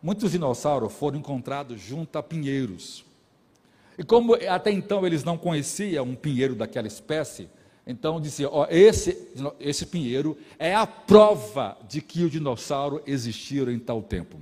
Muitos 0.05 0.33
dinossauros 0.33 0.93
foram 0.93 1.17
encontrados 1.17 1.81
junto 1.81 2.19
a 2.19 2.23
pinheiros. 2.23 3.07
E 3.97 4.05
como 4.05 4.35
até 4.35 4.71
então 4.71 5.07
eles 5.07 5.25
não 5.25 5.39
conheciam 5.39 6.05
um 6.05 6.15
pinheiro 6.15 6.55
daquela 6.55 6.87
espécie, 6.87 7.49
então 7.87 8.21
dizia, 8.21 8.51
ó, 8.51 8.67
esse, 8.69 9.33
esse 9.59 9.87
pinheiro 9.87 10.37
é 10.59 10.75
a 10.75 10.87
prova 10.87 11.79
de 11.89 12.03
que 12.03 12.23
o 12.23 12.29
dinossauro 12.29 13.03
existiu 13.07 13.73
em 13.73 13.79
tal 13.79 14.03
tempo. 14.03 14.37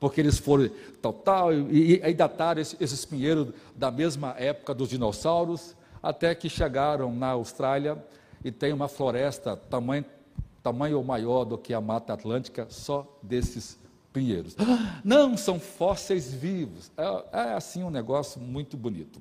Porque 0.00 0.20
eles 0.20 0.38
foram 0.38 0.68
tal, 1.00 1.12
tal, 1.12 1.54
e, 1.54 2.02
e 2.04 2.12
dataram 2.12 2.60
esse, 2.60 2.76
esses 2.80 3.04
pinheiros 3.04 3.54
da 3.76 3.92
mesma 3.92 4.34
época 4.36 4.74
dos 4.74 4.88
dinossauros, 4.88 5.76
até 6.02 6.34
que 6.34 6.48
chegaram 6.48 7.14
na 7.14 7.28
Austrália 7.28 7.96
e 8.44 8.50
tem 8.50 8.72
uma 8.72 8.88
floresta 8.88 9.56
tamanho, 9.56 10.04
tamanho 10.64 10.98
ou 10.98 11.04
maior 11.04 11.44
do 11.44 11.56
que 11.56 11.72
a 11.72 11.80
Mata 11.80 12.12
Atlântica, 12.12 12.66
só 12.68 13.06
desses 13.22 13.85
pinheiros. 14.16 14.56
Não, 15.04 15.36
são 15.36 15.60
fósseis 15.60 16.32
vivos. 16.32 16.90
É, 16.96 17.24
é 17.32 17.52
assim 17.52 17.82
um 17.82 17.90
negócio 17.90 18.40
muito 18.40 18.74
bonito. 18.74 19.20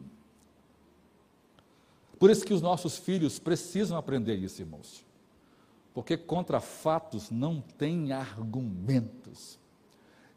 Por 2.17 2.29
isso 2.29 2.45
que 2.45 2.53
os 2.53 2.61
nossos 2.61 2.97
filhos 2.97 3.37
precisam 3.37 3.97
aprender 3.97 4.35
isso, 4.35 4.61
irmãos. 4.61 5.03
Porque 5.93 6.15
contra 6.15 6.61
fatos 6.61 7.29
não 7.29 7.59
tem 7.59 8.13
argumentos. 8.13 9.59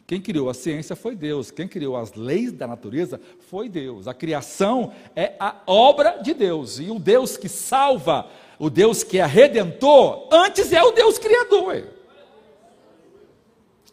Quem 0.06 0.22
criou 0.22 0.48
a 0.48 0.54
ciência 0.54 0.96
foi 0.96 1.16
Deus, 1.16 1.50
quem 1.50 1.68
criou 1.68 1.98
as 1.98 2.14
leis 2.14 2.52
da 2.52 2.68
natureza 2.68 3.20
foi 3.50 3.68
Deus. 3.68 4.08
A 4.08 4.14
criação 4.14 4.94
é 5.16 5.34
a 5.40 5.60
obra 5.66 6.20
de 6.22 6.36
Deus, 6.36 6.78
e 6.78 6.92
o 6.92 7.00
Deus 7.00 7.36
que 7.36 7.50
salva, 7.50 8.30
o 8.60 8.70
Deus 8.70 9.04
que 9.04 9.18
é 9.18 9.26
redentor, 9.26 10.28
antes 10.32 10.72
é 10.72 10.84
o 10.84 10.92
Deus 10.92 11.18
criador. 11.18 11.88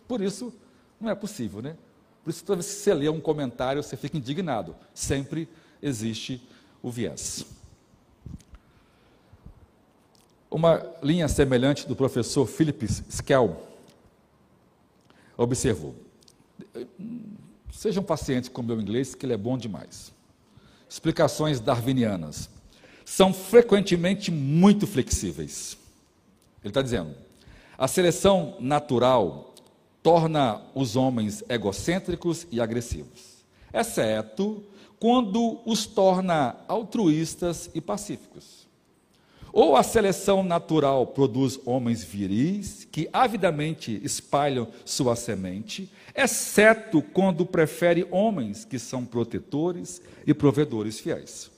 Por 0.06 0.20
isso, 0.20 0.52
não 1.00 1.08
é 1.08 1.14
possível, 1.14 1.62
né? 1.62 1.74
Por 2.22 2.30
isso, 2.30 2.44
toda 2.44 2.62
vez 2.62 2.72
que 2.72 2.80
você 2.80 2.94
lê 2.94 3.08
um 3.08 3.20
comentário, 3.20 3.82
você 3.82 3.96
fica 3.96 4.16
indignado. 4.16 4.76
Sempre 4.94 5.48
existe 5.82 6.40
o 6.82 6.90
viés. 6.90 7.44
Uma 10.50 10.84
linha 11.02 11.28
semelhante 11.28 11.88
do 11.88 11.96
professor 11.96 12.46
Philip 12.46 12.84
Skell 12.84 13.56
observou. 15.36 15.94
Sejam 17.72 18.02
pacientes 18.02 18.48
com 18.48 18.60
o 18.60 18.64
meu 18.64 18.80
inglês, 18.80 19.14
que 19.14 19.24
ele 19.26 19.32
é 19.32 19.36
bom 19.36 19.56
demais. 19.56 20.12
Explicações 20.88 21.58
darwinianas 21.58 22.50
são 23.04 23.32
frequentemente 23.32 24.30
muito 24.30 24.86
flexíveis. 24.86 25.76
Ele 26.62 26.70
está 26.70 26.82
dizendo: 26.82 27.14
a 27.76 27.88
seleção 27.88 28.56
natural 28.60 29.51
torna 30.02 30.60
os 30.74 30.96
homens 30.96 31.44
egocêntricos 31.48 32.46
e 32.50 32.60
agressivos, 32.60 33.44
exceto 33.72 34.62
quando 34.98 35.60
os 35.64 35.86
torna 35.86 36.56
altruístas 36.66 37.70
e 37.74 37.80
pacíficos. 37.80 38.62
Ou 39.52 39.76
a 39.76 39.82
seleção 39.82 40.42
natural 40.42 41.06
produz 41.06 41.60
homens 41.66 42.02
viris 42.02 42.88
que 42.90 43.08
avidamente 43.12 44.00
espalham 44.02 44.68
sua 44.84 45.14
semente, 45.14 45.92
exceto 46.14 47.02
quando 47.02 47.44
prefere 47.44 48.06
homens 48.10 48.64
que 48.64 48.78
são 48.78 49.04
protetores 49.04 50.00
e 50.26 50.32
provedores 50.32 50.98
fiéis. 50.98 51.50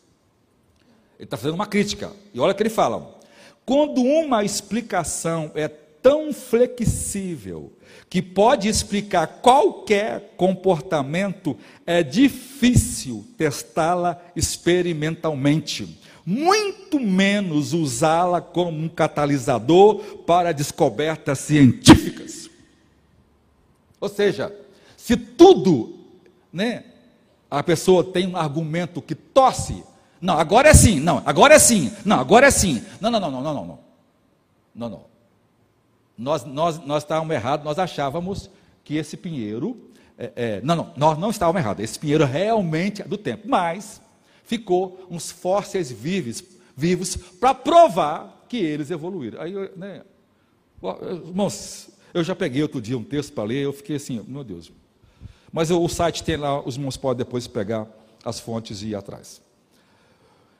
Ele 1.17 1.25
está 1.25 1.37
fazendo 1.37 1.55
uma 1.55 1.67
crítica, 1.67 2.13
e 2.33 2.41
olha 2.41 2.53
o 2.53 2.55
que 2.55 2.63
ele 2.65 2.71
fala: 2.71 3.17
quando 3.65 4.03
uma 4.03 4.43
explicação 4.43 5.53
é 5.55 5.69
tão 6.05 6.35
flexível 6.35 7.73
que 8.11 8.21
pode 8.21 8.69
explicar 8.69 9.27
qualquer 9.27 10.35
comportamento, 10.37 11.57
é 11.87 12.03
difícil 12.03 13.25
testá-la 13.39 14.21
experimentalmente, 14.37 15.99
muito 16.27 17.01
menos 17.01 17.73
usá-la 17.73 18.43
como 18.43 18.79
um 18.79 18.87
catalisador 18.87 19.97
para 20.27 20.53
descobertas 20.53 21.39
científicas. 21.39 22.51
Ou 23.99 24.11
seja, 24.11 24.55
se 24.99 25.17
tudo, 25.17 26.01
né, 26.53 26.85
a 27.51 27.63
pessoa 27.63 28.05
tem 28.05 28.27
um 28.27 28.37
argumento 28.37 29.01
que 29.01 29.15
tosse, 29.15 29.83
não, 30.21 30.39
agora 30.39 30.69
é 30.69 30.75
sim, 30.75 31.01
não, 31.01 31.23
agora 31.25 31.55
é 31.55 31.59
sim, 31.59 31.91
não, 32.05 32.21
agora 32.21 32.49
é 32.49 32.51
sim, 32.51 32.85
não, 33.01 33.11
não, 33.11 33.19
não, 33.19 33.31
não, 33.31 33.43
não, 33.43 33.55
não, 33.55 33.65
não, 33.65 33.79
não, 34.75 34.89
não. 34.91 35.14
Nós, 36.17 36.45
nós, 36.45 36.79
nós 36.85 37.03
estávamos 37.03 37.35
errados, 37.35 37.65
nós 37.65 37.79
achávamos 37.79 38.51
que 38.85 38.97
esse 38.97 39.17
pinheiro, 39.17 39.91
é, 40.17 40.33
é, 40.37 40.61
não, 40.63 40.77
não, 40.77 40.93
nós 40.97 41.19
não 41.19 41.31
estávamos 41.31 41.61
errados, 41.61 41.83
esse 41.83 41.99
pinheiro 41.99 42.25
realmente 42.25 43.03
é 43.03 43.05
do 43.05 43.19
tempo, 43.19 43.49
mas 43.49 44.01
ficou 44.45 45.07
uns 45.11 45.31
fósseis 45.31 45.91
vivos, 45.91 46.43
vivos 46.77 47.17
para 47.17 47.55
provar 47.55 48.45
que 48.49 48.59
eles 48.59 48.91
evoluíram. 48.91 49.41
Aí, 49.41 49.53
né, 49.77 50.03
irmãos, 51.27 51.89
eu 52.13 52.23
já 52.23 52.37
peguei 52.37 52.63
outro 52.63 52.81
dia 52.81 52.97
um 52.97 53.03
texto 53.03 53.33
para 53.33 53.45
ler, 53.45 53.65
eu 53.65 53.73
fiquei 53.73 53.97
assim, 53.97 54.25
meu 54.29 54.45
Deus. 54.45 54.71
Mas 55.53 55.71
eu, 55.71 55.83
o 55.83 55.89
site 55.89 56.23
tem 56.23 56.37
lá, 56.37 56.61
os 56.61 56.77
irmãos 56.77 56.97
podem 56.97 57.25
depois 57.25 57.47
pegar 57.47 57.89
as 58.25 58.39
fontes 58.39 58.83
e 58.83 58.89
ir 58.89 58.95
atrás. 58.95 59.43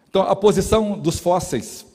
Então, 0.09 0.23
a 0.23 0.37
posição 0.37 0.99
dos 0.99 1.19
fósseis 1.19 1.87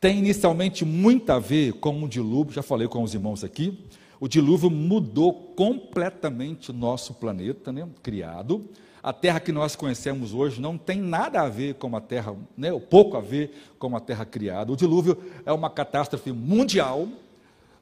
tem 0.00 0.18
inicialmente 0.18 0.84
muito 0.84 1.30
a 1.30 1.38
ver 1.38 1.72
com 1.74 2.02
o 2.02 2.08
dilúvio, 2.08 2.52
já 2.52 2.62
falei 2.62 2.86
com 2.86 3.02
os 3.02 3.14
irmãos 3.14 3.42
aqui. 3.42 3.78
O 4.20 4.28
dilúvio 4.28 4.70
mudou 4.70 5.32
completamente 5.32 6.72
nosso 6.72 7.14
planeta, 7.14 7.72
né, 7.72 7.86
criado. 8.02 8.64
A 9.02 9.12
terra 9.12 9.38
que 9.38 9.52
nós 9.52 9.76
conhecemos 9.76 10.34
hoje 10.34 10.60
não 10.60 10.76
tem 10.76 10.98
nada 11.00 11.42
a 11.42 11.48
ver 11.48 11.74
com 11.74 11.94
a 11.94 12.00
terra, 12.00 12.34
né, 12.56 12.72
pouco 12.90 13.16
a 13.16 13.20
ver 13.20 13.52
com 13.78 13.94
a 13.96 14.00
terra 14.00 14.24
criada. 14.24 14.72
O 14.72 14.76
dilúvio 14.76 15.16
é 15.44 15.52
uma 15.52 15.70
catástrofe 15.70 16.32
mundial. 16.32 17.08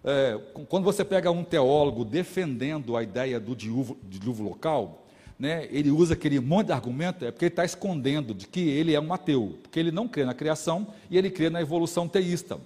É, 0.04 0.38
quando 0.68 0.84
você 0.84 1.04
pega 1.04 1.30
um 1.30 1.42
teólogo 1.42 2.04
defendendo 2.04 2.96
a 2.96 3.02
ideia 3.02 3.40
do 3.40 3.56
dilúvio, 3.56 3.96
dilúvio 4.02 4.44
local, 4.44 5.03
né, 5.38 5.68
ele 5.70 5.90
usa 5.90 6.14
aquele 6.14 6.38
monte 6.40 6.66
de 6.66 6.72
argumento, 6.72 7.24
é 7.24 7.30
porque 7.30 7.46
ele 7.46 7.52
está 7.52 7.64
escondendo 7.64 8.32
de 8.32 8.46
que 8.46 8.60
ele 8.60 8.94
é 8.94 9.00
um 9.00 9.12
ateu, 9.12 9.58
porque 9.62 9.80
ele 9.80 9.90
não 9.90 10.06
crê 10.06 10.24
na 10.24 10.34
criação 10.34 10.86
e 11.10 11.18
ele 11.18 11.30
crê 11.30 11.50
na 11.50 11.60
evolução 11.60 12.08
teísta. 12.08 12.58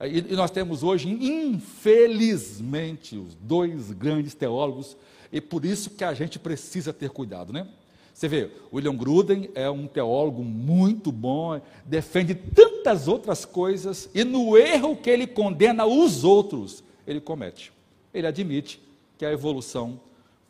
E, 0.00 0.32
e 0.32 0.36
nós 0.36 0.50
temos 0.50 0.82
hoje, 0.82 1.08
infelizmente, 1.08 3.16
os 3.16 3.34
dois 3.34 3.92
grandes 3.92 4.34
teólogos, 4.34 4.96
e 5.32 5.40
por 5.40 5.64
isso 5.64 5.90
que 5.90 6.04
a 6.04 6.12
gente 6.12 6.38
precisa 6.38 6.92
ter 6.92 7.10
cuidado, 7.10 7.52
né? 7.52 7.66
Você 8.12 8.28
vê, 8.28 8.50
William 8.72 8.96
Gruden 8.96 9.50
é 9.54 9.68
um 9.68 9.86
teólogo 9.86 10.42
muito 10.42 11.12
bom, 11.12 11.60
defende 11.84 12.34
tantas 12.34 13.08
outras 13.08 13.44
coisas, 13.44 14.08
e 14.14 14.24
no 14.24 14.56
erro 14.56 14.96
que 14.96 15.10
ele 15.10 15.26
condena 15.26 15.84
os 15.84 16.24
outros, 16.24 16.82
ele 17.06 17.20
comete. 17.20 17.72
Ele 18.14 18.26
admite 18.26 18.80
que 19.18 19.26
a 19.26 19.32
evolução 19.32 20.00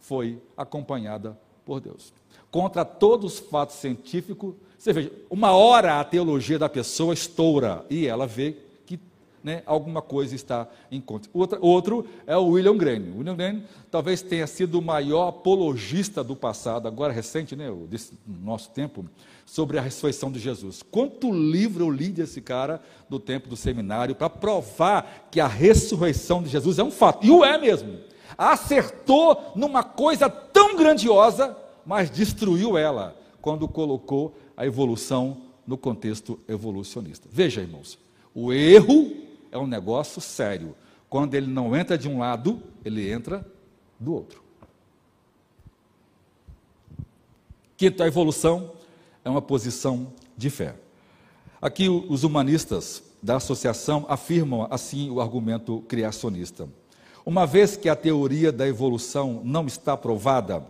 foi 0.06 0.40
acompanhada 0.56 1.36
por 1.64 1.80
Deus. 1.80 2.12
Contra 2.48 2.84
todos 2.84 3.34
os 3.34 3.38
fatos 3.40 3.76
científicos, 3.76 4.54
você 4.78 4.92
veja, 4.92 5.12
uma 5.28 5.50
hora 5.50 5.98
a 5.98 6.04
teologia 6.04 6.58
da 6.58 6.68
pessoa 6.68 7.12
estoura 7.12 7.84
e 7.90 8.06
ela 8.06 8.24
vê 8.24 8.56
que 8.86 9.00
né, 9.42 9.64
alguma 9.66 10.00
coisa 10.00 10.36
está 10.36 10.68
em 10.92 11.00
conta. 11.00 11.28
Outra, 11.34 11.58
outro 11.60 12.06
é 12.24 12.36
o 12.36 12.46
William. 12.46 12.70
O 12.70 13.18
William 13.18 13.34
Green 13.34 13.64
talvez 13.90 14.22
tenha 14.22 14.46
sido 14.46 14.78
o 14.78 14.82
maior 14.82 15.26
apologista 15.26 16.22
do 16.22 16.36
passado, 16.36 16.86
agora 16.86 17.12
recente, 17.12 17.56
né, 17.56 17.68
desse 17.88 18.16
nosso 18.26 18.70
tempo, 18.70 19.04
sobre 19.44 19.76
a 19.76 19.82
ressurreição 19.82 20.30
de 20.30 20.38
Jesus. 20.38 20.84
Quanto 20.88 21.32
livro 21.32 21.84
eu 21.84 21.90
li 21.90 22.10
desse 22.10 22.40
cara 22.40 22.80
do 23.08 23.18
tempo 23.18 23.48
do 23.48 23.56
seminário 23.56 24.14
para 24.14 24.30
provar 24.30 25.26
que 25.32 25.40
a 25.40 25.48
ressurreição 25.48 26.44
de 26.44 26.48
Jesus 26.48 26.78
é 26.78 26.84
um 26.84 26.92
fato, 26.92 27.26
e 27.26 27.30
o 27.30 27.44
é 27.44 27.58
mesmo 27.58 27.98
acertou 28.36 29.52
numa 29.54 29.82
coisa 29.82 30.28
tão 30.28 30.76
grandiosa, 30.76 31.56
mas 31.84 32.10
destruiu 32.10 32.76
ela 32.76 33.16
quando 33.40 33.68
colocou 33.68 34.34
a 34.56 34.66
evolução 34.66 35.42
no 35.66 35.76
contexto 35.76 36.38
evolucionista. 36.48 37.28
Veja, 37.30 37.60
irmãos, 37.60 37.98
o 38.34 38.52
erro 38.52 39.12
é 39.50 39.58
um 39.58 39.66
negócio 39.66 40.20
sério. 40.20 40.74
Quando 41.08 41.34
ele 41.34 41.46
não 41.46 41.76
entra 41.76 41.96
de 41.96 42.08
um 42.08 42.18
lado, 42.18 42.62
ele 42.84 43.10
entra 43.10 43.46
do 43.98 44.14
outro. 44.14 44.42
Quinto, 47.76 48.02
a 48.02 48.06
evolução 48.06 48.72
é 49.24 49.30
uma 49.30 49.42
posição 49.42 50.12
de 50.36 50.50
fé. 50.50 50.74
Aqui 51.60 51.88
os 51.88 52.24
humanistas 52.24 53.02
da 53.22 53.36
associação 53.36 54.06
afirmam 54.08 54.66
assim 54.70 55.10
o 55.10 55.20
argumento 55.20 55.82
criacionista. 55.88 56.68
Uma 57.26 57.44
vez 57.44 57.76
que 57.76 57.88
a 57.88 57.96
teoria 57.96 58.52
da 58.52 58.68
evolução 58.68 59.40
não 59.42 59.66
está 59.66 59.96
provada, 59.96 60.64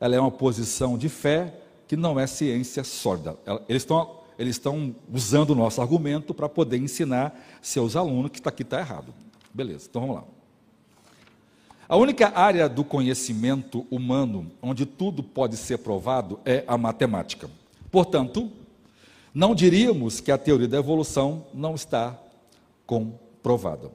ela 0.00 0.16
é 0.16 0.20
uma 0.20 0.30
posição 0.30 0.98
de 0.98 1.08
fé 1.08 1.54
que 1.86 1.96
não 1.96 2.18
é 2.18 2.26
ciência 2.26 2.82
sólida. 2.82 3.38
Eles 3.68 3.82
estão, 3.82 4.16
eles 4.36 4.56
estão 4.56 4.92
usando 5.12 5.50
o 5.50 5.54
nosso 5.54 5.80
argumento 5.80 6.34
para 6.34 6.48
poder 6.48 6.78
ensinar 6.78 7.40
seus 7.62 7.94
alunos 7.94 8.32
que 8.32 8.40
está 8.40 8.50
aqui 8.50 8.62
está 8.62 8.80
errado. 8.80 9.14
Beleza, 9.54 9.86
então 9.88 10.02
vamos 10.02 10.16
lá. 10.16 10.24
A 11.88 11.96
única 11.96 12.36
área 12.36 12.68
do 12.68 12.82
conhecimento 12.82 13.86
humano 13.88 14.50
onde 14.60 14.84
tudo 14.84 15.22
pode 15.22 15.56
ser 15.56 15.78
provado 15.78 16.40
é 16.44 16.64
a 16.66 16.76
matemática. 16.76 17.48
Portanto, 17.88 18.50
não 19.32 19.54
diríamos 19.54 20.18
que 20.18 20.32
a 20.32 20.38
teoria 20.38 20.66
da 20.66 20.78
evolução 20.78 21.46
não 21.54 21.76
está 21.76 22.18
comprovada. 22.84 23.92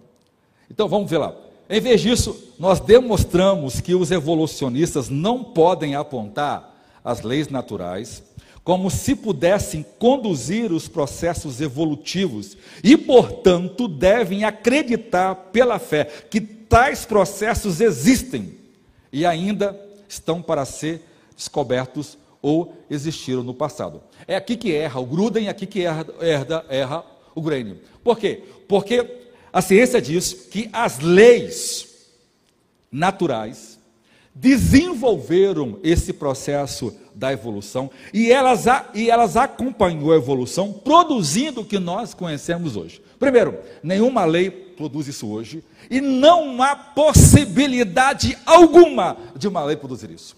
Então 0.69 0.87
vamos 0.87 1.09
ver 1.09 1.17
lá. 1.17 1.44
Em 1.69 1.81
vez 1.81 2.01
disso, 2.01 2.53
nós 2.59 2.79
demonstramos 2.79 3.81
que 3.81 3.95
os 3.95 4.11
evolucionistas 4.11 5.09
não 5.09 5.43
podem 5.43 5.95
apontar 5.95 6.75
as 7.03 7.21
leis 7.21 7.47
naturais 7.49 8.23
como 8.63 8.89
se 8.89 9.15
pudessem 9.15 9.85
conduzir 9.99 10.71
os 10.71 10.87
processos 10.87 11.61
evolutivos 11.61 12.57
e, 12.83 12.97
portanto, 12.97 13.87
devem 13.87 14.43
acreditar 14.43 15.35
pela 15.35 15.77
fé 15.77 16.05
que 16.05 16.41
tais 16.41 17.05
processos 17.05 17.79
existem 17.79 18.55
e 19.13 19.23
ainda 19.23 19.79
estão 20.09 20.41
para 20.41 20.65
ser 20.65 21.01
descobertos 21.35 22.17
ou 22.41 22.75
existiram 22.89 23.43
no 23.43 23.53
passado. 23.53 24.01
É 24.27 24.35
aqui 24.35 24.57
que 24.57 24.73
erra 24.73 24.99
o 24.99 25.05
Gruden, 25.05 25.45
é 25.45 25.49
aqui 25.49 25.67
que 25.67 25.83
erra, 25.83 26.07
erra, 26.19 26.65
erra 26.67 27.05
o 27.35 27.41
Graine. 27.41 27.79
Por 28.03 28.17
quê? 28.17 28.43
Porque 28.67 29.24
a 29.55 29.61
ciência 29.61 30.01
diz 30.01 30.33
que 30.33 30.69
as 30.73 30.99
leis 30.99 32.09
naturais 32.91 33.79
desenvolveram 34.33 35.79
esse 35.81 36.11
processo 36.11 36.93
da 37.15 37.31
evolução 37.31 37.89
e 38.13 38.33
elas, 38.33 38.65
e 38.93 39.09
elas 39.09 39.37
acompanhou 39.37 40.11
a 40.11 40.17
evolução, 40.17 40.73
produzindo 40.73 41.61
o 41.61 41.65
que 41.65 41.79
nós 41.79 42.13
conhecemos 42.13 42.75
hoje. 42.75 43.01
Primeiro, 43.17 43.57
nenhuma 43.81 44.25
lei 44.25 44.51
produz 44.51 45.07
isso 45.07 45.25
hoje 45.29 45.63
e 45.89 46.01
não 46.01 46.61
há 46.61 46.75
possibilidade 46.75 48.37
alguma 48.45 49.15
de 49.37 49.47
uma 49.47 49.63
lei 49.63 49.77
produzir 49.77 50.11
isso. 50.11 50.35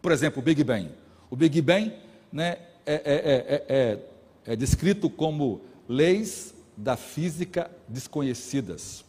Por 0.00 0.10
exemplo, 0.10 0.40
o 0.40 0.42
Big 0.42 0.64
Bang. 0.64 0.88
O 1.30 1.36
Big 1.36 1.60
Bang 1.60 1.92
né, 2.32 2.56
é, 2.86 2.94
é, 2.94 3.64
é, 3.68 3.98
é 4.46 4.56
descrito 4.56 5.10
como 5.10 5.60
leis 5.86 6.55
da 6.76 6.96
física 6.96 7.70
desconhecidas. 7.88 9.04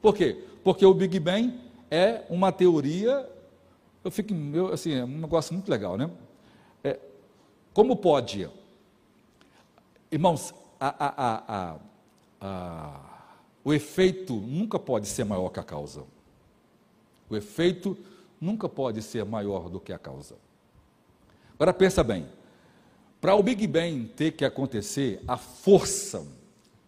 Por 0.00 0.14
quê? 0.14 0.44
Porque 0.62 0.84
o 0.84 0.92
Big 0.92 1.18
Bang 1.18 1.58
é 1.90 2.24
uma 2.28 2.52
teoria 2.52 3.28
eu 4.04 4.10
fico, 4.10 4.34
eu, 4.52 4.72
assim, 4.72 4.94
é 4.94 5.04
um 5.04 5.20
negócio 5.20 5.54
muito 5.54 5.70
legal, 5.70 5.96
né? 5.96 6.10
É, 6.82 6.98
como 7.72 7.96
pode, 7.96 8.48
irmãos, 10.10 10.52
a, 10.80 11.06
a, 11.06 11.78
a, 12.40 13.00
o 13.64 13.72
efeito 13.72 14.34
nunca 14.34 14.78
pode 14.78 15.06
ser 15.06 15.24
maior 15.24 15.50
que 15.50 15.60
a 15.60 15.62
causa. 15.62 16.04
O 17.30 17.36
efeito 17.36 17.96
nunca 18.40 18.68
pode 18.68 19.00
ser 19.02 19.24
maior 19.24 19.68
do 19.68 19.78
que 19.78 19.92
a 19.92 19.98
causa. 19.98 20.34
Agora 21.54 21.72
pensa 21.72 22.02
bem, 22.02 22.26
para 23.20 23.36
o 23.36 23.42
Big 23.42 23.64
Bang 23.68 24.08
ter 24.08 24.32
que 24.32 24.44
acontecer, 24.44 25.22
a 25.28 25.36
força, 25.36 26.26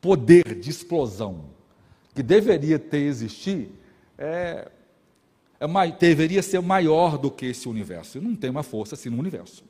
poder 0.05 0.55
de 0.61 0.69
explosão 0.69 1.47
que 2.15 2.23
deveria 2.23 2.79
ter 2.79 2.99
existir 2.99 3.71
é, 4.19 4.71
é, 5.59 5.67
deveria 5.99 6.43
ser 6.43 6.61
maior 6.61 7.17
do 7.17 7.31
que 7.31 7.47
esse 7.47 7.67
universo. 7.67 8.21
Não 8.21 8.37
tem 8.37 8.51
uma 8.51 8.63
força 8.63 8.97
assim 8.97 9.09
no 9.09 9.19
universo. 9.19 9.65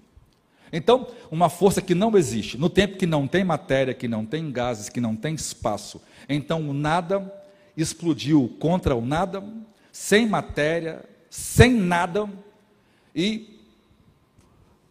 Então, 0.73 1.07
uma 1.31 1.49
força 1.49 1.81
que 1.81 1.95
não 1.95 2.17
existe, 2.17 2.59
no 2.59 2.69
tempo 2.69 2.99
que 2.99 3.07
não 3.07 3.29
tem 3.29 3.45
matéria, 3.45 3.95
que 3.95 4.09
não 4.09 4.27
tem 4.27 4.51
gases, 4.51 4.89
que 4.89 5.01
não 5.01 5.15
tem 5.15 5.37
espaço. 5.37 6.03
Então, 6.29 6.69
o 6.69 6.75
nada 6.75 7.33
explodiu 7.77 8.57
contra 8.59 8.97
o 8.97 9.07
nada, 9.07 9.41
sem 9.93 10.27
matéria, 10.27 11.05
sem 11.31 11.73
nada, 11.75 12.29
e 13.15 13.61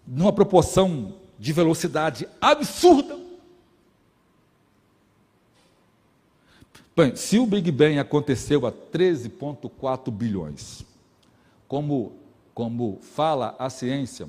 numa 0.08 0.32
proporção 0.32 1.16
de 1.38 1.52
velocidade 1.52 2.30
absurda. 2.40 3.23
Bem, 6.96 7.16
se 7.16 7.40
o 7.40 7.46
Big 7.48 7.72
Bang 7.72 7.98
aconteceu 7.98 8.68
a 8.68 8.72
13,4 8.72 10.12
bilhões, 10.12 10.86
como, 11.68 12.14
como 12.54 13.00
fala 13.02 13.56
a 13.58 13.68
ciência, 13.68 14.28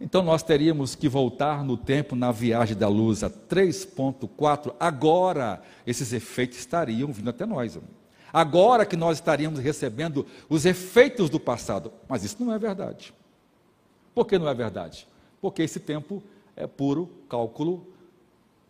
então 0.00 0.22
nós 0.22 0.42
teríamos 0.42 0.94
que 0.94 1.10
voltar 1.10 1.62
no 1.62 1.76
tempo 1.76 2.16
na 2.16 2.32
viagem 2.32 2.74
da 2.74 2.88
luz 2.88 3.22
a 3.22 3.28
3,4. 3.28 4.74
Agora 4.80 5.62
esses 5.86 6.14
efeitos 6.14 6.58
estariam 6.58 7.12
vindo 7.12 7.28
até 7.28 7.44
nós. 7.44 7.78
Agora 8.32 8.86
que 8.86 8.96
nós 8.96 9.18
estaríamos 9.18 9.58
recebendo 9.58 10.26
os 10.48 10.64
efeitos 10.64 11.28
do 11.28 11.38
passado. 11.38 11.92
Mas 12.08 12.24
isso 12.24 12.42
não 12.42 12.52
é 12.52 12.58
verdade. 12.58 13.12
Por 14.14 14.26
que 14.26 14.38
não 14.38 14.48
é 14.48 14.54
verdade? 14.54 15.06
Porque 15.40 15.62
esse 15.62 15.80
tempo 15.80 16.22
é 16.54 16.66
puro 16.66 17.10
cálculo 17.28 17.86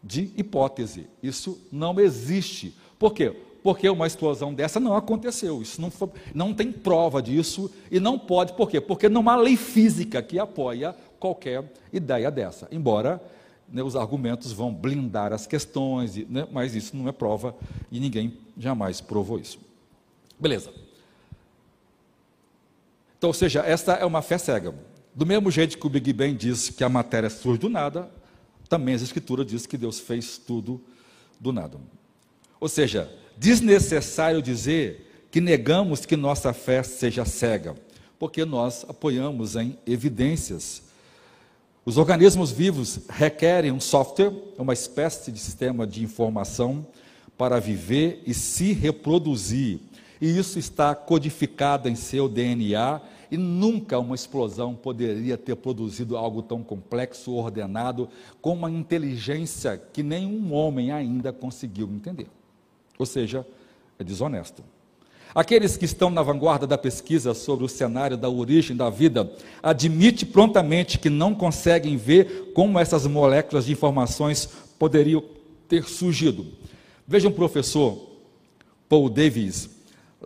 de 0.02 0.32
hipótese. 0.36 1.08
Isso 1.22 1.60
não 1.72 1.98
existe. 1.98 2.76
Por 2.98 3.12
quê? 3.12 3.34
Porque 3.62 3.88
uma 3.88 4.06
explosão 4.06 4.54
dessa 4.54 4.78
não 4.78 4.94
aconteceu. 4.94 5.60
Isso 5.60 5.80
não, 5.80 5.90
foi, 5.90 6.08
não 6.34 6.54
tem 6.54 6.70
prova 6.70 7.20
disso 7.20 7.70
e 7.90 7.98
não 7.98 8.18
pode. 8.18 8.52
Por 8.52 8.70
quê? 8.70 8.80
Porque 8.80 9.08
não 9.08 9.28
há 9.28 9.36
lei 9.36 9.56
física 9.56 10.22
que 10.22 10.38
apoia 10.38 10.94
qualquer 11.18 11.72
ideia 11.92 12.30
dessa. 12.30 12.68
Embora 12.70 13.20
né, 13.68 13.82
os 13.82 13.96
argumentos 13.96 14.52
vão 14.52 14.72
blindar 14.72 15.32
as 15.32 15.46
questões, 15.46 16.16
né, 16.28 16.46
mas 16.52 16.74
isso 16.74 16.96
não 16.96 17.08
é 17.08 17.12
prova 17.12 17.54
e 17.90 17.98
ninguém 17.98 18.38
jamais 18.56 19.00
provou 19.00 19.38
isso. 19.38 19.58
Beleza. 20.38 20.70
Então, 23.18 23.30
ou 23.30 23.34
seja, 23.34 23.60
esta 23.60 23.94
é 23.94 24.04
uma 24.04 24.22
fé 24.22 24.38
cega. 24.38 24.74
Do 25.14 25.24
mesmo 25.24 25.50
jeito 25.50 25.78
que 25.78 25.86
o 25.86 25.90
Big 25.90 26.12
Bang 26.12 26.34
diz 26.34 26.68
que 26.68 26.84
a 26.84 26.88
matéria 26.88 27.30
surge 27.30 27.58
do 27.58 27.68
nada, 27.68 28.10
também 28.68 28.94
a 28.94 28.96
Escritura 28.98 29.44
diz 29.44 29.66
que 29.66 29.76
Deus 29.76 29.98
fez 29.98 30.36
tudo 30.38 30.80
do 31.40 31.52
nada. 31.52 31.78
Ou 32.66 32.68
seja, 32.68 33.08
desnecessário 33.36 34.42
dizer 34.42 35.28
que 35.30 35.40
negamos 35.40 36.04
que 36.04 36.16
nossa 36.16 36.52
fé 36.52 36.82
seja 36.82 37.24
cega, 37.24 37.76
porque 38.18 38.44
nós 38.44 38.84
apoiamos 38.88 39.54
em 39.54 39.78
evidências. 39.86 40.82
Os 41.84 41.96
organismos 41.96 42.50
vivos 42.50 42.98
requerem 43.08 43.70
um 43.70 43.78
software, 43.78 44.32
uma 44.58 44.72
espécie 44.72 45.30
de 45.30 45.38
sistema 45.38 45.86
de 45.86 46.02
informação 46.02 46.84
para 47.38 47.60
viver 47.60 48.20
e 48.26 48.34
se 48.34 48.72
reproduzir. 48.72 49.78
E 50.20 50.36
isso 50.36 50.58
está 50.58 50.92
codificado 50.92 51.88
em 51.88 51.94
seu 51.94 52.28
DNA 52.28 53.00
e 53.30 53.36
nunca 53.36 53.96
uma 53.96 54.16
explosão 54.16 54.74
poderia 54.74 55.38
ter 55.38 55.54
produzido 55.54 56.16
algo 56.16 56.42
tão 56.42 56.64
complexo, 56.64 57.30
ordenado, 57.30 58.08
com 58.40 58.54
uma 58.54 58.68
inteligência 58.68 59.80
que 59.92 60.02
nenhum 60.02 60.52
homem 60.52 60.90
ainda 60.90 61.32
conseguiu 61.32 61.88
entender. 61.94 62.26
Ou 62.98 63.06
seja, 63.06 63.46
é 63.98 64.04
desonesto. 64.04 64.62
Aqueles 65.34 65.76
que 65.76 65.84
estão 65.84 66.08
na 66.08 66.22
vanguarda 66.22 66.66
da 66.66 66.78
pesquisa 66.78 67.34
sobre 67.34 67.64
o 67.64 67.68
cenário 67.68 68.16
da 68.16 68.28
origem 68.28 68.74
da 68.74 68.88
vida 68.88 69.30
admitem 69.62 70.26
prontamente 70.26 70.98
que 70.98 71.10
não 71.10 71.34
conseguem 71.34 71.96
ver 71.96 72.52
como 72.54 72.78
essas 72.78 73.06
moléculas 73.06 73.66
de 73.66 73.72
informações 73.72 74.48
poderiam 74.78 75.22
ter 75.68 75.84
surgido. 75.84 76.46
Veja 77.06 77.28
um 77.28 77.32
professor, 77.32 77.98
Paul 78.88 79.10
Davis, 79.10 79.68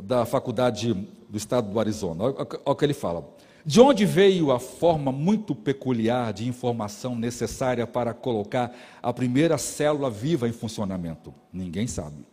da 0.00 0.24
Faculdade 0.24 0.94
do 1.28 1.36
Estado 1.36 1.70
do 1.70 1.80
Arizona. 1.80 2.24
Olha 2.24 2.46
o 2.64 2.74
que 2.76 2.84
ele 2.84 2.94
fala. 2.94 3.28
De 3.66 3.80
onde 3.80 4.06
veio 4.06 4.52
a 4.52 4.58
forma 4.58 5.12
muito 5.12 5.54
peculiar 5.54 6.32
de 6.32 6.48
informação 6.48 7.14
necessária 7.14 7.86
para 7.86 8.14
colocar 8.14 8.72
a 9.02 9.12
primeira 9.12 9.58
célula 9.58 10.08
viva 10.08 10.48
em 10.48 10.52
funcionamento? 10.52 11.34
Ninguém 11.52 11.86
sabe. 11.86 12.29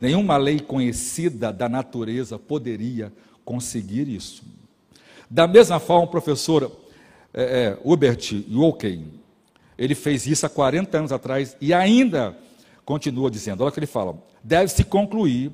Nenhuma 0.00 0.36
lei 0.36 0.60
conhecida 0.60 1.52
da 1.52 1.68
natureza 1.68 2.38
poderia 2.38 3.12
conseguir 3.44 4.08
isso. 4.08 4.42
Da 5.30 5.46
mesma 5.46 5.80
forma, 5.80 6.04
o 6.04 6.10
professor 6.10 6.70
é, 7.32 7.42
é, 7.42 7.78
Hubert 7.82 8.44
Yoken, 8.50 9.06
ele 9.78 9.94
fez 9.94 10.26
isso 10.26 10.44
há 10.44 10.48
40 10.48 10.98
anos 10.98 11.12
atrás 11.12 11.56
e 11.60 11.72
ainda 11.72 12.36
continua 12.84 13.30
dizendo: 13.30 13.62
olha 13.62 13.70
o 13.70 13.72
que 13.72 13.78
ele 13.78 13.86
fala. 13.86 14.16
Deve-se 14.44 14.84
concluir 14.84 15.50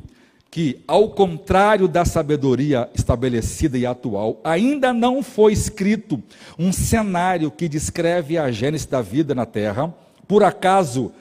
que, 0.50 0.82
ao 0.88 1.10
contrário 1.10 1.86
da 1.86 2.04
sabedoria 2.04 2.88
estabelecida 2.94 3.76
e 3.76 3.84
atual, 3.84 4.40
ainda 4.42 4.92
não 4.92 5.22
foi 5.22 5.52
escrito 5.52 6.22
um 6.58 6.72
cenário 6.72 7.50
que 7.50 7.68
descreve 7.68 8.38
a 8.38 8.50
gênese 8.50 8.88
da 8.88 9.02
vida 9.02 9.34
na 9.34 9.44
Terra, 9.44 9.94
por 10.26 10.42
acaso, 10.42 11.12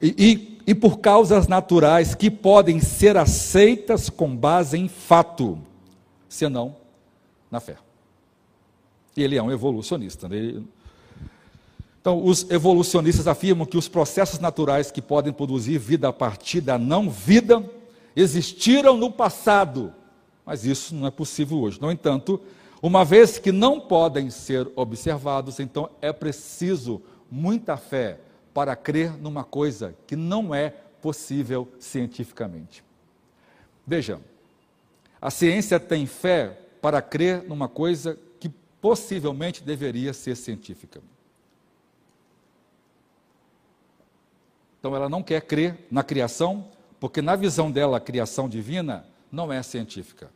e, 0.00 0.14
e 0.18 0.59
e 0.70 0.74
por 0.74 0.98
causas 1.00 1.48
naturais 1.48 2.14
que 2.14 2.30
podem 2.30 2.78
ser 2.78 3.16
aceitas 3.16 4.08
com 4.08 4.36
base 4.36 4.78
em 4.78 4.86
fato, 4.86 5.58
senão 6.28 6.76
na 7.50 7.58
fé. 7.58 7.76
Ele 9.16 9.36
é 9.36 9.42
um 9.42 9.50
evolucionista. 9.50 10.28
Né? 10.28 10.62
Então, 12.00 12.24
os 12.24 12.48
evolucionistas 12.48 13.26
afirmam 13.26 13.66
que 13.66 13.76
os 13.76 13.88
processos 13.88 14.38
naturais 14.38 14.92
que 14.92 15.02
podem 15.02 15.32
produzir 15.32 15.76
vida 15.76 16.06
a 16.06 16.12
partir 16.12 16.60
da 16.60 16.78
não 16.78 17.10
vida 17.10 17.68
existiram 18.14 18.96
no 18.96 19.10
passado, 19.10 19.92
mas 20.46 20.64
isso 20.64 20.94
não 20.94 21.08
é 21.08 21.10
possível 21.10 21.58
hoje. 21.58 21.80
No 21.80 21.90
entanto, 21.90 22.40
uma 22.80 23.04
vez 23.04 23.40
que 23.40 23.50
não 23.50 23.80
podem 23.80 24.30
ser 24.30 24.70
observados, 24.76 25.58
então 25.58 25.90
é 26.00 26.12
preciso 26.12 27.02
muita 27.28 27.76
fé 27.76 28.20
para 28.52 28.74
crer 28.74 29.12
numa 29.16 29.44
coisa 29.44 29.94
que 30.06 30.16
não 30.16 30.54
é 30.54 30.70
possível 31.00 31.68
cientificamente. 31.78 32.84
Veja, 33.86 34.20
a 35.20 35.30
ciência 35.30 35.78
tem 35.78 36.06
fé 36.06 36.58
para 36.80 37.02
crer 37.02 37.42
numa 37.42 37.68
coisa 37.68 38.18
que 38.38 38.48
possivelmente 38.80 39.62
deveria 39.62 40.12
ser 40.12 40.36
científica. 40.36 41.00
Então 44.78 44.96
ela 44.96 45.08
não 45.08 45.22
quer 45.22 45.42
crer 45.42 45.86
na 45.90 46.02
criação, 46.02 46.68
porque 46.98 47.20
na 47.20 47.36
visão 47.36 47.70
dela 47.70 47.98
a 47.98 48.00
criação 48.00 48.48
divina 48.48 49.04
não 49.30 49.52
é 49.52 49.62
científica. 49.62 50.30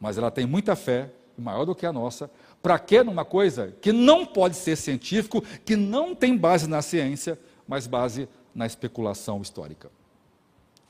Mas 0.00 0.16
ela 0.16 0.30
tem 0.30 0.46
muita 0.46 0.76
fé, 0.76 1.10
maior 1.36 1.64
do 1.64 1.74
que 1.74 1.84
a 1.84 1.92
nossa, 1.92 2.30
para 2.62 2.78
crer 2.78 3.04
numa 3.04 3.24
coisa 3.24 3.74
que 3.80 3.92
não 3.92 4.24
pode 4.24 4.56
ser 4.56 4.76
científico, 4.76 5.42
que 5.64 5.74
não 5.74 6.14
tem 6.14 6.36
base 6.36 6.68
na 6.68 6.80
ciência, 6.80 7.38
mas 7.68 7.86
base 7.86 8.26
na 8.54 8.66
especulação 8.66 9.42
histórica. 9.42 9.90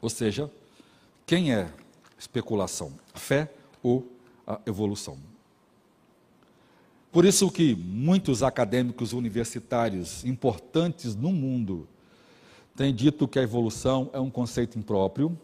Ou 0.00 0.08
seja, 0.08 0.50
quem 1.26 1.52
é 1.52 1.68
especulação? 2.16 2.92
Fé 3.14 3.52
ou 3.82 4.06
evolução? 4.64 5.18
Por 7.10 7.24
isso 7.24 7.50
que 7.50 7.74
muitos 7.74 8.42
acadêmicos 8.42 9.12
universitários 9.12 10.24
importantes 10.24 11.16
no 11.16 11.32
mundo 11.32 11.88
têm 12.76 12.94
dito 12.94 13.26
que 13.26 13.38
a 13.38 13.42
evolução 13.42 14.08
é 14.12 14.20
um 14.20 14.30
conceito 14.30 14.78
impróprio 14.78 15.36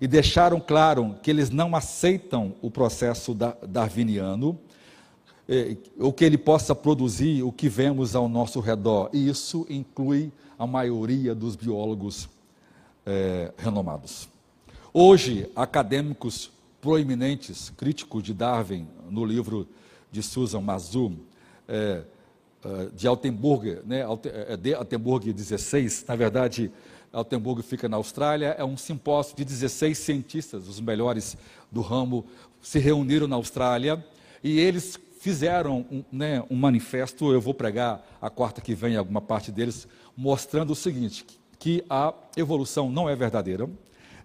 e 0.00 0.08
deixaram 0.08 0.58
claro 0.58 1.16
que 1.22 1.30
eles 1.30 1.48
não 1.48 1.76
aceitam 1.76 2.54
o 2.60 2.70
processo 2.70 3.34
darwiniano, 3.34 4.58
eh, 5.48 5.76
o 5.98 6.12
que 6.12 6.24
ele 6.24 6.38
possa 6.38 6.74
produzir 6.74 7.42
o 7.42 7.52
que 7.52 7.68
vemos 7.68 8.14
ao 8.14 8.28
nosso 8.28 8.60
redor. 8.60 9.10
E 9.12 9.28
isso 9.28 9.66
inclui 9.68 10.32
a 10.58 10.66
maioria 10.66 11.34
dos 11.34 11.54
biólogos 11.56 12.28
é, 13.04 13.52
renomados. 13.56 14.28
Hoje, 14.92 15.50
acadêmicos 15.54 16.50
proeminentes, 16.80 17.70
críticos 17.70 18.22
de 18.22 18.34
Darwin, 18.34 18.86
no 19.10 19.24
livro 19.24 19.68
de 20.10 20.22
Susan 20.22 20.60
Mazu, 20.60 21.12
é, 21.68 22.02
é, 22.64 22.88
de 22.96 23.06
Altenburg, 23.06 23.80
né, 23.84 24.04
é, 24.48 24.56
de 24.56 24.74
Altenburg 24.74 25.32
16, 25.32 26.04
na 26.08 26.16
verdade, 26.16 26.70
Altenburg 27.12 27.62
fica 27.62 27.88
na 27.88 27.96
Austrália, 27.96 28.56
é 28.58 28.64
um 28.64 28.76
simpósio 28.76 29.36
de 29.36 29.44
16 29.44 29.96
cientistas, 29.96 30.68
os 30.68 30.80
melhores 30.80 31.36
do 31.70 31.80
ramo, 31.80 32.24
se 32.60 32.78
reuniram 32.78 33.28
na 33.28 33.36
Austrália 33.36 34.04
e 34.42 34.58
eles 34.58 34.98
fizeram 35.18 35.86
um, 35.90 36.04
né, 36.12 36.42
um 36.50 36.56
manifesto, 36.56 37.32
eu 37.32 37.40
vou 37.40 37.54
pregar 37.54 38.04
a 38.20 38.30
quarta 38.30 38.60
que 38.60 38.74
vem, 38.74 38.96
alguma 38.96 39.20
parte 39.20 39.50
deles, 39.50 39.86
mostrando 40.16 40.72
o 40.72 40.76
seguinte, 40.76 41.24
que 41.58 41.84
a 41.88 42.14
evolução 42.36 42.90
não 42.90 43.08
é 43.08 43.16
verdadeira, 43.16 43.68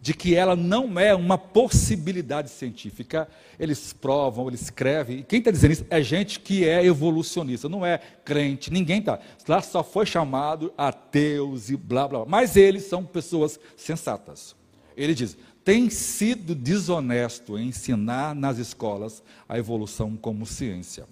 de 0.01 0.15
que 0.15 0.35
ela 0.35 0.55
não 0.55 0.99
é 0.99 1.13
uma 1.13 1.37
possibilidade 1.37 2.49
científica. 2.49 3.27
Eles 3.59 3.93
provam, 3.93 4.47
eles 4.47 4.63
escrevem. 4.63 5.19
E 5.19 5.23
quem 5.23 5.39
está 5.39 5.51
dizendo 5.51 5.71
isso 5.71 5.85
é 5.91 6.01
gente 6.01 6.39
que 6.39 6.67
é 6.67 6.83
evolucionista, 6.83 7.69
não 7.69 7.85
é 7.85 7.99
crente, 8.25 8.73
ninguém 8.73 8.99
está. 8.99 9.19
Lá 9.47 9.61
só 9.61 9.83
foi 9.83 10.07
chamado 10.07 10.73
ateus 10.75 11.69
e 11.69 11.77
blá 11.77 12.07
blá. 12.07 12.25
Mas 12.25 12.55
eles 12.55 12.85
são 12.85 13.03
pessoas 13.03 13.59
sensatas. 13.77 14.55
Ele 14.97 15.13
diz: 15.13 15.37
tem 15.63 15.89
sido 15.89 16.55
desonesto 16.55 17.57
ensinar 17.57 18.35
nas 18.35 18.57
escolas 18.57 19.21
a 19.47 19.57
evolução 19.57 20.17
como 20.17 20.45
ciência. 20.45 21.05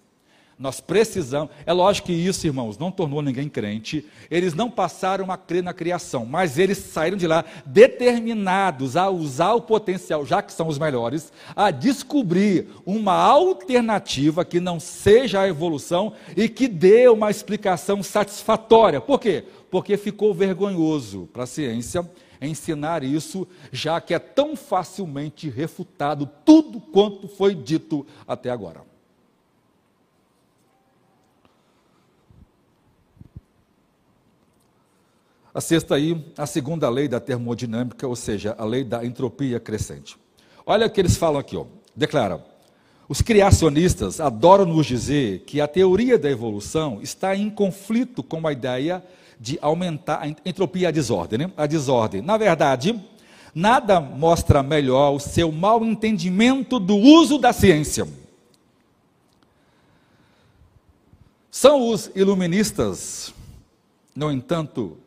Nós 0.59 0.81
precisamos. 0.81 1.53
É 1.65 1.71
lógico 1.71 2.07
que 2.07 2.13
isso, 2.13 2.45
irmãos, 2.45 2.77
não 2.77 2.91
tornou 2.91 3.21
ninguém 3.21 3.47
crente. 3.47 4.05
Eles 4.29 4.53
não 4.53 4.69
passaram 4.69 5.31
a 5.31 5.37
crer 5.37 5.63
na 5.63 5.73
criação, 5.73 6.25
mas 6.25 6.59
eles 6.59 6.77
saíram 6.77 7.15
de 7.15 7.25
lá 7.25 7.45
determinados 7.65 8.97
a 8.97 9.09
usar 9.09 9.53
o 9.53 9.61
potencial, 9.61 10.25
já 10.25 10.41
que 10.41 10.51
são 10.51 10.67
os 10.67 10.77
melhores, 10.77 11.31
a 11.55 11.71
descobrir 11.71 12.67
uma 12.85 13.13
alternativa 13.13 14.43
que 14.43 14.59
não 14.59 14.81
seja 14.81 15.39
a 15.39 15.47
evolução 15.47 16.11
e 16.35 16.49
que 16.49 16.67
dê 16.67 17.07
uma 17.07 17.31
explicação 17.31 18.03
satisfatória. 18.03 18.99
Por 18.99 19.17
quê? 19.17 19.45
Porque 19.71 19.95
ficou 19.95 20.33
vergonhoso 20.33 21.29
para 21.31 21.43
a 21.43 21.47
ciência 21.47 22.05
ensinar 22.41 23.03
isso, 23.03 23.47
já 23.71 23.99
que 23.99 24.13
é 24.13 24.19
tão 24.19 24.55
facilmente 24.55 25.49
refutado 25.49 26.29
tudo 26.45 26.79
quanto 26.79 27.27
foi 27.27 27.53
dito 27.53 28.05
até 28.27 28.49
agora. 28.49 28.81
A 35.53 35.61
sexta 35.61 35.95
aí, 35.95 36.23
a 36.37 36.45
segunda 36.45 36.89
lei 36.89 37.07
da 37.07 37.19
termodinâmica, 37.19 38.07
ou 38.07 38.15
seja, 38.15 38.55
a 38.57 38.63
lei 38.63 38.83
da 38.83 39.03
entropia 39.03 39.59
crescente. 39.59 40.17
Olha 40.65 40.85
o 40.85 40.89
que 40.89 41.01
eles 41.01 41.17
falam 41.17 41.39
aqui, 41.39 41.57
ó. 41.57 41.65
declara. 41.95 42.45
Os 43.09 43.23
criacionistas 43.23 44.19
adoram 44.19 44.65
nos 44.65 44.85
dizer 44.85 45.39
que 45.39 45.59
a 45.59 45.67
teoria 45.67 46.17
da 46.17 46.29
evolução 46.29 47.01
está 47.01 47.35
em 47.35 47.49
conflito 47.49 48.21
com 48.21 48.47
a 48.47 48.53
ideia 48.53 49.03
de 49.39 49.57
aumentar 49.61 50.21
a 50.21 50.27
entropia 50.27 50.89
a 50.89 50.91
desordem. 50.91 51.39
Né? 51.39 51.51
A 51.55 51.65
desordem. 51.65 52.21
Na 52.21 52.37
verdade, 52.37 52.99
nada 53.55 54.01
mostra 54.01 54.61
melhor 54.61 55.11
o 55.11 55.19
seu 55.19 55.51
mau 55.51 55.85
entendimento 55.85 56.79
do 56.79 56.95
uso 56.95 57.37
da 57.37 57.53
ciência. 57.53 58.07
São 61.49 61.89
os 61.89 62.11
iluministas, 62.15 63.33
no 64.15 64.31
entanto, 64.31 64.97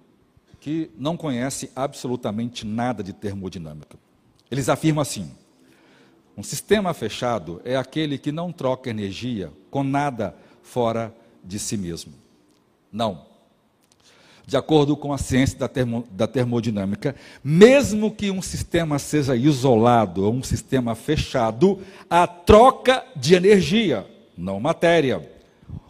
que 0.61 0.91
não 0.97 1.17
conhecem 1.17 1.71
absolutamente 1.75 2.67
nada 2.67 3.03
de 3.03 3.13
termodinâmica. 3.13 3.97
Eles 4.51 4.69
afirmam 4.69 5.03
assim: 5.03 5.31
um 6.37 6.43
sistema 6.43 6.95
fechado 6.95 7.61
é 7.65 7.77
aquele 7.77 8.19
que 8.19 8.33
não 8.33 8.53
troca 8.53 8.91
energia 8.91 9.53
com 9.71 9.83
nada 9.83 10.35
fora 10.63 11.15
de 11.45 11.59
si 11.59 11.77
mesmo. 11.77 12.13
Não. 12.91 13.32
De 14.47 14.57
acordo 14.57 14.97
com 14.97 15.13
a 15.13 15.19
ciência 15.19 15.59
da, 15.59 15.69
termo, 15.69 16.05
da 16.11 16.27
termodinâmica, 16.27 17.15
mesmo 17.43 18.11
que 18.11 18.31
um 18.31 18.43
sistema 18.43 18.99
seja 18.99 19.37
isolado 19.37 20.25
ou 20.25 20.33
um 20.33 20.43
sistema 20.43 20.95
fechado, 20.95 21.79
há 22.11 22.27
troca 22.27 23.05
de 23.15 23.35
energia, 23.35 24.07
não 24.37 24.59
matéria, 24.59 25.31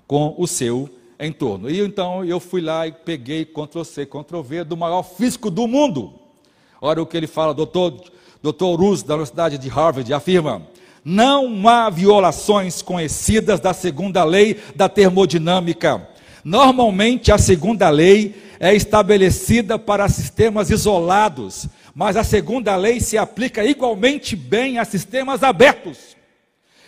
com 0.06 0.34
o 0.36 0.46
seu 0.46 0.88
em 1.18 1.32
torno. 1.32 1.70
E 1.70 1.80
então 1.80 2.24
eu 2.24 2.38
fui 2.38 2.60
lá 2.60 2.86
e 2.86 2.92
peguei 2.92 3.44
Ctrl-C, 3.44 4.04
Ctrl-V 4.06 4.64
do 4.64 4.76
maior 4.76 5.02
físico 5.02 5.50
do 5.50 5.66
mundo. 5.66 6.12
Olha 6.80 7.00
o 7.00 7.06
que 7.06 7.16
ele 7.16 7.28
fala, 7.28 7.54
doutor, 7.54 8.02
doutor 8.42 8.74
Ruz, 8.74 9.02
da 9.02 9.14
Universidade 9.14 9.56
de 9.56 9.68
Harvard, 9.68 10.12
afirma: 10.12 10.62
não 11.04 11.68
há 11.68 11.88
violações 11.88 12.82
conhecidas 12.82 13.60
da 13.60 13.72
segunda 13.72 14.22
lei 14.24 14.60
da 14.74 14.88
termodinâmica. 14.88 16.08
Normalmente, 16.44 17.30
a 17.30 17.38
segunda 17.38 17.88
lei 17.90 18.34
é 18.58 18.74
estabelecida 18.74 19.78
para 19.78 20.08
sistemas 20.08 20.70
isolados, 20.70 21.68
mas 21.94 22.16
a 22.16 22.24
segunda 22.24 22.74
lei 22.76 23.00
se 23.00 23.18
aplica 23.18 23.64
igualmente 23.64 24.34
bem 24.34 24.78
a 24.78 24.84
sistemas 24.84 25.42
abertos 25.42 26.12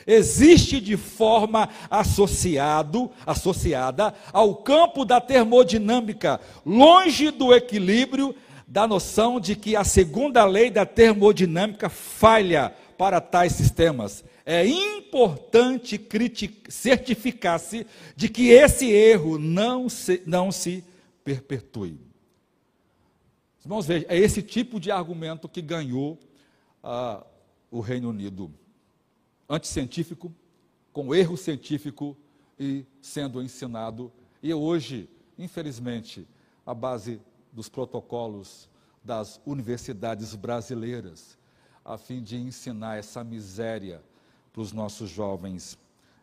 existe 0.07 0.80
de 0.80 0.96
forma 0.96 1.68
associado, 1.90 3.11
associada 3.26 4.14
ao 4.32 4.57
campo 4.57 5.05
da 5.05 5.20
termodinâmica, 5.20 6.40
longe 6.64 7.30
do 7.30 7.55
equilíbrio 7.55 8.34
da 8.66 8.86
noção 8.86 9.38
de 9.38 9.55
que 9.55 9.76
a 9.76 9.84
segunda 9.84 10.44
lei 10.44 10.70
da 10.70 10.84
termodinâmica 10.84 11.88
falha 11.88 12.72
para 12.98 13.20
tais 13.20 13.52
sistemas. 13.52 14.24
É 14.47 14.66
importante 14.66 15.99
certificar-se 16.68 17.86
de 18.14 18.28
que 18.28 18.51
esse 18.51 18.90
erro 18.90 19.38
não 19.38 19.88
se, 19.88 20.22
não 20.26 20.53
se 20.53 20.84
perpetue. 21.24 21.99
Vamos 23.64 23.86
ver, 23.86 24.05
é 24.11 24.18
esse 24.18 24.42
tipo 24.42 24.78
de 24.78 24.90
argumento 24.90 25.49
que 25.49 25.62
ganhou 25.62 26.18
ah, 26.82 27.24
o 27.70 27.80
Reino 27.80 28.11
Unido 28.11 28.53
anticientífico, 29.49 30.30
com 30.92 31.14
erro 31.14 31.36
científico 31.36 32.14
e 32.59 32.84
sendo 33.01 33.42
ensinado. 33.42 34.12
E 34.42 34.53
hoje, 34.53 35.09
infelizmente, 35.38 36.28
a 36.66 36.74
base 36.74 37.18
dos 37.51 37.70
protocolos 37.70 38.68
das 39.03 39.40
universidades 39.47 40.34
brasileiras, 40.34 41.38
a 41.82 41.97
fim 41.97 42.22
de 42.22 42.36
ensinar 42.36 42.99
essa 42.99 43.24
miséria 43.24 44.03
para 44.55 44.62
os 44.62 44.72
nossos 44.72 45.11
jovens 45.11 45.76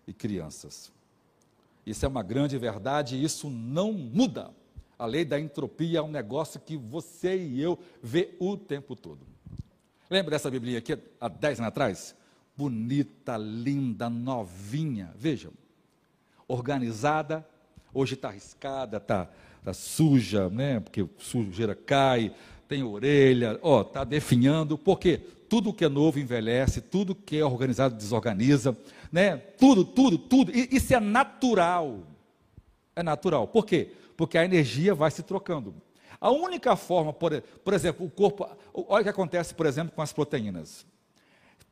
e 0.08 0.14
crianças. 0.14 0.92
Isso 1.86 2.04
é 2.04 2.08
uma 2.08 2.24
grande 2.24 2.58
verdade 2.58 3.16
e 3.16 3.24
isso 3.24 3.48
não 3.48 3.94
muda. 3.94 4.50
A 4.98 5.06
lei 5.06 5.24
da 5.24 5.40
entropia 5.40 6.00
é 6.00 6.02
um 6.02 6.10
negócio 6.10 6.60
que 6.60 6.76
você 6.76 7.38
e 7.38 7.62
eu 7.62 7.78
vê 8.02 8.36
o 8.40 8.58
tempo 8.58 8.96
todo. 8.96 9.20
Lembra 10.10 10.32
dessa 10.32 10.50
Bíblia 10.50 10.80
aqui 10.80 10.98
há 11.20 11.28
10 11.28 11.60
anos 11.60 11.68
atrás? 11.68 12.16
bonita, 12.62 13.38
linda, 13.38 14.10
novinha. 14.10 15.12
Vejam, 15.16 15.52
organizada, 16.48 17.48
hoje 17.94 18.14
está 18.14 18.30
arriscada, 18.30 18.98
está 18.98 19.30
tá 19.64 19.74
suja, 19.74 20.50
né? 20.50 20.80
Porque 20.80 21.08
sujeira 21.18 21.76
cai, 21.76 22.34
tem 22.68 22.84
orelha, 22.84 23.60
ó, 23.62 23.82
está 23.82 24.04
definhando, 24.04 24.78
porque 24.78 25.22
tudo 25.52 25.74
que 25.74 25.84
é 25.84 25.90
novo 25.90 26.18
envelhece, 26.18 26.80
tudo 26.80 27.14
que 27.14 27.38
é 27.38 27.44
organizado 27.44 27.94
desorganiza, 27.94 28.74
né? 29.12 29.36
Tudo, 29.36 29.84
tudo, 29.84 30.18
tudo. 30.18 30.50
Isso 30.50 30.96
é 30.96 31.00
natural. 31.02 32.08
É 32.96 33.04
natural. 33.04 33.50
Por 33.50 33.66
quê? 33.66 33.92
Porque 34.16 34.38
a 34.38 34.46
energia 34.46 34.96
vai 34.96 35.12
se 35.12 35.22
trocando. 35.22 35.76
A 36.22 36.32
única 36.32 36.78
forma, 36.78 37.12
por, 37.12 37.42
por 37.42 37.74
exemplo, 37.74 38.06
o 38.06 38.10
corpo. 38.10 38.48
Olha 38.74 39.02
o 39.02 39.04
que 39.04 39.10
acontece, 39.10 39.54
por 39.54 39.66
exemplo, 39.66 39.92
com 39.94 40.02
as 40.02 40.14
proteínas. 40.14 40.86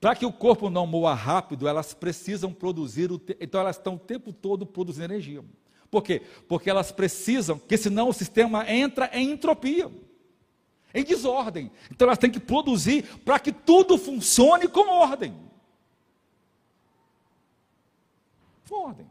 Para 0.01 0.13
que 0.13 0.25
o 0.25 0.33
corpo 0.33 0.69
não 0.69 0.85
moa 0.85 1.13
rápido, 1.13 1.65
elas 1.65 1.93
precisam 1.93 2.51
produzir, 2.51 3.09
então 3.39 3.61
elas 3.61 3.77
estão 3.77 3.95
o 3.95 3.99
tempo 3.99 4.33
todo 4.33 4.65
produzindo 4.65 5.05
energia. 5.05 5.41
Por 5.89 6.03
quê? 6.03 6.21
Porque 6.49 6.69
elas 6.69 6.91
precisam, 6.91 7.57
porque 7.57 7.77
senão 7.77 8.09
o 8.09 8.13
sistema 8.13 8.69
entra 8.69 9.09
em 9.13 9.31
entropia, 9.31 9.89
em 10.93 11.03
desordem. 11.03 11.71
Então 11.91 12.07
elas 12.07 12.17
têm 12.17 12.31
que 12.31 12.39
produzir 12.39 13.03
para 13.19 13.39
que 13.39 13.51
tudo 13.51 13.97
funcione 13.97 14.67
com 14.67 14.89
ordem. 14.89 15.35
Com 18.67 18.85
ordem. 18.85 19.07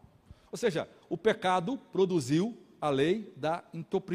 Ou 0.50 0.58
seja, 0.58 0.88
o 1.08 1.16
pecado 1.16 1.78
produziu 1.92 2.56
a 2.80 2.90
lei 2.90 3.32
da 3.36 3.64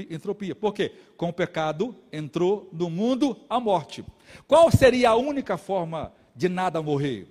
entropia. 0.09 0.55
Por 0.55 0.73
quê? 0.73 0.95
Com 1.17 1.29
o 1.29 1.33
pecado 1.33 1.95
entrou 2.11 2.69
no 2.71 2.89
mundo 2.89 3.39
a 3.49 3.59
morte. 3.59 4.05
Qual 4.47 4.71
seria 4.71 5.09
a 5.09 5.15
única 5.15 5.57
forma 5.57 6.13
de 6.35 6.49
nada 6.49 6.81
morrer. 6.81 7.27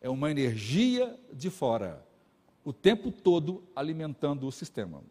É 0.00 0.08
uma 0.08 0.30
energia 0.30 1.18
de 1.32 1.50
fora, 1.50 2.06
o 2.64 2.72
tempo 2.72 3.10
todo 3.10 3.64
alimentando 3.74 4.46
o 4.46 4.52
sistema. 4.52 5.02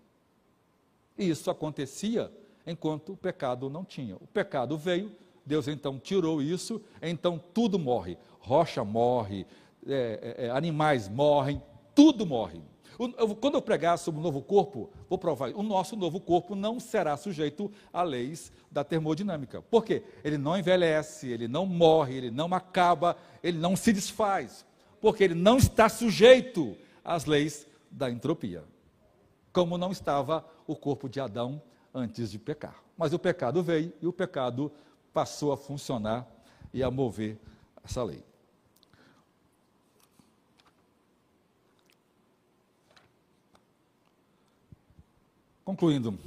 E 1.18 1.30
isso 1.30 1.50
acontecia 1.50 2.32
enquanto 2.66 3.14
o 3.14 3.18
pecado 3.18 3.70
não 3.70 3.84
tinha. 3.84 4.16
O 4.16 4.28
pecado 4.28 4.78
veio, 4.78 5.12
Deus 5.46 5.68
então 5.68 6.00
tirou 6.00 6.42
isso, 6.42 6.82
então 7.02 7.42
tudo 7.54 7.78
morre. 7.78 8.18
Rocha 8.40 8.84
morre, 8.84 9.46
é, 9.86 10.36
é, 10.38 10.46
é 10.46 10.50
animais 10.50 11.08
morrem, 11.08 11.62
tudo 11.96 12.26
morre. 12.26 12.62
Quando 13.42 13.56
eu 13.56 13.62
pregar 13.62 13.98
sobre 13.98 14.20
o 14.20 14.24
novo 14.24 14.42
corpo, 14.42 14.90
vou 15.10 15.18
provar, 15.18 15.50
o 15.50 15.64
nosso 15.64 15.96
novo 15.96 16.20
corpo 16.20 16.56
não 16.56 16.80
será 16.80 17.18
sujeito 17.18 17.72
a 17.92 18.04
leis 18.04 18.52
da 18.72 18.84
termodinâmica. 18.84 19.62
Por 19.62 19.84
quê? 19.84 20.04
Ele 20.24 20.38
não 20.38 20.58
envelhece, 20.58 21.28
ele 21.28 21.48
não 21.48 21.66
morre, 21.66 22.16
ele 22.16 22.32
não 22.32 22.54
acaba, 22.54 23.18
ele 23.42 23.58
não 23.58 23.76
se 23.76 23.92
desfaz. 23.92 24.64
Porque 25.02 25.24
ele 25.24 25.34
não 25.34 25.58
está 25.58 25.90
sujeito 25.90 26.78
às 27.04 27.26
leis 27.26 27.68
da 27.90 28.10
entropia. 28.10 28.64
Como 29.52 29.78
não 29.78 29.92
estava 29.92 30.46
o 30.68 30.76
corpo 30.76 31.10
de 31.10 31.20
Adão 31.20 31.62
antes 31.94 32.32
de 32.32 32.40
pecar. 32.40 32.84
Mas 32.98 33.14
o 33.14 33.20
pecado 33.20 33.62
veio 33.62 33.94
e 34.02 34.08
o 34.08 34.14
pecado 34.14 34.72
passou 35.14 35.52
a 35.52 35.58
funcionar 35.58 36.28
e 36.74 36.82
a 36.82 36.90
mover 36.90 37.38
essa 37.84 38.04
lei. 38.04 38.24
Concluindo 45.64 46.20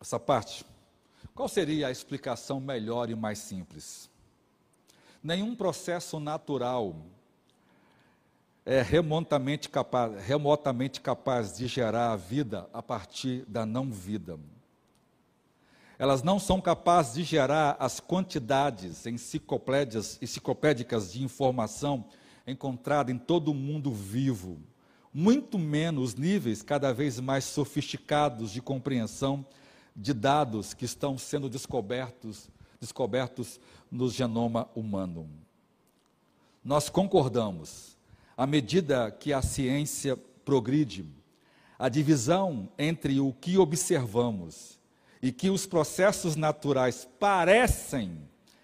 essa 0.00 0.18
parte, 0.18 0.66
qual 1.34 1.48
seria 1.48 1.86
a 1.86 1.90
explicação 1.90 2.60
melhor 2.60 3.08
e 3.08 3.14
mais 3.14 3.38
simples? 3.38 4.10
Nenhum 5.22 5.54
processo 5.54 6.20
natural 6.20 6.94
é 8.64 8.82
remotamente 8.82 9.68
capaz, 9.68 10.24
remotamente 10.24 11.00
capaz 11.00 11.56
de 11.56 11.66
gerar 11.66 12.12
a 12.12 12.16
vida 12.16 12.68
a 12.72 12.82
partir 12.82 13.44
da 13.46 13.64
não-vida. 13.64 14.38
Elas 16.00 16.24
não 16.24 16.40
são 16.40 16.60
capazes 16.60 17.14
de 17.14 17.22
gerar 17.22 17.76
as 17.78 18.00
quantidades 18.00 19.06
enciclopédicas 19.06 21.12
de 21.12 21.22
informação 21.22 22.06
encontrada 22.44 23.12
em 23.12 23.18
todo 23.18 23.52
o 23.52 23.54
mundo 23.54 23.92
vivo 23.92 24.58
muito 25.12 25.58
menos 25.58 26.14
níveis 26.14 26.62
cada 26.62 26.92
vez 26.92 27.18
mais 27.18 27.44
sofisticados 27.44 28.52
de 28.52 28.62
compreensão 28.62 29.44
de 29.94 30.14
dados 30.14 30.72
que 30.72 30.84
estão 30.84 31.18
sendo 31.18 31.48
descobertos, 31.48 32.48
descobertos 32.80 33.60
no 33.90 34.08
genoma 34.08 34.68
humano. 34.74 35.28
Nós 36.64 36.88
concordamos, 36.88 37.98
à 38.36 38.46
medida 38.46 39.10
que 39.10 39.32
a 39.32 39.42
ciência 39.42 40.16
progride, 40.44 41.04
a 41.78 41.88
divisão 41.88 42.68
entre 42.78 43.20
o 43.20 43.32
que 43.32 43.58
observamos 43.58 44.78
e 45.22 45.30
que 45.30 45.50
os 45.50 45.66
processos 45.66 46.36
naturais 46.36 47.08
parecem 47.18 48.18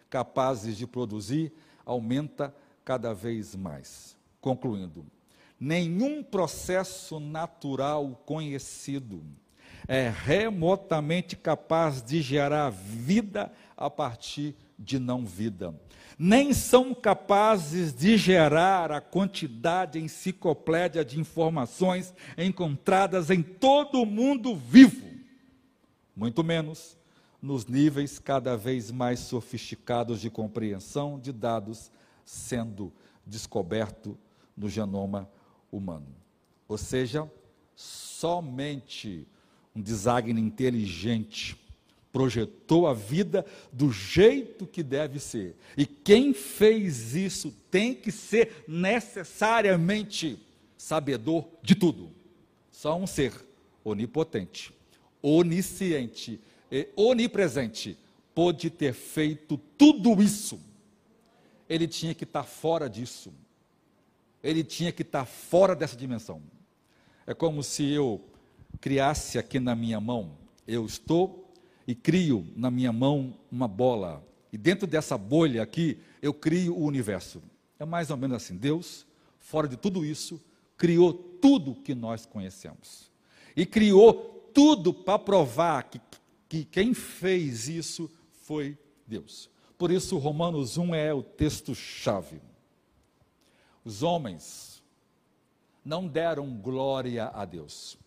capazes 0.09 0.77
de 0.77 0.87
produzir 0.87 1.53
aumenta 1.85 2.55
cada 2.85 3.13
vez 3.13 3.55
mais. 3.55 4.17
Concluindo, 4.41 5.05
nenhum 5.59 6.23
processo 6.23 7.19
natural 7.19 8.23
conhecido 8.25 9.23
é 9.89 10.13
remotamente 10.25 11.37
capaz 11.37 12.03
de 12.03 12.21
gerar 12.21 12.71
vida 12.71 13.53
a 13.77 13.89
partir 13.89 14.55
de 14.79 14.99
não 14.99 15.25
vida. 15.25 15.75
Nem 16.19 16.53
são 16.53 16.95
capazes 16.95 17.95
de 17.95 18.17
gerar 18.17 18.91
a 18.91 19.01
quantidade 19.01 19.99
enciclopédia 19.99 21.05
de 21.05 21.21
informações 21.21 22.15
encontradas 22.39 23.31
em 23.31 23.43
todo 23.43 24.01
o 24.01 24.07
mundo 24.07 24.57
vivo, 24.57 25.06
muito 26.17 26.43
menos 26.43 26.97
nos 27.41 27.67
níveis 27.67 28.19
cada 28.19 28.57
vez 28.57 28.91
mais 28.91 29.21
sofisticados 29.21 30.21
de 30.21 30.31
compreensão 30.31 31.21
de 31.21 31.31
dados 31.31 31.91
sendo 32.25 32.93
descoberto 33.25 34.19
no 34.57 34.69
genoma 34.69 35.31
humano. 35.71 36.17
Ou 36.67 36.79
seja, 36.79 37.31
somente 37.75 39.29
um 39.75 39.83
design 39.83 40.41
inteligente 40.41 41.57
projetou 42.11 42.87
a 42.87 42.95
vida 42.95 43.45
do 43.71 43.93
jeito 43.93 44.67
que 44.67 44.83
deve 44.83 45.21
ser. 45.21 45.55
E 45.77 45.85
quem 45.85 46.33
fez 46.33 47.15
isso 47.15 47.55
tem 47.71 47.95
que 47.95 48.11
ser 48.11 48.65
necessariamente 48.67 50.39
sabedor 50.79 51.47
de 51.63 51.75
tudo. 51.75 52.11
Só 52.71 52.97
um 52.97 53.07
ser 53.07 53.35
onipotente, 53.85 54.73
onisciente 55.23 56.41
onipresente 56.97 57.97
pôde 58.35 58.69
ter 58.71 58.93
feito 58.93 59.57
tudo 59.79 60.23
isso. 60.23 60.61
Ele 61.69 61.87
tinha 61.87 62.15
que 62.15 62.25
estar 62.25 62.43
fora 62.43 62.89
disso 62.89 63.33
ele 64.47 64.63
tinha 64.63 64.93
que 64.93 65.03
estar 65.03 65.25
fora 65.25 65.75
dessa 65.75 65.97
dimensão. 65.97 66.41
É 67.27 67.35
como 67.35 67.65
se 67.65 67.91
eu 67.91 68.21
criasse 68.81 69.39
aqui 69.39 69.59
na 69.59 69.75
minha 69.75 70.01
mão, 70.01 70.37
eu 70.67 70.87
estou 70.87 71.53
e 71.85 71.97
crio 71.97 72.47
na 72.55 72.71
minha 72.71 72.93
mão 72.93 73.35
uma 73.51 73.67
bola, 73.67 74.25
e 74.53 74.59
dentro 74.59 74.87
dessa 74.87 75.19
bolha 75.19 75.63
aqui 75.63 75.99
eu 76.23 76.33
crio 76.33 76.77
o 76.77 76.85
universo. 76.85 77.43
É 77.79 77.85
mais 77.85 78.09
ou 78.11 78.17
menos 78.17 78.37
assim: 78.37 78.57
Deus, 78.57 79.05
fora 79.41 79.67
de 79.67 79.77
tudo 79.77 80.05
isso, 80.05 80.41
criou 80.77 81.13
tudo 81.13 81.75
que 81.75 81.95
nós 81.95 82.25
conhecemos. 82.25 83.11
E 83.57 83.67
criou 83.67 84.36
tudo 84.57 84.95
para 84.95 85.19
provar 85.19 85.83
que, 85.83 86.01
que 86.49 86.65
quem 86.65 86.95
fez 86.95 87.69
isso 87.69 88.11
foi 88.45 88.79
Deus. 89.07 89.51
Por 89.77 89.91
isso, 89.91 90.17
Romanos 90.17 90.79
1 90.79 90.95
é 90.95 91.13
o 91.13 91.23
texto-chave. 91.23 92.41
Os 93.85 94.03
homens 94.03 94.83
não 95.85 96.09
deram 96.09 96.57
glória 96.57 97.27
a 97.35 97.45
Deus. 97.45 97.99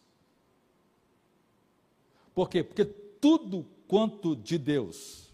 Por 2.34 2.50
quê? 2.50 2.64
Porque 2.64 2.84
tudo 2.84 3.64
quanto 3.88 4.36
de 4.36 4.58
Deus, 4.58 5.32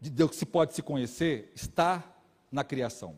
de 0.00 0.10
Deus 0.10 0.30
que 0.30 0.36
se 0.36 0.46
pode 0.46 0.74
se 0.74 0.82
conhecer, 0.82 1.50
está 1.56 2.08
na 2.52 2.62
criação. 2.62 3.16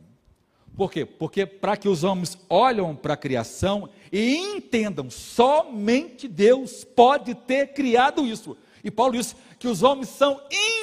Por 0.77 0.91
quê? 0.91 1.05
Porque 1.05 1.47
para 1.47 1.77
que 1.77 1.89
os 1.89 2.03
homens 2.03 2.37
olham 2.49 2.97
para 2.97 3.15
a 3.15 3.17
criação 3.17 3.89
e 4.11 4.37
entendam, 4.37 5.09
somente 5.11 6.27
Deus 6.27 6.85
pode 6.85 7.35
ter 7.35 7.73
criado 7.75 8.27
isso. 8.27 8.57
E 8.83 8.91
Paulo 8.91 9.13
diz 9.13 9.37
que 9.59 9.69
os 9.69 9.83
homens 9.83 10.09
são 10.09 10.41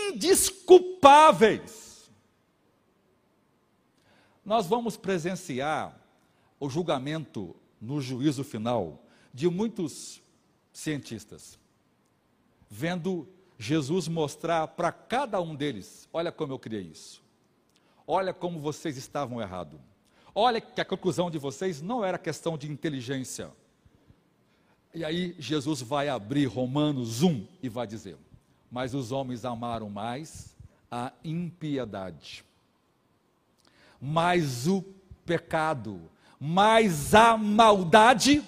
indisculpáveis 0.09 1.81
nós 4.43 4.65
vamos 4.65 4.97
presenciar 4.97 5.97
o 6.59 6.69
julgamento 6.69 7.55
no 7.79 8.01
juízo 8.01 8.43
final 8.43 9.03
de 9.33 9.47
muitos 9.47 10.21
cientistas, 10.73 11.57
vendo 12.69 13.27
Jesus 13.57 14.07
mostrar 14.07 14.67
para 14.67 14.91
cada 14.91 15.39
um 15.39 15.55
deles: 15.55 16.07
olha 16.11 16.31
como 16.31 16.53
eu 16.53 16.59
criei 16.59 16.83
isso, 16.83 17.23
olha 18.05 18.33
como 18.33 18.59
vocês 18.59 18.97
estavam 18.97 19.39
errados, 19.41 19.79
olha 20.33 20.61
que 20.61 20.81
a 20.81 20.85
conclusão 20.85 21.29
de 21.29 21.37
vocês 21.37 21.81
não 21.81 22.03
era 22.03 22.17
questão 22.17 22.57
de 22.57 22.71
inteligência. 22.71 23.51
E 24.93 25.05
aí 25.05 25.35
Jesus 25.39 25.81
vai 25.81 26.09
abrir 26.09 26.45
Romanos 26.45 27.23
1 27.23 27.47
e 27.63 27.69
vai 27.69 27.87
dizer: 27.87 28.17
Mas 28.69 28.93
os 28.93 29.11
homens 29.11 29.45
amaram 29.45 29.89
mais 29.89 30.55
a 30.89 31.11
impiedade 31.23 32.43
mais 34.01 34.67
o 34.67 34.81
pecado, 35.23 36.01
mais 36.39 37.13
a 37.13 37.37
maldade 37.37 38.43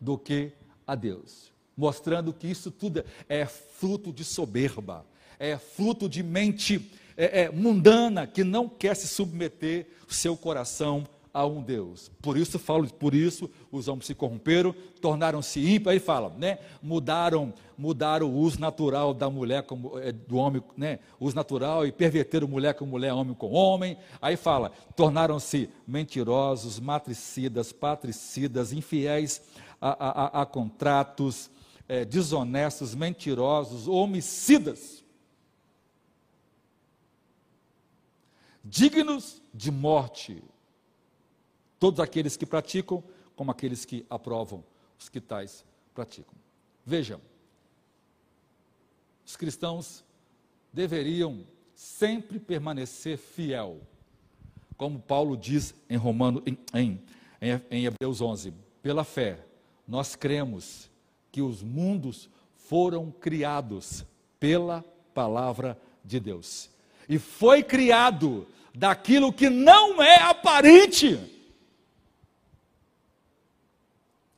do 0.00 0.18
que 0.18 0.50
a 0.84 0.96
Deus. 0.96 1.52
Mostrando 1.76 2.32
que 2.32 2.48
isso 2.48 2.70
tudo 2.70 3.04
é 3.28 3.46
fruto 3.46 4.12
de 4.12 4.24
soberba, 4.24 5.06
é 5.38 5.56
fruto 5.56 6.08
de 6.08 6.22
mente 6.22 6.90
é, 7.16 7.42
é, 7.42 7.50
mundana 7.50 8.26
que 8.26 8.44
não 8.44 8.68
quer 8.68 8.94
se 8.94 9.08
submeter 9.08 9.86
o 10.08 10.12
seu 10.12 10.36
coração 10.36 11.06
a 11.32 11.46
um 11.46 11.62
Deus. 11.62 12.10
Por 12.20 12.36
isso 12.36 12.58
falo, 12.58 12.86
por 12.92 13.14
isso 13.14 13.50
os 13.70 13.88
homens 13.88 14.06
se 14.06 14.14
corromperam, 14.14 14.74
tornaram-se 15.00 15.60
ímpios, 15.60 15.88
aí 15.88 15.98
fala, 15.98 16.30
né? 16.36 16.58
Mudaram, 16.82 17.54
mudaram 17.76 18.28
o 18.28 18.36
uso 18.36 18.60
natural 18.60 19.14
da 19.14 19.30
mulher 19.30 19.62
como 19.62 19.98
é, 19.98 20.12
do 20.12 20.36
homem, 20.36 20.62
né? 20.76 20.98
Uso 21.18 21.34
natural 21.34 21.86
e 21.86 21.92
perverteram 21.92 22.46
mulher 22.46 22.74
com 22.74 22.84
mulher, 22.84 23.12
homem 23.14 23.34
com 23.34 23.50
homem. 23.50 23.96
Aí 24.20 24.36
fala, 24.36 24.72
tornaram-se 24.94 25.70
mentirosos, 25.86 26.78
matricidas, 26.78 27.72
patricidas, 27.72 28.72
infiéis 28.72 29.40
a, 29.80 30.38
a, 30.38 30.42
a 30.42 30.46
contratos, 30.46 31.50
é, 31.88 32.04
desonestos, 32.04 32.94
mentirosos, 32.94 33.88
homicidas. 33.88 35.01
Dignos 38.64 39.42
de 39.52 39.70
morte, 39.70 40.42
todos 41.78 42.00
aqueles 42.00 42.36
que 42.36 42.46
praticam, 42.46 43.02
como 43.34 43.50
aqueles 43.50 43.84
que 43.84 44.06
aprovam 44.08 44.64
os 44.98 45.08
que 45.08 45.20
tais 45.20 45.64
praticam. 45.94 46.34
Vejam, 46.84 47.20
os 49.26 49.36
cristãos 49.36 50.04
deveriam 50.72 51.44
sempre 51.74 52.38
permanecer 52.38 53.18
fiel, 53.18 53.80
como 54.76 55.00
Paulo 55.00 55.36
diz 55.36 55.74
em 55.88 55.96
Romano, 55.96 56.42
em, 56.46 56.58
em 56.74 57.02
em, 57.70 57.84
Hebreus 57.84 58.20
11: 58.20 58.54
pela 58.80 59.02
fé, 59.02 59.44
nós 59.86 60.14
cremos 60.14 60.88
que 61.32 61.42
os 61.42 61.62
mundos 61.62 62.28
foram 62.54 63.10
criados 63.10 64.04
pela 64.38 64.84
palavra 65.12 65.76
de 66.04 66.20
Deus. 66.20 66.70
E 67.08 67.18
foi 67.18 67.62
criado 67.62 68.46
daquilo 68.74 69.32
que 69.32 69.50
não 69.50 70.02
é 70.02 70.16
aparente, 70.16 71.18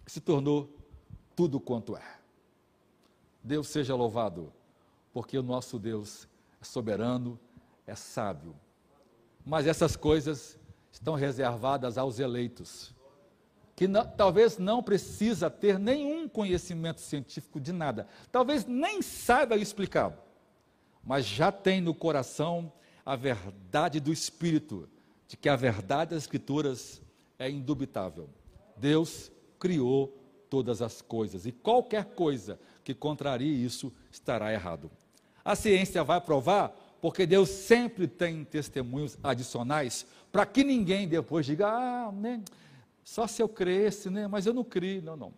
que 0.05 0.11
se 0.11 0.21
tornou 0.21 0.69
tudo 1.37 1.61
quanto 1.61 1.97
é. 1.97 2.19
Deus 3.43 3.69
seja 3.69 3.95
louvado, 3.95 4.53
porque 5.13 5.39
o 5.39 5.43
nosso 5.43 5.79
Deus 5.79 6.27
é 6.61 6.65
soberano, 6.65 7.39
é 7.87 7.95
sábio. 7.95 8.55
Mas 9.45 9.67
essas 9.67 9.95
coisas 9.97 10.59
estão 10.91 11.15
reservadas 11.15 11.99
aos 11.99 12.19
eleitos, 12.19 12.95
que 13.77 13.87
não, 13.87 14.07
talvez 14.07 14.59
não 14.59 14.83
precisa 14.83 15.51
ter 15.51 15.79
nenhum 15.79 16.29
conhecimento 16.29 17.01
científico 17.01 17.61
de 17.61 17.73
nada, 17.73 18.09
talvez 18.33 18.65
nem 18.65 19.03
saiba 19.03 19.57
explicar, 19.57 20.17
mas 21.05 21.27
já 21.27 21.53
tem 21.53 21.81
no 21.81 21.95
coração 21.95 22.73
a 23.05 23.15
verdade 23.17 24.01
do 24.01 24.13
Espírito, 24.13 24.89
de 25.29 25.37
que 25.37 25.49
a 25.49 25.57
verdade 25.57 26.13
das 26.13 26.25
Escrituras 26.25 27.03
é 27.39 27.51
indubitável. 27.51 28.29
Deus 28.77 29.31
criou 29.59 30.17
todas 30.49 30.81
as 30.81 31.03
coisas 31.03 31.47
e 31.47 31.53
qualquer 31.53 32.05
coisa 32.15 32.59
que 32.83 32.95
contrarie 32.95 33.65
isso 33.65 33.93
estará 34.11 34.53
errado. 34.53 34.91
A 35.45 35.55
ciência 35.55 36.03
vai 36.03 36.21
provar 36.21 36.75
porque 37.01 37.27
Deus 37.27 37.51
sempre 37.51 38.09
tem 38.09 38.45
testemunhos 38.45 39.19
adicionais 39.23 40.07
para 40.33 40.47
que 40.47 40.65
ninguém 40.65 41.07
depois 41.07 41.45
diga, 41.45 41.69
ah, 41.69 42.11
né, 42.11 42.43
só 43.05 43.27
se 43.27 43.43
eu 43.43 43.49
cresce, 43.49 44.09
né, 44.09 44.27
mas 44.27 44.47
eu 44.47 44.55
não 44.55 44.65
criei. 44.65 45.03
Não, 45.03 45.17
não. 45.17 45.35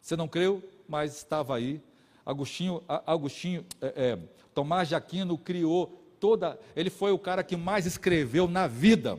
Você 0.00 0.16
não 0.16 0.26
creu, 0.26 0.62
mas 0.88 1.16
estava 1.16 1.54
aí. 1.54 1.82
Agostinho, 2.30 2.80
Agostinho 2.86 3.66
é, 3.80 3.86
é, 3.96 4.18
Tomás 4.54 4.88
de 4.88 4.94
Aquino 4.94 5.36
criou 5.36 5.86
toda. 6.20 6.58
Ele 6.76 6.88
foi 6.88 7.10
o 7.10 7.18
cara 7.18 7.42
que 7.42 7.56
mais 7.56 7.86
escreveu 7.86 8.46
na 8.46 8.68
vida. 8.68 9.18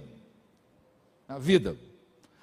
Na 1.28 1.38
vida. 1.38 1.78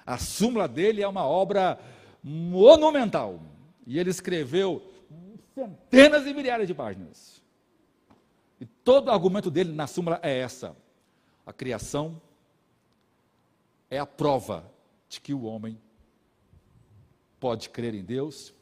A 0.05 0.19
súmula 0.19 0.67
dele 0.67 1.01
é 1.01 1.07
uma 1.07 1.25
obra 1.25 1.79
monumental. 2.23 3.41
E 3.87 3.97
ele 3.97 4.11
escreveu 4.11 4.87
centenas 5.55 6.27
e 6.27 6.33
milhares 6.35 6.67
de 6.67 6.75
páginas. 6.75 7.41
E 8.61 8.65
todo 8.65 9.07
o 9.07 9.11
argumento 9.11 9.49
dele 9.49 9.73
na 9.73 9.87
súmula 9.87 10.19
é 10.21 10.37
essa: 10.37 10.75
a 11.47 11.51
criação 11.51 12.21
é 13.89 13.97
a 13.97 14.05
prova 14.05 14.71
de 15.07 15.19
que 15.19 15.33
o 15.33 15.45
homem 15.45 15.79
pode 17.39 17.69
crer 17.69 17.95
em 17.95 18.03
Deus 18.03 18.53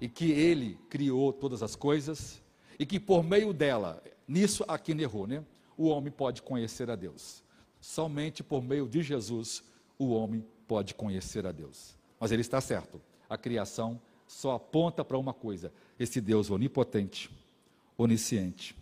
e 0.00 0.08
que 0.08 0.30
ele 0.30 0.78
criou 0.88 1.32
todas 1.32 1.62
as 1.62 1.74
coisas 1.74 2.40
e 2.78 2.86
que 2.86 3.00
por 3.00 3.24
meio 3.24 3.52
dela, 3.52 4.02
nisso 4.26 4.64
aqui 4.68 4.92
errou, 4.92 5.26
né? 5.26 5.44
O 5.76 5.88
homem 5.88 6.12
pode 6.12 6.42
conhecer 6.42 6.90
a 6.90 6.96
Deus. 6.96 7.42
Somente 7.80 8.42
por 8.42 8.62
meio 8.62 8.88
de 8.88 9.02
Jesus 9.02 9.62
o 9.98 10.10
homem 10.10 10.44
pode 10.66 10.94
conhecer 10.94 11.46
a 11.46 11.52
Deus. 11.52 11.96
Mas 12.20 12.30
ele 12.30 12.42
está 12.42 12.60
certo. 12.60 13.00
A 13.28 13.36
criação 13.36 14.00
só 14.26 14.52
aponta 14.52 15.04
para 15.04 15.18
uma 15.18 15.32
coisa: 15.32 15.72
esse 15.98 16.20
Deus 16.20 16.50
onipotente, 16.50 17.30
onisciente, 17.96 18.76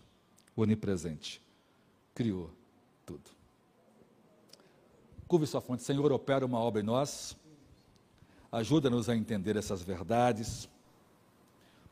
onipresente, 0.54 1.40
criou 2.14 2.50
tudo. 3.04 3.30
Curve 5.26 5.46
sua 5.46 5.60
fonte, 5.60 5.82
Senhor, 5.82 6.12
opera 6.12 6.46
uma 6.46 6.58
obra 6.58 6.80
em 6.80 6.84
nós, 6.84 7.36
ajuda-nos 8.52 9.08
a 9.08 9.16
entender 9.16 9.56
essas 9.56 9.82
verdades, 9.82 10.68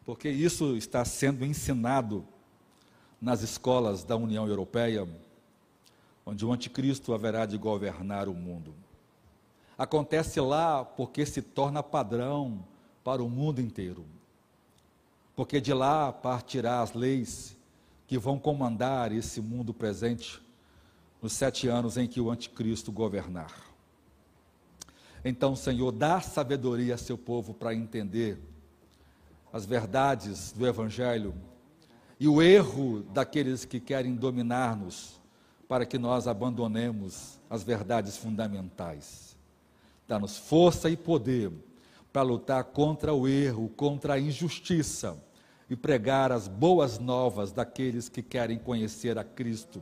porque 0.04 0.28
isso 0.28 0.76
está 0.76 1.04
sendo 1.04 1.44
ensinado 1.44 2.26
nas 3.20 3.42
escolas 3.42 4.04
da 4.04 4.16
União 4.16 4.46
Europeia, 4.46 5.08
onde 6.26 6.44
o 6.44 6.52
anticristo 6.52 7.14
haverá 7.14 7.46
de 7.46 7.56
governar 7.56 8.28
o 8.28 8.34
mundo. 8.34 8.74
Acontece 9.76 10.40
lá 10.40 10.84
porque 10.84 11.24
se 11.24 11.40
torna 11.40 11.82
padrão 11.82 12.64
para 13.02 13.22
o 13.22 13.30
mundo 13.30 13.60
inteiro. 13.60 14.04
Porque 15.34 15.60
de 15.60 15.72
lá 15.72 16.12
partirá 16.12 16.80
as 16.80 16.92
leis 16.92 17.56
que 18.06 18.18
vão 18.18 18.38
comandar 18.38 19.10
esse 19.10 19.40
mundo 19.40 19.74
presente 19.74 20.40
nos 21.20 21.32
sete 21.32 21.66
anos 21.66 21.96
em 21.96 22.06
que 22.06 22.20
o 22.20 22.30
anticristo 22.30 22.92
governar. 22.92 23.52
Então, 25.24 25.56
Senhor, 25.56 25.90
dá 25.90 26.20
sabedoria 26.20 26.94
a 26.94 26.98
seu 26.98 27.16
povo 27.16 27.54
para 27.54 27.74
entender 27.74 28.38
as 29.54 29.64
verdades 29.64 30.50
do 30.50 30.66
Evangelho 30.66 31.32
e 32.18 32.26
o 32.26 32.42
erro 32.42 33.04
daqueles 33.14 33.64
que 33.64 33.78
querem 33.78 34.16
dominar-nos, 34.16 35.20
para 35.68 35.86
que 35.86 35.96
nós 35.96 36.26
abandonemos 36.26 37.38
as 37.48 37.62
verdades 37.62 38.16
fundamentais. 38.16 39.36
Dá-nos 40.08 40.36
força 40.36 40.90
e 40.90 40.96
poder 40.96 41.52
para 42.12 42.22
lutar 42.22 42.64
contra 42.64 43.14
o 43.14 43.28
erro, 43.28 43.68
contra 43.76 44.14
a 44.14 44.18
injustiça 44.18 45.16
e 45.70 45.76
pregar 45.76 46.32
as 46.32 46.48
boas 46.48 46.98
novas 46.98 47.52
daqueles 47.52 48.08
que 48.08 48.24
querem 48.24 48.58
conhecer 48.58 49.16
a 49.18 49.22
Cristo, 49.22 49.80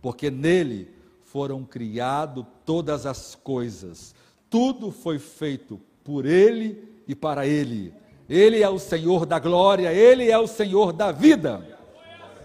porque 0.00 0.30
nele 0.30 0.94
foram 1.24 1.64
criadas 1.64 2.46
todas 2.64 3.06
as 3.06 3.34
coisas, 3.34 4.14
tudo 4.48 4.92
foi 4.92 5.18
feito 5.18 5.80
por 6.04 6.24
ele 6.24 7.02
e 7.08 7.14
para 7.16 7.44
ele. 7.44 7.92
Ele 8.30 8.62
é 8.62 8.68
o 8.68 8.78
Senhor 8.78 9.26
da 9.26 9.40
glória, 9.40 9.92
ele 9.92 10.30
é 10.30 10.38
o 10.38 10.46
Senhor 10.46 10.92
da 10.92 11.10
vida. 11.10 11.76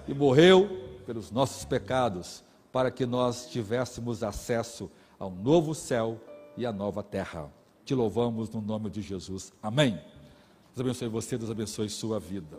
E 0.07 0.15
morreu 0.15 0.67
pelos 1.05 1.29
nossos 1.29 1.63
pecados, 1.63 2.43
para 2.71 2.89
que 2.89 3.05
nós 3.05 3.45
tivéssemos 3.45 4.23
acesso 4.23 4.89
ao 5.19 5.29
novo 5.29 5.75
céu 5.75 6.19
e 6.57 6.65
à 6.65 6.71
nova 6.71 7.03
terra. 7.03 7.53
Te 7.85 7.93
louvamos 7.93 8.49
no 8.49 8.61
nome 8.61 8.89
de 8.89 8.99
Jesus. 8.99 9.53
Amém. 9.61 9.91
Deus 10.73 10.79
abençoe 10.79 11.07
você, 11.07 11.37
Deus 11.37 11.51
abençoe 11.51 11.87
sua 11.87 12.19
vida. 12.19 12.57